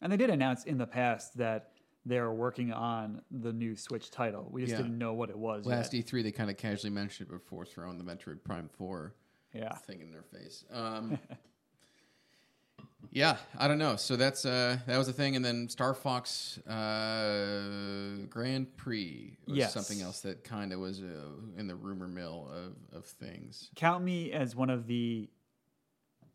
And 0.00 0.12
they 0.12 0.16
did 0.16 0.30
announce 0.30 0.66
in 0.66 0.78
the 0.78 0.86
past 0.86 1.36
that 1.38 1.72
they're 2.06 2.30
working 2.30 2.72
on 2.72 3.20
the 3.32 3.52
new 3.52 3.74
Switch 3.74 4.12
title. 4.12 4.46
We 4.48 4.60
just 4.60 4.70
Yeah. 4.70 4.76
didn't 4.76 4.96
know 4.96 5.12
what 5.12 5.28
it 5.28 5.36
was. 5.36 5.66
Last 5.66 5.92
yet. 5.92 6.06
E3, 6.06 6.22
they 6.22 6.30
kind 6.30 6.50
of 6.50 6.56
casually 6.56 6.90
mentioned 6.90 7.28
it 7.28 7.32
before 7.32 7.66
throwing 7.66 7.98
the 7.98 8.04
Metroid 8.04 8.44
Prime 8.44 8.70
4 8.78 9.12
yeah. 9.52 9.74
thing 9.74 10.00
in 10.02 10.12
their 10.12 10.22
face. 10.22 10.64
Um, 10.70 11.18
yeah, 13.12 13.36
I 13.58 13.66
don't 13.68 13.78
know. 13.78 13.96
So 13.96 14.16
that's 14.16 14.44
uh, 14.44 14.78
that 14.86 14.96
was 14.98 15.08
a 15.08 15.12
thing, 15.12 15.36
and 15.36 15.44
then 15.44 15.68
Star 15.68 15.94
Fox 15.94 16.58
uh, 16.66 18.26
Grand 18.28 18.76
Prix 18.76 19.36
was 19.46 19.56
Yes. 19.56 19.72
something 19.74 20.00
else 20.00 20.20
that 20.20 20.44
kind 20.44 20.72
of 20.72 20.80
was 20.80 21.00
uh, 21.02 21.06
in 21.58 21.66
the 21.66 21.74
rumor 21.74 22.06
mill 22.08 22.50
of, 22.52 22.96
of 22.98 23.04
things. 23.06 23.70
Count 23.74 24.04
me 24.04 24.32
as 24.32 24.54
one 24.54 24.70
of 24.70 24.86
the 24.86 25.28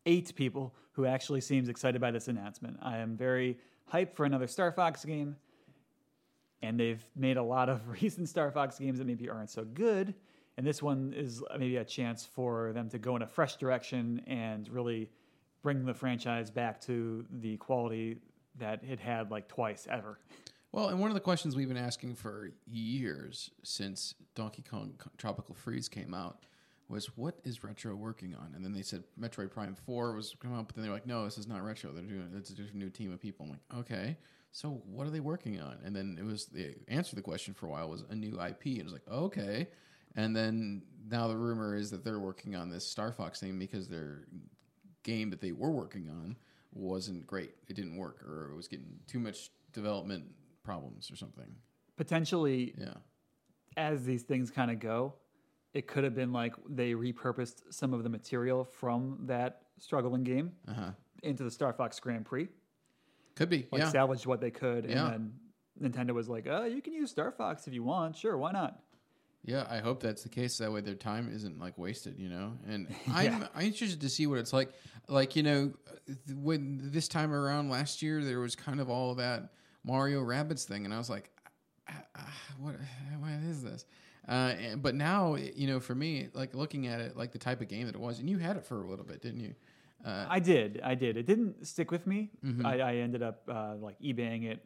eight 0.06 0.34
people 0.34 0.74
who 0.92 1.06
actually 1.06 1.40
seems 1.40 1.68
excited 1.68 2.00
by 2.00 2.10
this 2.10 2.28
announcement. 2.28 2.78
I 2.82 2.98
am 2.98 3.16
very 3.16 3.58
hyped 3.92 4.14
for 4.14 4.24
another 4.24 4.46
Star 4.46 4.70
Fox 4.72 5.04
game, 5.04 5.36
and 6.62 6.78
they've 6.78 7.04
made 7.14 7.36
a 7.36 7.42
lot 7.42 7.68
of 7.68 7.80
recent 8.02 8.28
Star 8.28 8.50
Fox 8.50 8.78
games 8.78 8.98
that 8.98 9.06
maybe 9.06 9.28
aren't 9.28 9.50
so 9.50 9.64
good. 9.64 10.14
And 10.58 10.66
this 10.66 10.82
one 10.82 11.12
is 11.14 11.42
maybe 11.58 11.76
a 11.76 11.84
chance 11.84 12.24
for 12.24 12.72
them 12.72 12.88
to 12.90 12.98
go 12.98 13.14
in 13.16 13.20
a 13.22 13.26
fresh 13.26 13.56
direction 13.56 14.22
and 14.26 14.66
really 14.70 15.10
bring 15.66 15.84
the 15.84 15.92
franchise 15.92 16.48
back 16.48 16.80
to 16.80 17.26
the 17.40 17.56
quality 17.56 18.18
that 18.56 18.80
it 18.84 19.00
had 19.00 19.32
like 19.32 19.48
twice 19.48 19.88
ever. 19.90 20.20
Well, 20.70 20.90
and 20.90 21.00
one 21.00 21.10
of 21.10 21.14
the 21.14 21.20
questions 21.20 21.56
we've 21.56 21.66
been 21.66 21.76
asking 21.76 22.14
for 22.14 22.52
years 22.68 23.50
since 23.64 24.14
Donkey 24.36 24.62
Kong 24.62 24.94
Tropical 25.18 25.56
Freeze 25.56 25.88
came 25.88 26.14
out 26.14 26.44
was 26.88 27.06
what 27.16 27.40
is 27.42 27.64
Retro 27.64 27.96
working 27.96 28.32
on? 28.36 28.52
And 28.54 28.64
then 28.64 28.72
they 28.72 28.82
said 28.82 29.02
Metroid 29.20 29.50
Prime 29.50 29.74
4 29.74 30.12
was 30.12 30.36
coming 30.38 30.56
out, 30.56 30.68
but 30.68 30.76
then 30.76 30.84
they 30.84 30.88
were 30.88 30.94
like, 30.94 31.04
no, 31.04 31.24
this 31.24 31.36
is 31.36 31.48
not 31.48 31.64
Retro. 31.64 31.90
They're 31.90 32.04
doing 32.04 32.30
it's 32.36 32.50
a 32.50 32.76
new 32.76 32.88
team 32.88 33.12
of 33.12 33.20
people. 33.20 33.46
I'm 33.46 33.50
like, 33.50 33.80
okay, 33.80 34.16
so 34.52 34.80
what 34.86 35.04
are 35.04 35.10
they 35.10 35.18
working 35.18 35.60
on? 35.60 35.78
And 35.84 35.96
then 35.96 36.16
it 36.16 36.24
was 36.24 36.46
the 36.46 36.76
answer 36.86 37.10
to 37.10 37.16
the 37.16 37.22
question 37.22 37.54
for 37.54 37.66
a 37.66 37.70
while 37.70 37.90
was 37.90 38.04
a 38.08 38.14
new 38.14 38.40
IP. 38.40 38.66
And 38.66 38.78
it 38.78 38.84
was 38.84 38.92
like, 38.92 39.08
okay. 39.10 39.66
And 40.14 40.34
then 40.34 40.82
now 41.10 41.26
the 41.26 41.36
rumor 41.36 41.74
is 41.74 41.90
that 41.90 42.04
they're 42.04 42.20
working 42.20 42.54
on 42.54 42.70
this 42.70 42.86
Star 42.86 43.10
Fox 43.10 43.40
thing 43.40 43.58
because 43.58 43.88
their 43.88 44.28
game 45.06 45.30
that 45.30 45.40
they 45.40 45.52
were 45.52 45.70
working 45.70 46.10
on 46.10 46.36
wasn't 46.72 47.26
great. 47.26 47.52
It 47.68 47.74
didn't 47.76 47.96
work, 47.96 48.22
or 48.28 48.50
it 48.50 48.56
was 48.56 48.68
getting 48.68 48.98
too 49.06 49.18
much 49.20 49.50
development 49.72 50.24
problems 50.64 51.10
or 51.10 51.16
something. 51.16 51.54
Potentially, 51.96 52.74
Yeah. 52.76 52.94
as 53.76 54.04
these 54.04 54.24
things 54.24 54.50
kind 54.50 54.70
of 54.70 54.78
go, 54.80 55.14
it 55.72 55.86
could 55.86 56.04
have 56.04 56.14
been 56.14 56.32
like 56.32 56.54
they 56.68 56.92
repurposed 56.92 57.62
some 57.72 57.94
of 57.94 58.02
the 58.02 58.08
material 58.10 58.64
from 58.64 59.26
that 59.26 59.62
struggling 59.78 60.24
game 60.24 60.52
Uh 60.68 60.72
huh. 60.74 60.90
into 61.22 61.44
the 61.44 61.50
Star 61.50 61.72
Fox 61.72 61.98
Grand 62.00 62.24
Prix, 62.26 62.48
Could 63.36 63.48
be. 63.48 63.66
like 63.70 63.80
yeah. 63.82 63.90
salvaged 63.90 64.26
what 64.26 64.40
they 64.40 64.50
could, 64.50 64.84
Yeah. 64.86 65.12
and 65.12 65.32
then 65.80 65.92
Nintendo 65.92 66.12
was 66.14 66.28
like, 66.28 66.46
"Oh, 66.46 66.64
you 66.64 66.80
can 66.82 66.94
use 66.94 67.10
Star 67.10 67.30
Fox 67.30 67.66
if 67.68 67.74
you 67.74 67.82
want. 67.84 68.16
Sure, 68.16 68.36
why 68.36 68.50
not?" 68.52 68.82
Yeah, 69.46 69.64
I 69.70 69.78
hope 69.78 70.02
that's 70.02 70.24
the 70.24 70.28
case. 70.28 70.58
That 70.58 70.72
way, 70.72 70.80
their 70.80 70.94
time 70.94 71.30
isn't 71.32 71.58
like 71.58 71.78
wasted, 71.78 72.18
you 72.18 72.28
know. 72.28 72.52
And 72.68 72.88
I'm 73.12 73.46
I'm 73.54 73.64
interested 73.64 74.00
to 74.00 74.08
see 74.08 74.26
what 74.26 74.38
it's 74.38 74.52
like. 74.52 74.70
Like 75.08 75.36
you 75.36 75.44
know, 75.44 75.72
when 76.34 76.80
this 76.82 77.06
time 77.06 77.32
around 77.32 77.70
last 77.70 78.02
year, 78.02 78.24
there 78.24 78.40
was 78.40 78.56
kind 78.56 78.80
of 78.80 78.90
all 78.90 79.14
that 79.14 79.52
Mario 79.84 80.20
Rabbids 80.20 80.64
thing, 80.64 80.84
and 80.84 80.92
I 80.92 80.98
was 80.98 81.08
like, 81.08 81.30
"Ah, 81.88 82.02
ah, 82.16 82.34
what 82.58 82.74
what 83.20 83.30
is 83.48 83.62
this? 83.62 83.86
Uh, 84.28 84.54
and, 84.58 84.82
but 84.82 84.96
now, 84.96 85.36
you 85.36 85.68
know, 85.68 85.78
for 85.78 85.94
me, 85.94 86.28
like 86.34 86.54
looking 86.54 86.88
at 86.88 87.00
it, 87.00 87.16
like 87.16 87.30
the 87.30 87.38
type 87.38 87.60
of 87.60 87.68
game 87.68 87.86
that 87.86 87.94
it 87.94 88.00
was, 88.00 88.18
and 88.18 88.28
you 88.28 88.38
had 88.38 88.56
it 88.56 88.66
for 88.66 88.82
a 88.82 88.86
little 88.88 89.04
bit, 89.04 89.22
didn't 89.22 89.40
you? 89.40 89.54
Uh, 90.04 90.26
I 90.28 90.40
did, 90.40 90.80
I 90.84 90.94
did. 90.94 91.16
It 91.16 91.26
didn't 91.26 91.66
stick 91.66 91.90
with 91.90 92.06
me. 92.06 92.30
Mm-hmm. 92.44 92.66
I, 92.66 92.80
I 92.80 92.94
ended 92.96 93.22
up 93.22 93.42
uh, 93.48 93.74
like 93.80 93.98
eBaying 94.00 94.44
it, 94.44 94.64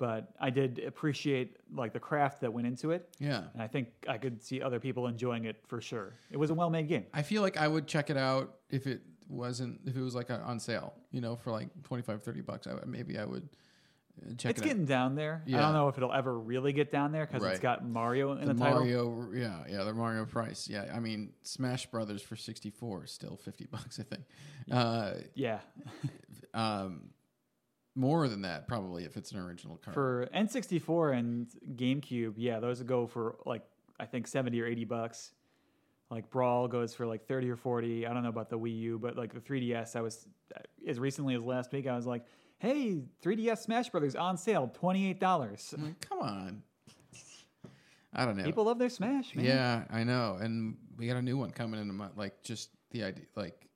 but 0.00 0.32
I 0.40 0.48
did 0.48 0.80
appreciate 0.86 1.58
like 1.74 1.92
the 1.92 2.00
craft 2.00 2.40
that 2.40 2.50
went 2.52 2.66
into 2.66 2.90
it, 2.90 3.14
yeah. 3.20 3.44
and 3.52 3.62
I 3.62 3.68
think 3.68 3.88
I 4.08 4.16
could 4.16 4.42
see 4.42 4.62
other 4.62 4.80
people 4.80 5.06
enjoying 5.06 5.44
it 5.44 5.56
for 5.68 5.82
sure. 5.82 6.14
It 6.30 6.38
was 6.38 6.48
a 6.48 6.54
well-made 6.54 6.88
game. 6.88 7.04
I 7.12 7.20
feel 7.22 7.42
like 7.42 7.58
I 7.58 7.68
would 7.68 7.86
check 7.86 8.08
it 8.08 8.16
out 8.16 8.54
if 8.70 8.86
it 8.86 9.02
wasn't 9.28 9.78
if 9.84 9.94
it 9.94 10.00
was 10.00 10.14
like 10.14 10.30
a, 10.30 10.40
on 10.40 10.58
sale, 10.58 10.94
you 11.12 11.20
know, 11.20 11.36
for 11.36 11.52
like 11.52 11.68
25 11.84 12.22
30 12.22 12.40
bucks. 12.40 12.66
I, 12.66 12.72
would- 12.74 12.86
maybe 12.86 13.18
I 13.18 13.26
would 13.26 13.46
uh, 14.22 14.30
check 14.30 14.32
It's 14.32 14.44
it 14.44 14.46
out. 14.46 14.50
It's 14.50 14.60
getting 14.62 14.84
down 14.86 15.14
there. 15.16 15.42
I 15.46 15.50
don't 15.50 15.74
know 15.74 15.88
if 15.88 15.98
it'll 15.98 16.14
ever 16.14 16.36
really 16.38 16.72
get 16.72 16.90
down 16.90 17.12
there 17.12 17.26
because 17.26 17.42
Right. 17.42 17.50
it's 17.52 17.60
got 17.60 17.86
Mario 17.86 18.32
in 18.32 18.46
the 18.48 18.54
the, 18.54 18.58
title. 18.60 18.80
Mario, 18.80 19.28
yeah, 19.34 19.64
yeah, 19.68 19.84
the 19.84 19.92
Mario 19.92 20.24
price, 20.24 20.66
yeah. 20.66 20.90
I 20.94 20.98
mean, 20.98 21.34
Smash 21.42 21.86
Brothers 21.90 22.22
for 22.22 22.36
sixty 22.36 22.70
four 22.70 23.04
is 23.04 23.10
still 23.12 23.36
fifty 23.36 23.66
bucks, 23.70 24.00
I 24.00 24.04
think. 24.04 24.22
Uh, 24.72 25.12
Yeah, 25.34 25.60
um, 26.54 27.10
more 27.94 28.28
than 28.28 28.42
that 28.42 28.68
probably 28.68 29.04
if 29.04 29.16
it's 29.16 29.32
an 29.32 29.38
original 29.38 29.76
card. 29.76 29.94
for 29.94 30.28
N64 30.34 31.18
and 31.18 31.48
GameCube, 31.74 32.34
yeah, 32.36 32.60
those 32.60 32.78
would 32.78 32.86
go 32.86 33.06
for 33.06 33.36
like 33.46 33.62
I 33.98 34.06
think 34.06 34.26
seventy 34.26 34.60
or 34.60 34.66
eighty 34.66 34.84
bucks. 34.84 35.32
Like 36.10 36.30
Brawl 36.30 36.66
goes 36.68 36.94
for 36.94 37.06
like 37.06 37.26
thirty 37.26 37.48
or 37.50 37.56
forty. 37.56 38.06
I 38.06 38.12
don't 38.12 38.22
know 38.22 38.28
about 38.30 38.50
the 38.50 38.58
Wii 38.58 38.76
U, 38.80 38.98
but 38.98 39.16
like 39.16 39.32
the 39.32 39.40
3DS, 39.40 39.94
I 39.96 40.00
was 40.00 40.26
as 40.86 40.98
recently 40.98 41.34
as 41.34 41.42
last 41.42 41.72
week, 41.72 41.86
I 41.86 41.94
was 41.94 42.06
like, 42.06 42.24
"Hey, 42.58 43.02
3DS 43.22 43.58
Smash 43.58 43.90
Brothers 43.90 44.16
on 44.16 44.36
sale, 44.36 44.70
twenty 44.74 45.08
eight 45.08 45.20
dollars." 45.20 45.72
Like, 45.78 46.00
come 46.00 46.18
on. 46.20 46.62
I 48.12 48.24
don't 48.24 48.36
know. 48.36 48.42
People 48.44 48.64
love 48.64 48.78
their 48.80 48.88
Smash, 48.88 49.36
man. 49.36 49.44
yeah, 49.44 49.84
I 49.88 50.02
know, 50.02 50.36
and 50.40 50.76
we 50.96 51.06
got 51.06 51.16
a 51.16 51.22
new 51.22 51.36
one 51.36 51.50
coming 51.50 51.80
in 51.80 51.88
a 51.88 51.92
month. 51.92 52.16
Like 52.16 52.42
just 52.42 52.70
the 52.90 53.04
idea, 53.04 53.24
like 53.36 53.68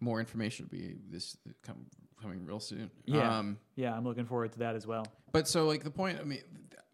more 0.00 0.18
information 0.18 0.68
will 0.68 0.76
be 0.78 0.96
this 1.08 1.36
come, 1.62 1.86
coming 2.20 2.44
real 2.44 2.60
soon. 2.60 2.90
yeah, 3.04 3.38
Um, 3.38 3.58
yeah. 3.74 3.94
I'm 3.94 4.04
looking 4.04 4.26
forward 4.26 4.52
to 4.52 4.58
that 4.60 4.74
as 4.74 4.86
well. 4.86 5.06
But 5.32 5.48
so, 5.48 5.66
like 5.66 5.84
the 5.84 5.90
point, 5.90 6.18
I 6.20 6.24
mean, 6.24 6.40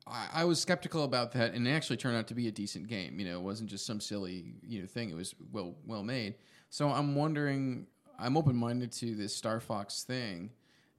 I, 0.07 0.29
I 0.35 0.45
was 0.45 0.61
skeptical 0.61 1.05
about 1.05 1.33
that, 1.33 1.55
and 1.55 1.67
it 1.67 1.71
actually 1.71 1.97
turned 1.99 2.17
out 2.17 2.27
to 2.29 2.35
be 2.35 2.49
a 2.49 2.53
decent 2.53 2.89
game. 2.89 3.19
You 3.19 3.27
know, 3.27 3.39
it 3.39 3.43
wasn't 3.43 3.71
just 3.71 3.87
some 3.87 4.01
silly 4.01 4.55
you 4.67 4.81
know 4.81 4.87
thing. 4.87 5.11
It 5.11 5.17
was 5.17 5.35
well 5.53 5.77
well 5.87 6.03
made. 6.03 6.35
So 6.71 6.89
I'm 6.89 7.15
wondering, 7.15 7.87
I'm 8.19 8.37
open 8.37 8.57
minded 8.57 8.93
to 8.93 9.15
this 9.15 9.35
Star 9.37 9.61
Fox 9.61 10.05
thing 10.05 10.51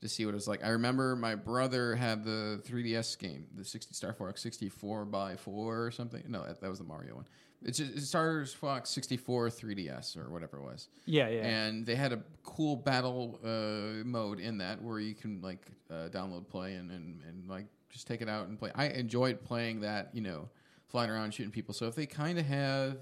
to 0.02 0.08
see 0.10 0.26
what 0.26 0.36
it's 0.36 0.48
like. 0.48 0.64
I 0.64 0.70
remember 0.70 1.16
my 1.16 1.36
brother 1.36 1.96
had 1.96 2.24
the 2.24 2.62
3DS 2.68 3.18
game, 3.18 3.48
the 3.56 3.66
60 3.66 3.94
Star 3.94 4.14
Fox 4.14 4.42
64 4.42 5.06
by 5.06 5.36
four 5.38 5.86
or 5.86 5.92
something. 5.92 6.24
No, 6.28 6.44
that, 6.46 6.62
that 6.62 6.70
was 6.70 6.80
the 6.80 6.86
Mario 6.86 7.16
one. 7.16 7.26
It's 7.66 7.78
just 7.78 8.07
Star 8.07 8.45
Fox 8.45 8.89
64 8.89 9.49
3DS 9.49 10.18
or 10.18 10.30
whatever 10.30 10.57
it 10.57 10.64
was. 10.64 10.89
Yeah, 11.05 11.30
yeah. 11.30 11.45
and 11.45 11.86
they 11.86 11.95
had 11.95 12.14
a 12.14 12.22
cool 12.43 12.76
battle 12.76 13.39
uh, 13.43 14.03
mode 14.05 14.39
in 14.39 14.57
that 14.59 14.82
where 14.82 14.99
you 14.99 15.16
can 15.16 15.41
like 15.41 15.66
uh, 15.89 16.09
download 16.09 16.47
play 16.49 16.76
and, 16.76 16.91
and, 16.91 17.22
and 17.28 17.49
like 17.49 17.66
just 17.89 18.07
take 18.07 18.22
it 18.22 18.30
out 18.30 18.47
and 18.47 18.57
play. 18.59 18.72
I 18.76 18.88
enjoyed 18.88 19.43
playing 19.43 19.82
that 19.82 20.09
you 20.14 20.22
know 20.22 20.49
flying 20.88 21.09
around 21.09 21.34
shooting 21.34 21.51
people. 21.51 21.74
So 21.74 21.88
if 21.88 21.95
they 21.95 22.05
kind 22.05 22.38
of 22.38 22.45
have 22.45 22.97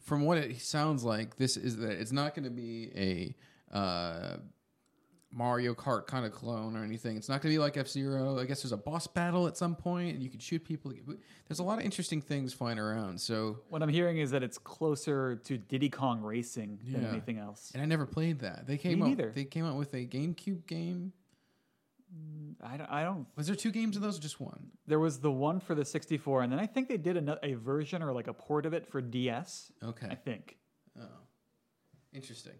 from 0.00 0.24
what 0.24 0.38
it 0.38 0.60
sounds 0.60 1.02
like 1.02 1.36
this 1.36 1.56
is 1.56 1.78
that 1.78 1.92
it's 1.92 2.12
not 2.12 2.34
going 2.34 2.44
to 2.44 2.50
be 2.50 2.90
a 2.94 3.76
uh, 3.76 4.36
Mario 5.36 5.74
Kart 5.74 6.06
kind 6.06 6.24
of 6.24 6.30
clone 6.32 6.76
or 6.76 6.84
anything. 6.84 7.16
It's 7.16 7.28
not 7.28 7.42
going 7.42 7.52
to 7.52 7.54
be 7.56 7.58
like 7.58 7.76
F 7.76 7.88
Zero. 7.88 8.38
I 8.38 8.44
guess 8.44 8.62
there's 8.62 8.70
a 8.72 8.76
boss 8.76 9.06
battle 9.08 9.48
at 9.48 9.56
some 9.56 9.74
point, 9.74 10.14
and 10.14 10.22
you 10.22 10.30
can 10.30 10.38
shoot 10.38 10.64
people. 10.64 10.92
There's 11.48 11.58
a 11.58 11.62
lot 11.64 11.78
of 11.80 11.84
interesting 11.84 12.20
things 12.20 12.52
flying 12.52 12.78
around. 12.78 13.20
So, 13.20 13.58
What 13.68 13.82
I'm 13.82 13.88
hearing 13.88 14.18
is 14.18 14.30
that 14.30 14.42
it's 14.44 14.58
closer 14.58 15.34
to 15.36 15.58
Diddy 15.58 15.90
Kong 15.90 16.20
Racing 16.20 16.78
than 16.88 17.02
Yeah. 17.02 17.08
anything 17.08 17.38
else. 17.38 17.72
and 17.74 17.82
I 17.82 17.86
never 17.86 18.06
played 18.06 18.38
that. 18.40 18.66
They 18.68 18.78
came 18.78 18.98
Me 19.00 19.02
out. 19.02 19.08
neither. 19.08 19.32
They 19.34 19.44
came 19.44 19.64
out 19.64 19.76
with 19.76 19.92
a 19.94 20.06
GameCube 20.06 20.66
game. 20.66 21.12
I 22.62 22.76
don't, 22.76 22.90
I 22.90 23.02
don't. 23.02 23.26
Was 23.34 23.48
there 23.48 23.56
two 23.56 23.72
games 23.72 23.96
of 23.96 24.02
those 24.02 24.18
or 24.18 24.22
just 24.22 24.40
one? 24.40 24.70
There 24.86 25.00
was 25.00 25.18
the 25.18 25.32
one 25.32 25.58
for 25.58 25.74
the 25.74 25.84
64, 25.84 26.42
and 26.42 26.52
then 26.52 26.60
I 26.60 26.66
think 26.66 26.88
they 26.88 26.96
did 26.96 27.16
a, 27.16 27.38
a 27.44 27.54
version 27.54 28.02
or 28.04 28.12
like 28.12 28.28
a 28.28 28.32
port 28.32 28.66
of 28.66 28.72
it 28.72 28.86
for 28.86 29.00
DS. 29.00 29.72
Okay. 29.82 30.06
I 30.08 30.14
think. 30.14 30.56
Oh, 31.00 31.06
interesting. 32.12 32.52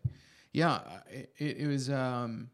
Yeah, 0.52 0.80
it, 1.08 1.32
it, 1.38 1.56
it 1.58 1.66
was. 1.68 1.88
Um, 1.88 2.50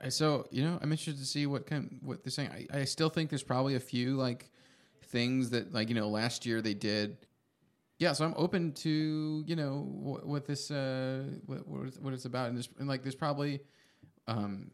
I, 0.00 0.08
so 0.08 0.46
you 0.50 0.62
know, 0.62 0.78
I'm 0.80 0.90
interested 0.90 1.18
to 1.18 1.26
see 1.26 1.46
what 1.46 1.66
kind 1.66 1.98
what 2.02 2.24
they're 2.24 2.30
saying. 2.30 2.50
I, 2.72 2.80
I 2.80 2.84
still 2.84 3.08
think 3.08 3.30
there's 3.30 3.42
probably 3.42 3.74
a 3.74 3.80
few 3.80 4.16
like 4.16 4.50
things 5.04 5.50
that 5.50 5.72
like 5.72 5.88
you 5.88 5.94
know 5.94 6.08
last 6.08 6.46
year 6.46 6.60
they 6.60 6.74
did. 6.74 7.18
Yeah, 7.98 8.12
so 8.12 8.26
I'm 8.26 8.34
open 8.36 8.72
to 8.72 9.44
you 9.46 9.56
know 9.56 9.86
what, 9.88 10.26
what 10.26 10.46
this 10.46 10.70
uh, 10.70 11.24
what 11.46 11.66
what 11.66 12.12
it's, 12.12 12.24
about, 12.24 12.48
and, 12.48 12.56
there's, 12.56 12.68
and 12.78 12.88
like 12.88 13.02
there's 13.02 13.14
probably. 13.14 13.60
Um, 14.28 14.72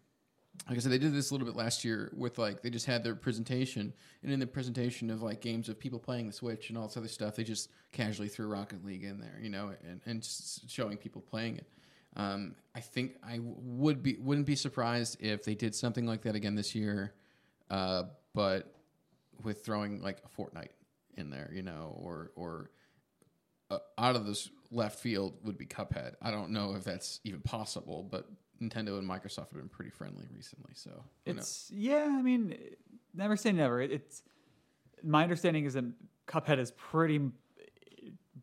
like 0.68 0.78
I 0.78 0.80
said, 0.80 0.92
they 0.92 0.98
did 0.98 1.12
this 1.14 1.30
a 1.30 1.34
little 1.34 1.46
bit 1.46 1.56
last 1.56 1.84
year 1.84 2.12
with 2.16 2.38
like 2.38 2.62
they 2.62 2.70
just 2.70 2.86
had 2.86 3.02
their 3.02 3.14
presentation, 3.14 3.92
and 4.22 4.30
in 4.30 4.38
the 4.38 4.46
presentation 4.46 5.10
of 5.10 5.22
like 5.22 5.40
games 5.40 5.68
of 5.68 5.78
people 5.78 5.98
playing 5.98 6.26
the 6.26 6.32
Switch 6.32 6.68
and 6.68 6.78
all 6.78 6.86
this 6.86 6.96
other 6.96 7.08
stuff, 7.08 7.36
they 7.36 7.42
just 7.42 7.70
casually 7.90 8.28
threw 8.28 8.46
Rocket 8.46 8.84
League 8.84 9.02
in 9.02 9.18
there, 9.18 9.38
you 9.42 9.50
know, 9.50 9.72
and 9.88 10.00
and 10.06 10.24
showing 10.68 10.96
people 10.98 11.20
playing 11.20 11.56
it. 11.56 11.66
Um, 12.16 12.54
I 12.74 12.80
think 12.80 13.16
I 13.22 13.38
would 13.40 14.02
be 14.02 14.16
wouldn't 14.18 14.46
be 14.46 14.56
surprised 14.56 15.16
if 15.20 15.44
they 15.44 15.54
did 15.54 15.74
something 15.74 16.06
like 16.06 16.22
that 16.22 16.34
again 16.34 16.54
this 16.54 16.74
year, 16.74 17.14
uh, 17.70 18.04
but 18.34 18.74
with 19.42 19.64
throwing 19.64 20.02
like 20.02 20.18
a 20.24 20.40
Fortnite 20.40 20.70
in 21.16 21.30
there, 21.30 21.50
you 21.54 21.62
know, 21.62 21.96
or 21.98 22.32
or 22.36 22.70
uh, 23.70 23.78
out 23.98 24.16
of 24.16 24.26
this 24.26 24.50
left 24.70 24.98
field 24.98 25.34
would 25.44 25.58
be 25.58 25.66
Cuphead. 25.66 26.14
I 26.20 26.30
don't 26.30 26.50
know 26.50 26.74
if 26.74 26.84
that's 26.84 27.20
even 27.24 27.40
possible, 27.40 28.06
but 28.10 28.26
Nintendo 28.60 28.98
and 28.98 29.08
Microsoft 29.08 29.50
have 29.50 29.54
been 29.54 29.68
pretty 29.68 29.90
friendly 29.90 30.24
recently. 30.34 30.72
So? 30.74 30.90
It's 31.26 31.70
yeah. 31.74 32.06
I 32.08 32.22
mean, 32.22 32.56
never 33.14 33.36
say 33.36 33.52
never. 33.52 33.80
It, 33.80 33.90
it's 33.92 34.22
my 35.02 35.22
understanding 35.22 35.64
is 35.64 35.74
that 35.74 35.84
Cuphead 36.26 36.58
is 36.58 36.70
pretty 36.72 37.20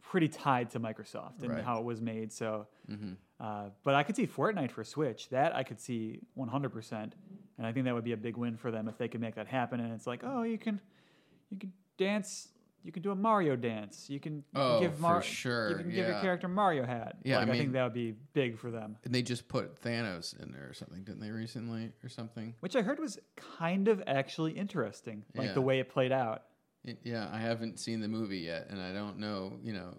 pretty 0.01 0.27
tied 0.27 0.69
to 0.71 0.79
Microsoft 0.79 1.41
and 1.43 1.51
Right. 1.51 1.63
how 1.63 1.77
it 1.79 1.83
was 1.85 2.01
made. 2.01 2.31
So, 2.33 2.67
uh, 3.39 3.69
but 3.83 3.95
I 3.95 4.03
could 4.03 4.15
see 4.15 4.25
Fortnite 4.27 4.71
for 4.71 4.83
Switch. 4.83 5.29
That 5.29 5.55
I 5.55 5.63
could 5.63 5.79
see 5.79 6.21
100, 6.33 6.69
percent 6.69 7.15
and 7.57 7.67
I 7.67 7.71
think 7.73 7.85
that 7.85 7.93
would 7.93 8.03
be 8.05 8.13
a 8.13 8.17
big 8.17 8.37
win 8.37 8.55
for 8.57 8.71
them 8.71 8.87
if 8.87 8.97
they 8.97 9.07
could 9.07 9.21
make 9.21 9.35
that 9.35 9.47
happen. 9.47 9.79
And 9.79 9.93
it's 9.93 10.07
like, 10.07 10.21
oh, 10.23 10.43
you 10.43 10.57
can 10.57 10.79
you 11.49 11.57
can 11.57 11.73
dance. 11.97 12.49
You 12.81 12.93
can 12.93 13.03
do 13.03 13.11
a 13.11 13.15
Mario 13.15 13.57
dance. 13.57 14.09
You 14.09 14.21
can 14.21 14.45
Oh, 14.55 14.79
give 14.79 14.95
for 14.95 15.01
Mar- 15.01 15.21
sure, 15.21 15.69
You 15.71 15.75
can 15.75 15.89
give 15.89 16.07
your 16.07 16.21
character 16.21 16.47
Mario 16.47 16.85
hat. 16.85 17.17
Yeah, 17.25 17.39
like, 17.39 17.49
I 17.49 17.51
I, 17.51 17.57
think 17.57 17.73
that 17.73 17.83
would 17.83 17.93
be 17.93 18.13
big 18.31 18.57
for 18.57 18.71
them. 18.71 18.95
and 19.03 19.13
they 19.13 19.21
just 19.21 19.49
put 19.49 19.81
Thanos 19.81 20.39
in 20.41 20.53
there 20.53 20.65
or 20.69 20.73
something, 20.73 21.03
didn't 21.03 21.19
they 21.19 21.29
recently 21.31 21.91
or 22.03 22.07
something? 22.07 22.55
Which 22.61 22.77
I 22.77 22.81
heard 22.81 22.97
was 22.99 23.19
kind 23.35 23.89
of 23.89 24.01
actually 24.07 24.53
interesting, 24.53 25.25
like 25.35 25.47
Yeah. 25.47 25.53
the 25.55 25.61
way 25.61 25.79
it 25.79 25.89
played 25.89 26.13
out. 26.13 26.43
It, 26.85 26.99
yeah, 27.03 27.29
I 27.31 27.39
haven't 27.39 27.79
seen 27.79 27.99
the 27.99 28.07
movie 28.07 28.39
yet, 28.39 28.67
and 28.69 28.81
I 28.81 28.93
don't 28.93 29.19
know, 29.19 29.59
you 29.61 29.73
know, 29.73 29.95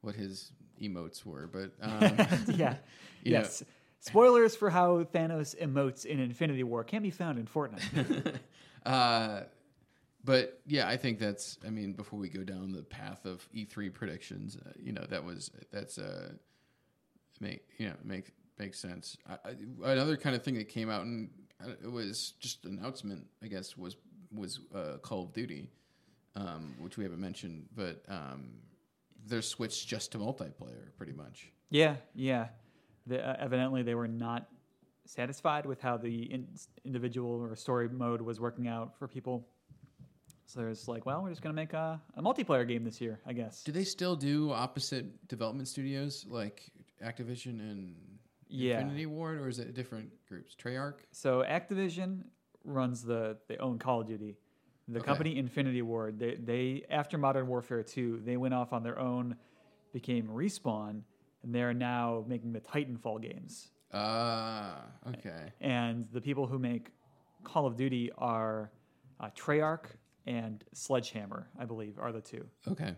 what 0.00 0.14
his 0.16 0.52
emotes 0.82 1.24
were, 1.24 1.46
but 1.46 1.72
um, 1.80 2.16
yeah. 2.54 2.76
You 3.22 3.32
know- 3.32 3.38
yes. 3.40 3.62
Spoilers 4.00 4.54
for 4.54 4.68
how 4.68 5.02
Thanos 5.04 5.56
emotes 5.58 6.04
in 6.04 6.20
Infinity 6.20 6.62
War 6.62 6.84
can 6.84 7.02
be 7.02 7.10
found 7.10 7.38
in 7.38 7.46
Fortnite. 7.46 8.34
uh, 8.86 9.44
but 10.22 10.60
yeah, 10.66 10.86
I 10.86 10.98
think 10.98 11.18
that's. 11.18 11.56
I 11.66 11.70
mean, 11.70 11.94
before 11.94 12.18
we 12.18 12.28
go 12.28 12.44
down 12.44 12.72
the 12.72 12.82
path 12.82 13.24
of 13.24 13.48
E3 13.54 13.94
predictions, 13.94 14.58
uh, 14.58 14.72
you 14.76 14.92
know, 14.92 15.06
that 15.08 15.24
was 15.24 15.50
that's 15.72 15.96
uh, 15.96 16.32
make 17.40 17.62
you 17.78 17.86
know 17.88 17.94
make 18.04 18.32
makes 18.58 18.78
sense. 18.78 19.16
I, 19.26 19.34
I, 19.48 19.90
another 19.92 20.18
kind 20.18 20.36
of 20.36 20.42
thing 20.42 20.56
that 20.56 20.68
came 20.68 20.90
out 20.90 21.06
and 21.06 21.30
uh, 21.64 21.70
it 21.82 21.90
was 21.90 22.34
just 22.40 22.66
an 22.66 22.78
announcement, 22.78 23.26
I 23.42 23.46
guess, 23.46 23.74
was 23.74 23.96
was 24.32 24.60
uh, 24.74 24.98
Call 25.00 25.22
of 25.24 25.32
Duty, 25.32 25.70
um, 26.36 26.74
which 26.80 26.96
we 26.96 27.04
haven't 27.04 27.20
mentioned, 27.20 27.66
but 27.74 28.02
um, 28.08 28.50
they're 29.26 29.42
switched 29.42 29.86
just 29.88 30.12
to 30.12 30.18
multiplayer, 30.18 30.94
pretty 30.96 31.12
much. 31.12 31.50
yeah, 31.70 31.96
yeah. 32.14 32.48
The, 33.06 33.26
uh, 33.26 33.36
evidently, 33.38 33.82
they 33.82 33.94
were 33.94 34.08
not 34.08 34.48
satisfied 35.06 35.66
with 35.66 35.80
how 35.80 35.96
the 35.98 36.22
in, 36.32 36.48
individual 36.84 37.30
or 37.32 37.54
story 37.54 37.88
mode 37.88 38.22
was 38.22 38.40
working 38.40 38.66
out 38.68 38.98
for 38.98 39.06
people. 39.06 39.46
So 40.46 40.60
there's 40.60 40.88
like, 40.88 41.04
well, 41.04 41.22
we're 41.22 41.30
just 41.30 41.42
gonna 41.42 41.52
make 41.54 41.72
a, 41.74 42.00
a 42.16 42.22
multiplayer 42.22 42.66
game 42.66 42.84
this 42.84 43.00
year, 43.00 43.20
I 43.26 43.32
guess. 43.34 43.62
Do 43.62 43.72
they 43.72 43.84
still 43.84 44.16
do 44.16 44.52
opposite 44.52 45.26
development 45.28 45.68
studios 45.68 46.24
like 46.28 46.62
Activision 47.04 47.60
and 47.60 47.94
Yeah. 48.48 48.80
Infinity 48.80 49.06
Ward, 49.06 49.40
or 49.40 49.48
is 49.48 49.58
it 49.58 49.74
different 49.74 50.10
groups? 50.28 50.54
Treyarch. 50.54 51.00
So 51.12 51.42
Activision 51.46 52.24
runs 52.64 53.02
the 53.02 53.36
they 53.48 53.56
own 53.58 53.78
Call 53.78 54.00
of 54.02 54.06
Duty. 54.06 54.36
The 54.88 54.98
Okay. 54.98 55.06
company 55.06 55.38
Infinity 55.38 55.82
Ward, 55.82 56.18
they 56.18 56.34
they 56.36 56.84
after 56.90 57.16
Modern 57.16 57.46
Warfare 57.46 57.82
2, 57.82 58.20
they 58.24 58.36
went 58.36 58.52
off 58.52 58.72
on 58.72 58.82
their 58.82 58.98
own, 58.98 59.36
became 59.92 60.26
Respawn, 60.28 61.02
and 61.42 61.54
they're 61.54 61.72
now 61.74 62.24
making 62.28 62.52
the 62.52 62.60
Titanfall 62.60 63.22
games. 63.22 63.70
Ah, 63.92 64.82
okay. 65.08 65.52
And 65.60 66.06
the 66.12 66.20
people 66.20 66.46
who 66.46 66.58
make 66.58 66.90
Call 67.44 67.66
of 67.66 67.76
Duty 67.76 68.10
are 68.18 68.70
uh, 69.20 69.30
Treyarch 69.36 69.86
and 70.26 70.64
Sledgehammer, 70.72 71.48
I 71.58 71.64
believe, 71.64 71.98
are 71.98 72.12
the 72.12 72.20
two. 72.20 72.44
Okay. 72.68 72.94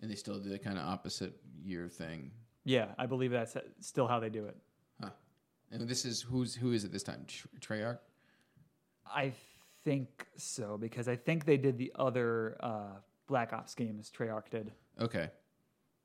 And 0.00 0.10
they 0.10 0.16
still 0.16 0.38
do 0.38 0.50
the 0.50 0.58
kind 0.58 0.76
of 0.76 0.84
opposite 0.86 1.34
year 1.62 1.88
thing. 1.88 2.32
Yeah, 2.64 2.88
I 2.98 3.06
believe 3.06 3.30
that's 3.30 3.56
still 3.80 4.06
how 4.06 4.20
they 4.20 4.28
do 4.30 4.44
it. 4.46 4.56
Huh. 5.00 5.10
And 5.70 5.88
this 5.88 6.04
is 6.04 6.20
who's 6.20 6.54
who 6.54 6.72
is 6.72 6.84
it 6.84 6.92
this 6.92 7.02
time? 7.02 7.24
Treyarch. 7.60 7.98
I 9.06 9.32
think 9.84 10.26
so 10.36 10.76
because 10.78 11.08
I 11.08 11.16
think 11.16 11.44
they 11.44 11.56
did 11.56 11.78
the 11.78 11.92
other 11.96 12.56
uh, 12.60 12.96
Black 13.26 13.52
Ops 13.52 13.74
games 13.74 14.10
Treyarch 14.16 14.50
did. 14.50 14.72
Okay. 15.00 15.28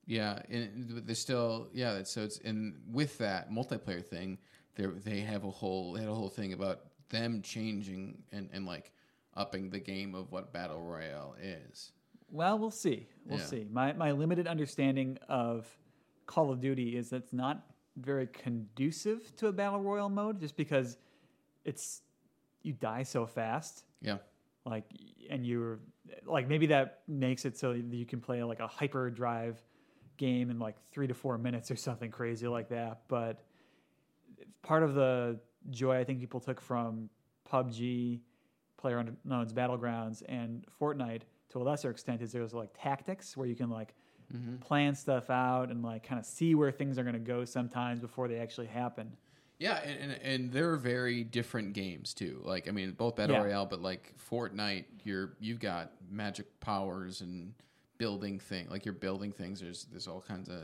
Yeah, 0.05 0.41
and 0.49 1.03
still 1.15 1.69
yeah. 1.71 1.93
That's, 1.93 2.09
so 2.11 2.23
it's 2.23 2.39
and 2.39 2.75
with 2.91 3.17
that 3.19 3.51
multiplayer 3.51 4.03
thing, 4.03 4.39
they 4.75 4.85
they 4.87 5.19
have 5.19 5.43
a 5.43 5.51
whole 5.51 5.93
they 5.93 5.99
had 5.99 6.09
a 6.09 6.13
whole 6.15 6.29
thing 6.29 6.53
about 6.53 6.79
them 7.09 7.41
changing 7.43 8.23
and 8.31 8.49
and 8.51 8.65
like 8.65 8.91
upping 9.35 9.69
the 9.69 9.79
game 9.79 10.15
of 10.15 10.31
what 10.31 10.51
battle 10.51 10.81
royale 10.81 11.35
is. 11.41 11.91
Well, 12.31 12.57
we'll 12.57 12.71
see. 12.71 13.07
We'll 13.25 13.39
Yeah. 13.39 13.45
see. 13.45 13.67
My 13.71 13.93
my 13.93 14.11
limited 14.11 14.47
understanding 14.47 15.19
of 15.27 15.67
Call 16.25 16.51
of 16.51 16.59
Duty 16.59 16.97
is 16.97 17.11
that 17.11 17.17
it's 17.17 17.33
not 17.33 17.63
very 17.95 18.27
conducive 18.27 19.35
to 19.35 19.47
a 19.47 19.51
battle 19.51 19.81
royale 19.81 20.09
mode, 20.09 20.39
just 20.39 20.55
because 20.57 20.97
it's 21.65 22.01
you 22.61 22.73
die 22.73 23.03
so 23.03 23.25
fast. 23.25 23.85
Yeah. 24.01 24.17
Like, 24.65 24.85
and 25.29 25.45
you're 25.45 25.79
like 26.25 26.47
maybe 26.47 26.67
that 26.67 27.01
makes 27.07 27.45
it 27.45 27.57
so 27.57 27.71
you 27.71 28.05
can 28.05 28.19
play 28.19 28.43
like 28.43 28.59
a 28.59 28.67
hyper 28.67 29.09
drive 29.09 29.61
game 30.17 30.49
in 30.49 30.59
like 30.59 30.75
three 30.91 31.07
to 31.07 31.13
four 31.13 31.37
minutes 31.37 31.71
or 31.71 31.75
something 31.75 32.11
crazy 32.11 32.47
like 32.47 32.69
that. 32.69 33.01
But 33.07 33.41
part 34.61 34.83
of 34.83 34.93
the 34.93 35.39
joy 35.69 35.97
I 35.99 36.03
think 36.03 36.19
people 36.19 36.39
took 36.39 36.61
from 36.61 37.09
PUBG, 37.51 38.19
PlayerUnknown's 38.81 39.53
Battlegrounds, 39.53 40.23
and 40.27 40.65
Fortnite 40.79 41.21
to 41.49 41.61
a 41.61 41.63
lesser 41.63 41.89
extent 41.89 42.21
is 42.21 42.31
there's 42.31 42.53
like 42.53 42.69
tactics 42.79 43.35
where 43.35 43.47
you 43.47 43.55
can 43.55 43.69
like 43.69 43.95
mm-hmm. 44.33 44.57
plan 44.57 44.95
stuff 44.95 45.29
out 45.29 45.69
and 45.69 45.83
like 45.83 46.03
kind 46.03 46.19
of 46.19 46.25
see 46.25 46.55
where 46.55 46.71
things 46.71 46.97
are 46.97 47.03
going 47.03 47.13
to 47.13 47.19
go 47.19 47.45
sometimes 47.45 47.99
before 47.99 48.27
they 48.27 48.37
actually 48.37 48.67
happen. 48.67 49.11
Yeah, 49.59 49.77
and, 49.83 50.11
and, 50.13 50.21
and 50.21 50.51
they're 50.51 50.77
very 50.77 51.23
different 51.23 51.73
games 51.73 52.13
too. 52.13 52.41
Like 52.43 52.67
I 52.67 52.71
mean, 52.71 52.91
both 52.91 53.17
battle 53.17 53.35
Yeah. 53.35 53.43
royale, 53.43 53.65
but 53.65 53.81
like 53.81 54.13
Fortnite, 54.17 54.85
you're 55.03 55.33
you've 55.39 55.59
got 55.59 55.91
magic 56.09 56.59
powers 56.61 57.21
and 57.21 57.53
building 57.97 58.39
thing. 58.39 58.67
Like 58.69 58.85
you're 58.85 58.93
building 58.93 59.31
things. 59.33 59.59
There's 59.59 59.85
there's 59.85 60.07
all 60.07 60.21
kinds 60.21 60.49
of 60.49 60.61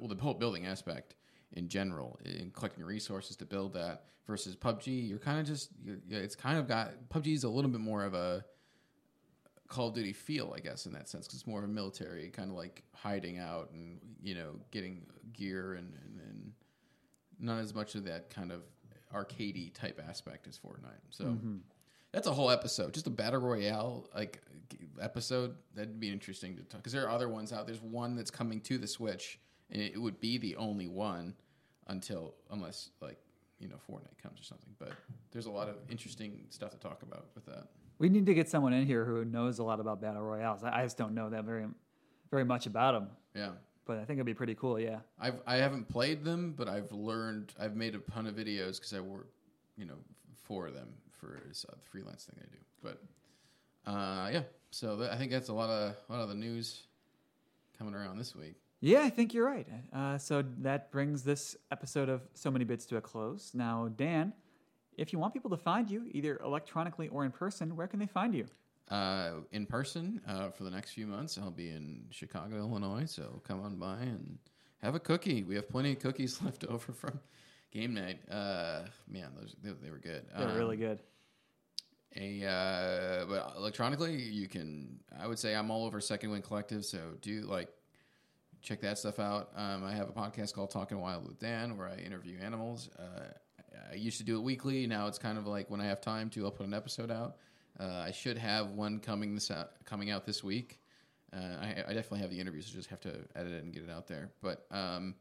well, 0.00 0.08
the 0.08 0.14
whole 0.22 0.34
building 0.34 0.64
aspect 0.66 1.16
in 1.52 1.68
general, 1.68 2.18
in 2.24 2.50
collecting 2.52 2.84
resources 2.84 3.36
to 3.36 3.44
build 3.44 3.74
that. 3.74 4.04
Versus 4.26 4.56
PUBG, 4.56 5.08
you're 5.08 5.20
kind 5.20 5.38
of 5.38 5.46
just 5.46 5.70
you're, 5.84 5.98
it's 6.10 6.34
kind 6.34 6.58
of 6.58 6.66
got 6.66 6.90
PUBG 7.10 7.34
is 7.34 7.44
a 7.44 7.48
little 7.48 7.70
bit 7.70 7.80
more 7.80 8.04
of 8.04 8.14
a 8.14 8.44
Call 9.68 9.88
of 9.88 9.94
Duty 9.94 10.12
feel, 10.12 10.52
I 10.56 10.60
guess, 10.60 10.86
in 10.86 10.92
that 10.94 11.08
sense, 11.08 11.26
because 11.26 11.40
it's 11.40 11.46
more 11.46 11.58
of 11.60 11.64
a 11.64 11.68
military 11.72 12.28
kind 12.30 12.50
of 12.50 12.56
like 12.56 12.82
hiding 12.92 13.38
out 13.38 13.70
and 13.72 13.98
you 14.22 14.34
know 14.34 14.56
getting 14.70 15.06
gear 15.32 15.74
and, 15.74 15.92
and, 16.04 16.20
and 16.20 16.52
not 17.38 17.58
as 17.58 17.74
much 17.74 17.94
of 17.94 18.04
that 18.04 18.30
kind 18.30 18.52
of 18.52 18.62
arcadey 19.14 19.72
type 19.72 20.00
aspect 20.08 20.46
as 20.46 20.58
Fortnite. 20.58 21.00
So 21.10 21.24
mm-hmm. 21.24 21.56
that's 22.12 22.26
a 22.26 22.32
whole 22.32 22.50
episode, 22.50 22.94
just 22.94 23.06
a 23.06 23.10
battle 23.10 23.40
royale 23.40 24.08
like 24.14 24.42
episode. 25.00 25.54
That'd 25.74 26.00
be 26.00 26.10
interesting 26.10 26.56
to 26.56 26.62
talk 26.62 26.80
because 26.80 26.92
there 26.92 27.04
are 27.04 27.10
other 27.10 27.28
ones 27.28 27.52
out. 27.52 27.66
There's 27.66 27.82
one 27.82 28.16
that's 28.16 28.30
coming 28.30 28.60
to 28.62 28.78
the 28.78 28.86
Switch, 28.86 29.38
and 29.70 29.80
it 29.80 30.00
would 30.00 30.20
be 30.20 30.38
the 30.38 30.56
only 30.56 30.88
one 30.88 31.34
until 31.88 32.34
unless 32.50 32.90
like 33.00 33.18
you 33.58 33.68
know 33.68 33.76
Fortnite 33.90 34.22
comes 34.22 34.40
or 34.40 34.44
something. 34.44 34.74
But 34.78 34.92
there's 35.32 35.46
a 35.46 35.50
lot 35.50 35.68
of 35.68 35.76
interesting 35.90 36.46
stuff 36.50 36.70
to 36.70 36.78
talk 36.78 37.02
about 37.02 37.26
with 37.34 37.46
that. 37.46 37.68
We 37.98 38.08
need 38.08 38.26
to 38.26 38.34
get 38.34 38.48
someone 38.48 38.74
in 38.74 38.86
here 38.86 39.04
who 39.04 39.24
knows 39.24 39.58
a 39.58 39.64
lot 39.64 39.80
about 39.80 40.00
battle 40.00 40.22
royales. 40.22 40.62
I 40.62 40.80
I 40.80 40.82
just 40.82 40.98
don't 40.98 41.14
know 41.14 41.30
that 41.30 41.44
very, 41.44 41.64
very 42.30 42.44
much 42.44 42.66
about 42.66 42.92
them. 42.92 43.08
Yeah. 43.34 43.50
But 43.86 43.98
I 43.98 44.04
think 44.04 44.18
it'd 44.18 44.26
be 44.26 44.34
pretty 44.34 44.54
cool. 44.54 44.78
Yeah. 44.78 44.98
I've 45.18 45.40
I 45.46 45.56
haven't 45.56 45.88
played 45.88 46.24
them, 46.24 46.54
but 46.56 46.68
I've 46.68 46.90
learned. 46.92 47.54
I've 47.58 47.76
made 47.76 47.94
a 47.94 47.98
ton 47.98 48.26
of 48.26 48.34
videos 48.34 48.76
because 48.76 48.92
I 48.92 49.00
work, 49.00 49.28
you 49.76 49.84
know, 49.86 49.96
for 50.42 50.70
them 50.70 50.88
for 51.12 51.40
this 51.48 51.64
uh, 51.68 51.74
freelance 51.90 52.24
thing 52.24 52.36
I 52.40 52.46
do. 52.52 52.58
But 52.82 53.90
uh, 53.90 54.30
yeah, 54.32 54.42
so 54.70 54.96
th- 54.96 55.10
I 55.10 55.16
think 55.16 55.30
that's 55.30 55.48
a 55.48 55.54
lot 55.54 55.70
of 55.70 55.94
a 56.08 56.12
lot 56.12 56.20
of 56.20 56.28
the 56.28 56.34
news 56.34 56.82
coming 57.78 57.94
around 57.94 58.18
this 58.18 58.34
week. 58.34 58.54
Yeah, 58.80 59.02
I 59.02 59.10
think 59.10 59.32
you're 59.32 59.46
right. 59.46 59.66
Uh, 59.92 60.18
so 60.18 60.44
that 60.58 60.90
brings 60.90 61.22
this 61.22 61.56
episode 61.70 62.08
of 62.08 62.22
So 62.34 62.50
Many 62.50 62.64
Bits 62.64 62.84
to 62.86 62.98
a 62.98 63.00
close. 63.00 63.52
Now, 63.54 63.88
Dan, 63.96 64.34
if 64.98 65.12
you 65.12 65.18
want 65.18 65.32
people 65.32 65.50
to 65.50 65.56
find 65.56 65.90
you, 65.90 66.04
either 66.12 66.38
electronically 66.44 67.08
or 67.08 67.24
in 67.24 67.30
person, 67.30 67.74
where 67.74 67.86
can 67.86 67.98
they 67.98 68.06
find 68.06 68.34
you? 68.34 68.46
Uh, 68.90 69.40
in 69.50 69.66
person 69.66 70.20
uh, 70.28 70.50
for 70.50 70.62
the 70.64 70.70
next 70.70 70.92
few 70.92 71.06
months, 71.06 71.38
I'll 71.38 71.50
be 71.50 71.70
in 71.70 72.04
Chicago, 72.10 72.56
Illinois. 72.58 73.06
So 73.06 73.42
come 73.46 73.60
on 73.62 73.76
by 73.76 73.96
and 74.02 74.38
have 74.82 74.94
a 74.94 75.00
cookie. 75.00 75.42
We 75.42 75.56
have 75.56 75.68
plenty 75.68 75.92
of 75.92 75.98
cookies 75.98 76.40
left 76.44 76.64
over 76.64 76.92
from 76.92 77.18
game 77.72 77.94
night. 77.94 78.20
Uh, 78.30 78.82
man, 79.08 79.30
those 79.38 79.56
they, 79.62 79.70
they 79.82 79.90
were 79.90 79.98
good. 79.98 80.24
They're 80.36 80.48
Um, 80.48 80.56
really 80.56 80.76
good. 80.76 81.00
A 82.18 82.44
uh, 82.46 83.26
but 83.26 83.54
electronically, 83.56 84.14
you 84.22 84.48
can. 84.48 85.00
I 85.18 85.26
would 85.26 85.38
say 85.38 85.54
I'm 85.54 85.70
all 85.70 85.84
over 85.84 86.00
Second 86.00 86.30
Wind 86.30 86.44
Collective, 86.44 86.84
so 86.84 86.98
do 87.20 87.40
like 87.42 87.68
check 88.62 88.80
that 88.80 88.98
stuff 88.98 89.18
out. 89.18 89.50
Um, 89.54 89.84
I 89.84 89.92
have 89.92 90.08
a 90.08 90.12
podcast 90.12 90.54
called 90.54 90.70
Talking 90.70 90.98
Wild 91.00 91.26
with 91.26 91.38
Dan, 91.38 91.76
where 91.76 91.88
I 91.88 91.96
interview 91.98 92.38
animals. 92.40 92.88
Uh, 92.98 93.24
I 93.92 93.94
used 93.96 94.18
to 94.18 94.24
do 94.24 94.36
it 94.36 94.42
weekly. 94.42 94.86
Now 94.86 95.08
it's 95.08 95.18
kind 95.18 95.36
of 95.36 95.46
like 95.46 95.68
when 95.70 95.80
I 95.80 95.84
have 95.86 96.00
time 96.00 96.30
to, 96.30 96.44
I'll 96.46 96.50
put 96.50 96.66
an 96.66 96.72
episode 96.74 97.10
out. 97.10 97.36
Uh, 97.78 98.02
I 98.06 98.10
should 98.10 98.38
have 98.38 98.70
one 98.70 98.98
coming 99.00 99.34
this 99.34 99.50
out, 99.50 99.70
coming 99.84 100.10
out 100.10 100.24
this 100.24 100.42
week. 100.42 100.80
Uh, 101.32 101.56
I, 101.60 101.84
I 101.88 101.92
definitely 101.92 102.20
have 102.20 102.30
the 102.30 102.40
interviews. 102.40 102.66
So 102.66 102.72
just 102.74 102.88
have 102.90 103.00
to 103.00 103.10
edit 103.34 103.52
it 103.52 103.64
and 103.64 103.72
get 103.72 103.82
it 103.82 103.90
out 103.90 104.06
there. 104.06 104.30
But 104.40 104.66
um, 104.70 105.14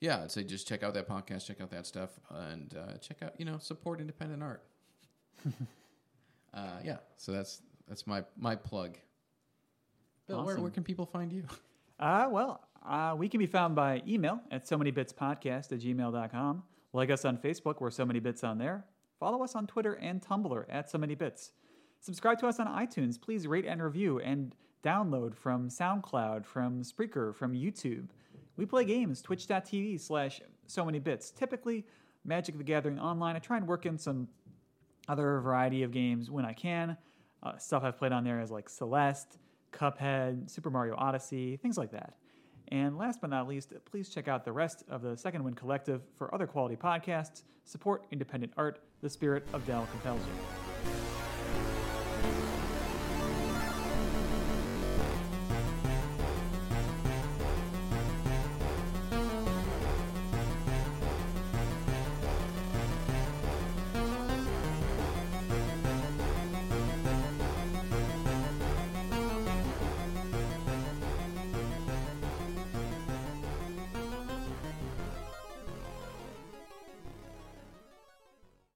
yeah, 0.00 0.22
I'd 0.22 0.30
say 0.30 0.44
just 0.44 0.66
check 0.66 0.82
out 0.82 0.94
that 0.94 1.08
podcast, 1.08 1.46
check 1.46 1.60
out 1.60 1.70
that 1.70 1.86
stuff, 1.86 2.10
and 2.30 2.74
uh, 2.76 2.96
check 2.98 3.22
out 3.22 3.32
you 3.38 3.44
know 3.44 3.58
support 3.58 4.00
independent 4.00 4.42
art. 4.42 4.62
uh, 6.54 6.58
yeah, 6.84 6.98
so 7.16 7.32
that's 7.32 7.62
that's 7.88 8.06
my 8.06 8.24
my 8.36 8.56
plug. 8.56 8.96
Bill, 10.26 10.38
where, 10.38 10.54
Awesome. 10.54 10.62
where 10.62 10.70
can 10.70 10.84
people 10.84 11.04
find 11.06 11.32
you? 11.32 11.44
Uh, 12.00 12.28
well, 12.30 12.66
uh, 12.84 13.14
we 13.16 13.28
can 13.28 13.38
be 13.38 13.46
found 13.46 13.74
by 13.74 14.02
email 14.08 14.40
at 14.50 14.66
so 14.66 14.76
many 14.78 14.90
bits 14.90 15.12
podcast 15.12 15.70
at 15.72 15.80
gmail.com. 15.80 16.62
Like 16.92 17.10
us 17.10 17.24
on 17.24 17.36
Facebook, 17.38 17.80
we're 17.80 17.90
so 17.90 18.06
many 18.06 18.20
bits 18.20 18.42
on 18.42 18.56
there. 18.58 18.84
Follow 19.20 19.42
us 19.44 19.54
on 19.54 19.66
Twitter 19.66 19.94
and 19.94 20.22
Tumblr 20.22 20.64
at 20.68 20.90
so 20.90 20.96
many 20.98 21.14
bits. 21.14 21.52
Subscribe 22.04 22.38
to 22.38 22.46
us 22.46 22.60
on 22.60 22.66
iTunes. 22.66 23.18
Please 23.18 23.46
rate 23.46 23.64
and 23.64 23.82
review 23.82 24.20
and 24.20 24.54
download 24.82 25.34
from 25.34 25.70
SoundCloud, 25.70 26.44
from 26.44 26.82
Spreaker, 26.82 27.34
from 27.34 27.54
YouTube. 27.54 28.08
We 28.58 28.66
play 28.66 28.84
games, 28.84 29.22
twitch.tv 29.22 29.98
slash 29.98 30.42
so 30.66 30.84
many 30.84 30.98
bits. 30.98 31.30
Typically, 31.30 31.86
Magic 32.22 32.58
the 32.58 32.62
Gathering 32.62 33.00
Online. 33.00 33.36
I 33.36 33.38
try 33.38 33.56
and 33.56 33.66
work 33.66 33.86
in 33.86 33.96
some 33.96 34.28
other 35.08 35.40
variety 35.40 35.82
of 35.82 35.92
games 35.92 36.30
when 36.30 36.44
I 36.44 36.52
can. 36.52 36.98
Uh, 37.42 37.56
stuff 37.56 37.84
I've 37.84 37.96
played 37.96 38.12
on 38.12 38.22
there 38.22 38.42
is 38.42 38.50
like 38.50 38.68
Celeste, 38.68 39.38
Cuphead, 39.72 40.50
Super 40.50 40.68
Mario 40.68 40.96
Odyssey, 40.98 41.56
things 41.56 41.78
like 41.78 41.92
that. 41.92 42.16
And 42.68 42.98
last 42.98 43.22
but 43.22 43.30
not 43.30 43.48
least, 43.48 43.72
please 43.86 44.10
check 44.10 44.28
out 44.28 44.44
the 44.44 44.52
rest 44.52 44.84
of 44.90 45.00
the 45.00 45.16
Second 45.16 45.42
Wind 45.42 45.56
Collective 45.56 46.02
for 46.18 46.34
other 46.34 46.46
quality 46.46 46.76
podcasts. 46.76 47.44
Support 47.64 48.04
independent 48.12 48.52
art. 48.58 48.80
The 49.00 49.08
spirit 49.08 49.46
of 49.54 49.66
Dell 49.66 49.88
compels 49.90 50.20
you. 50.20 50.63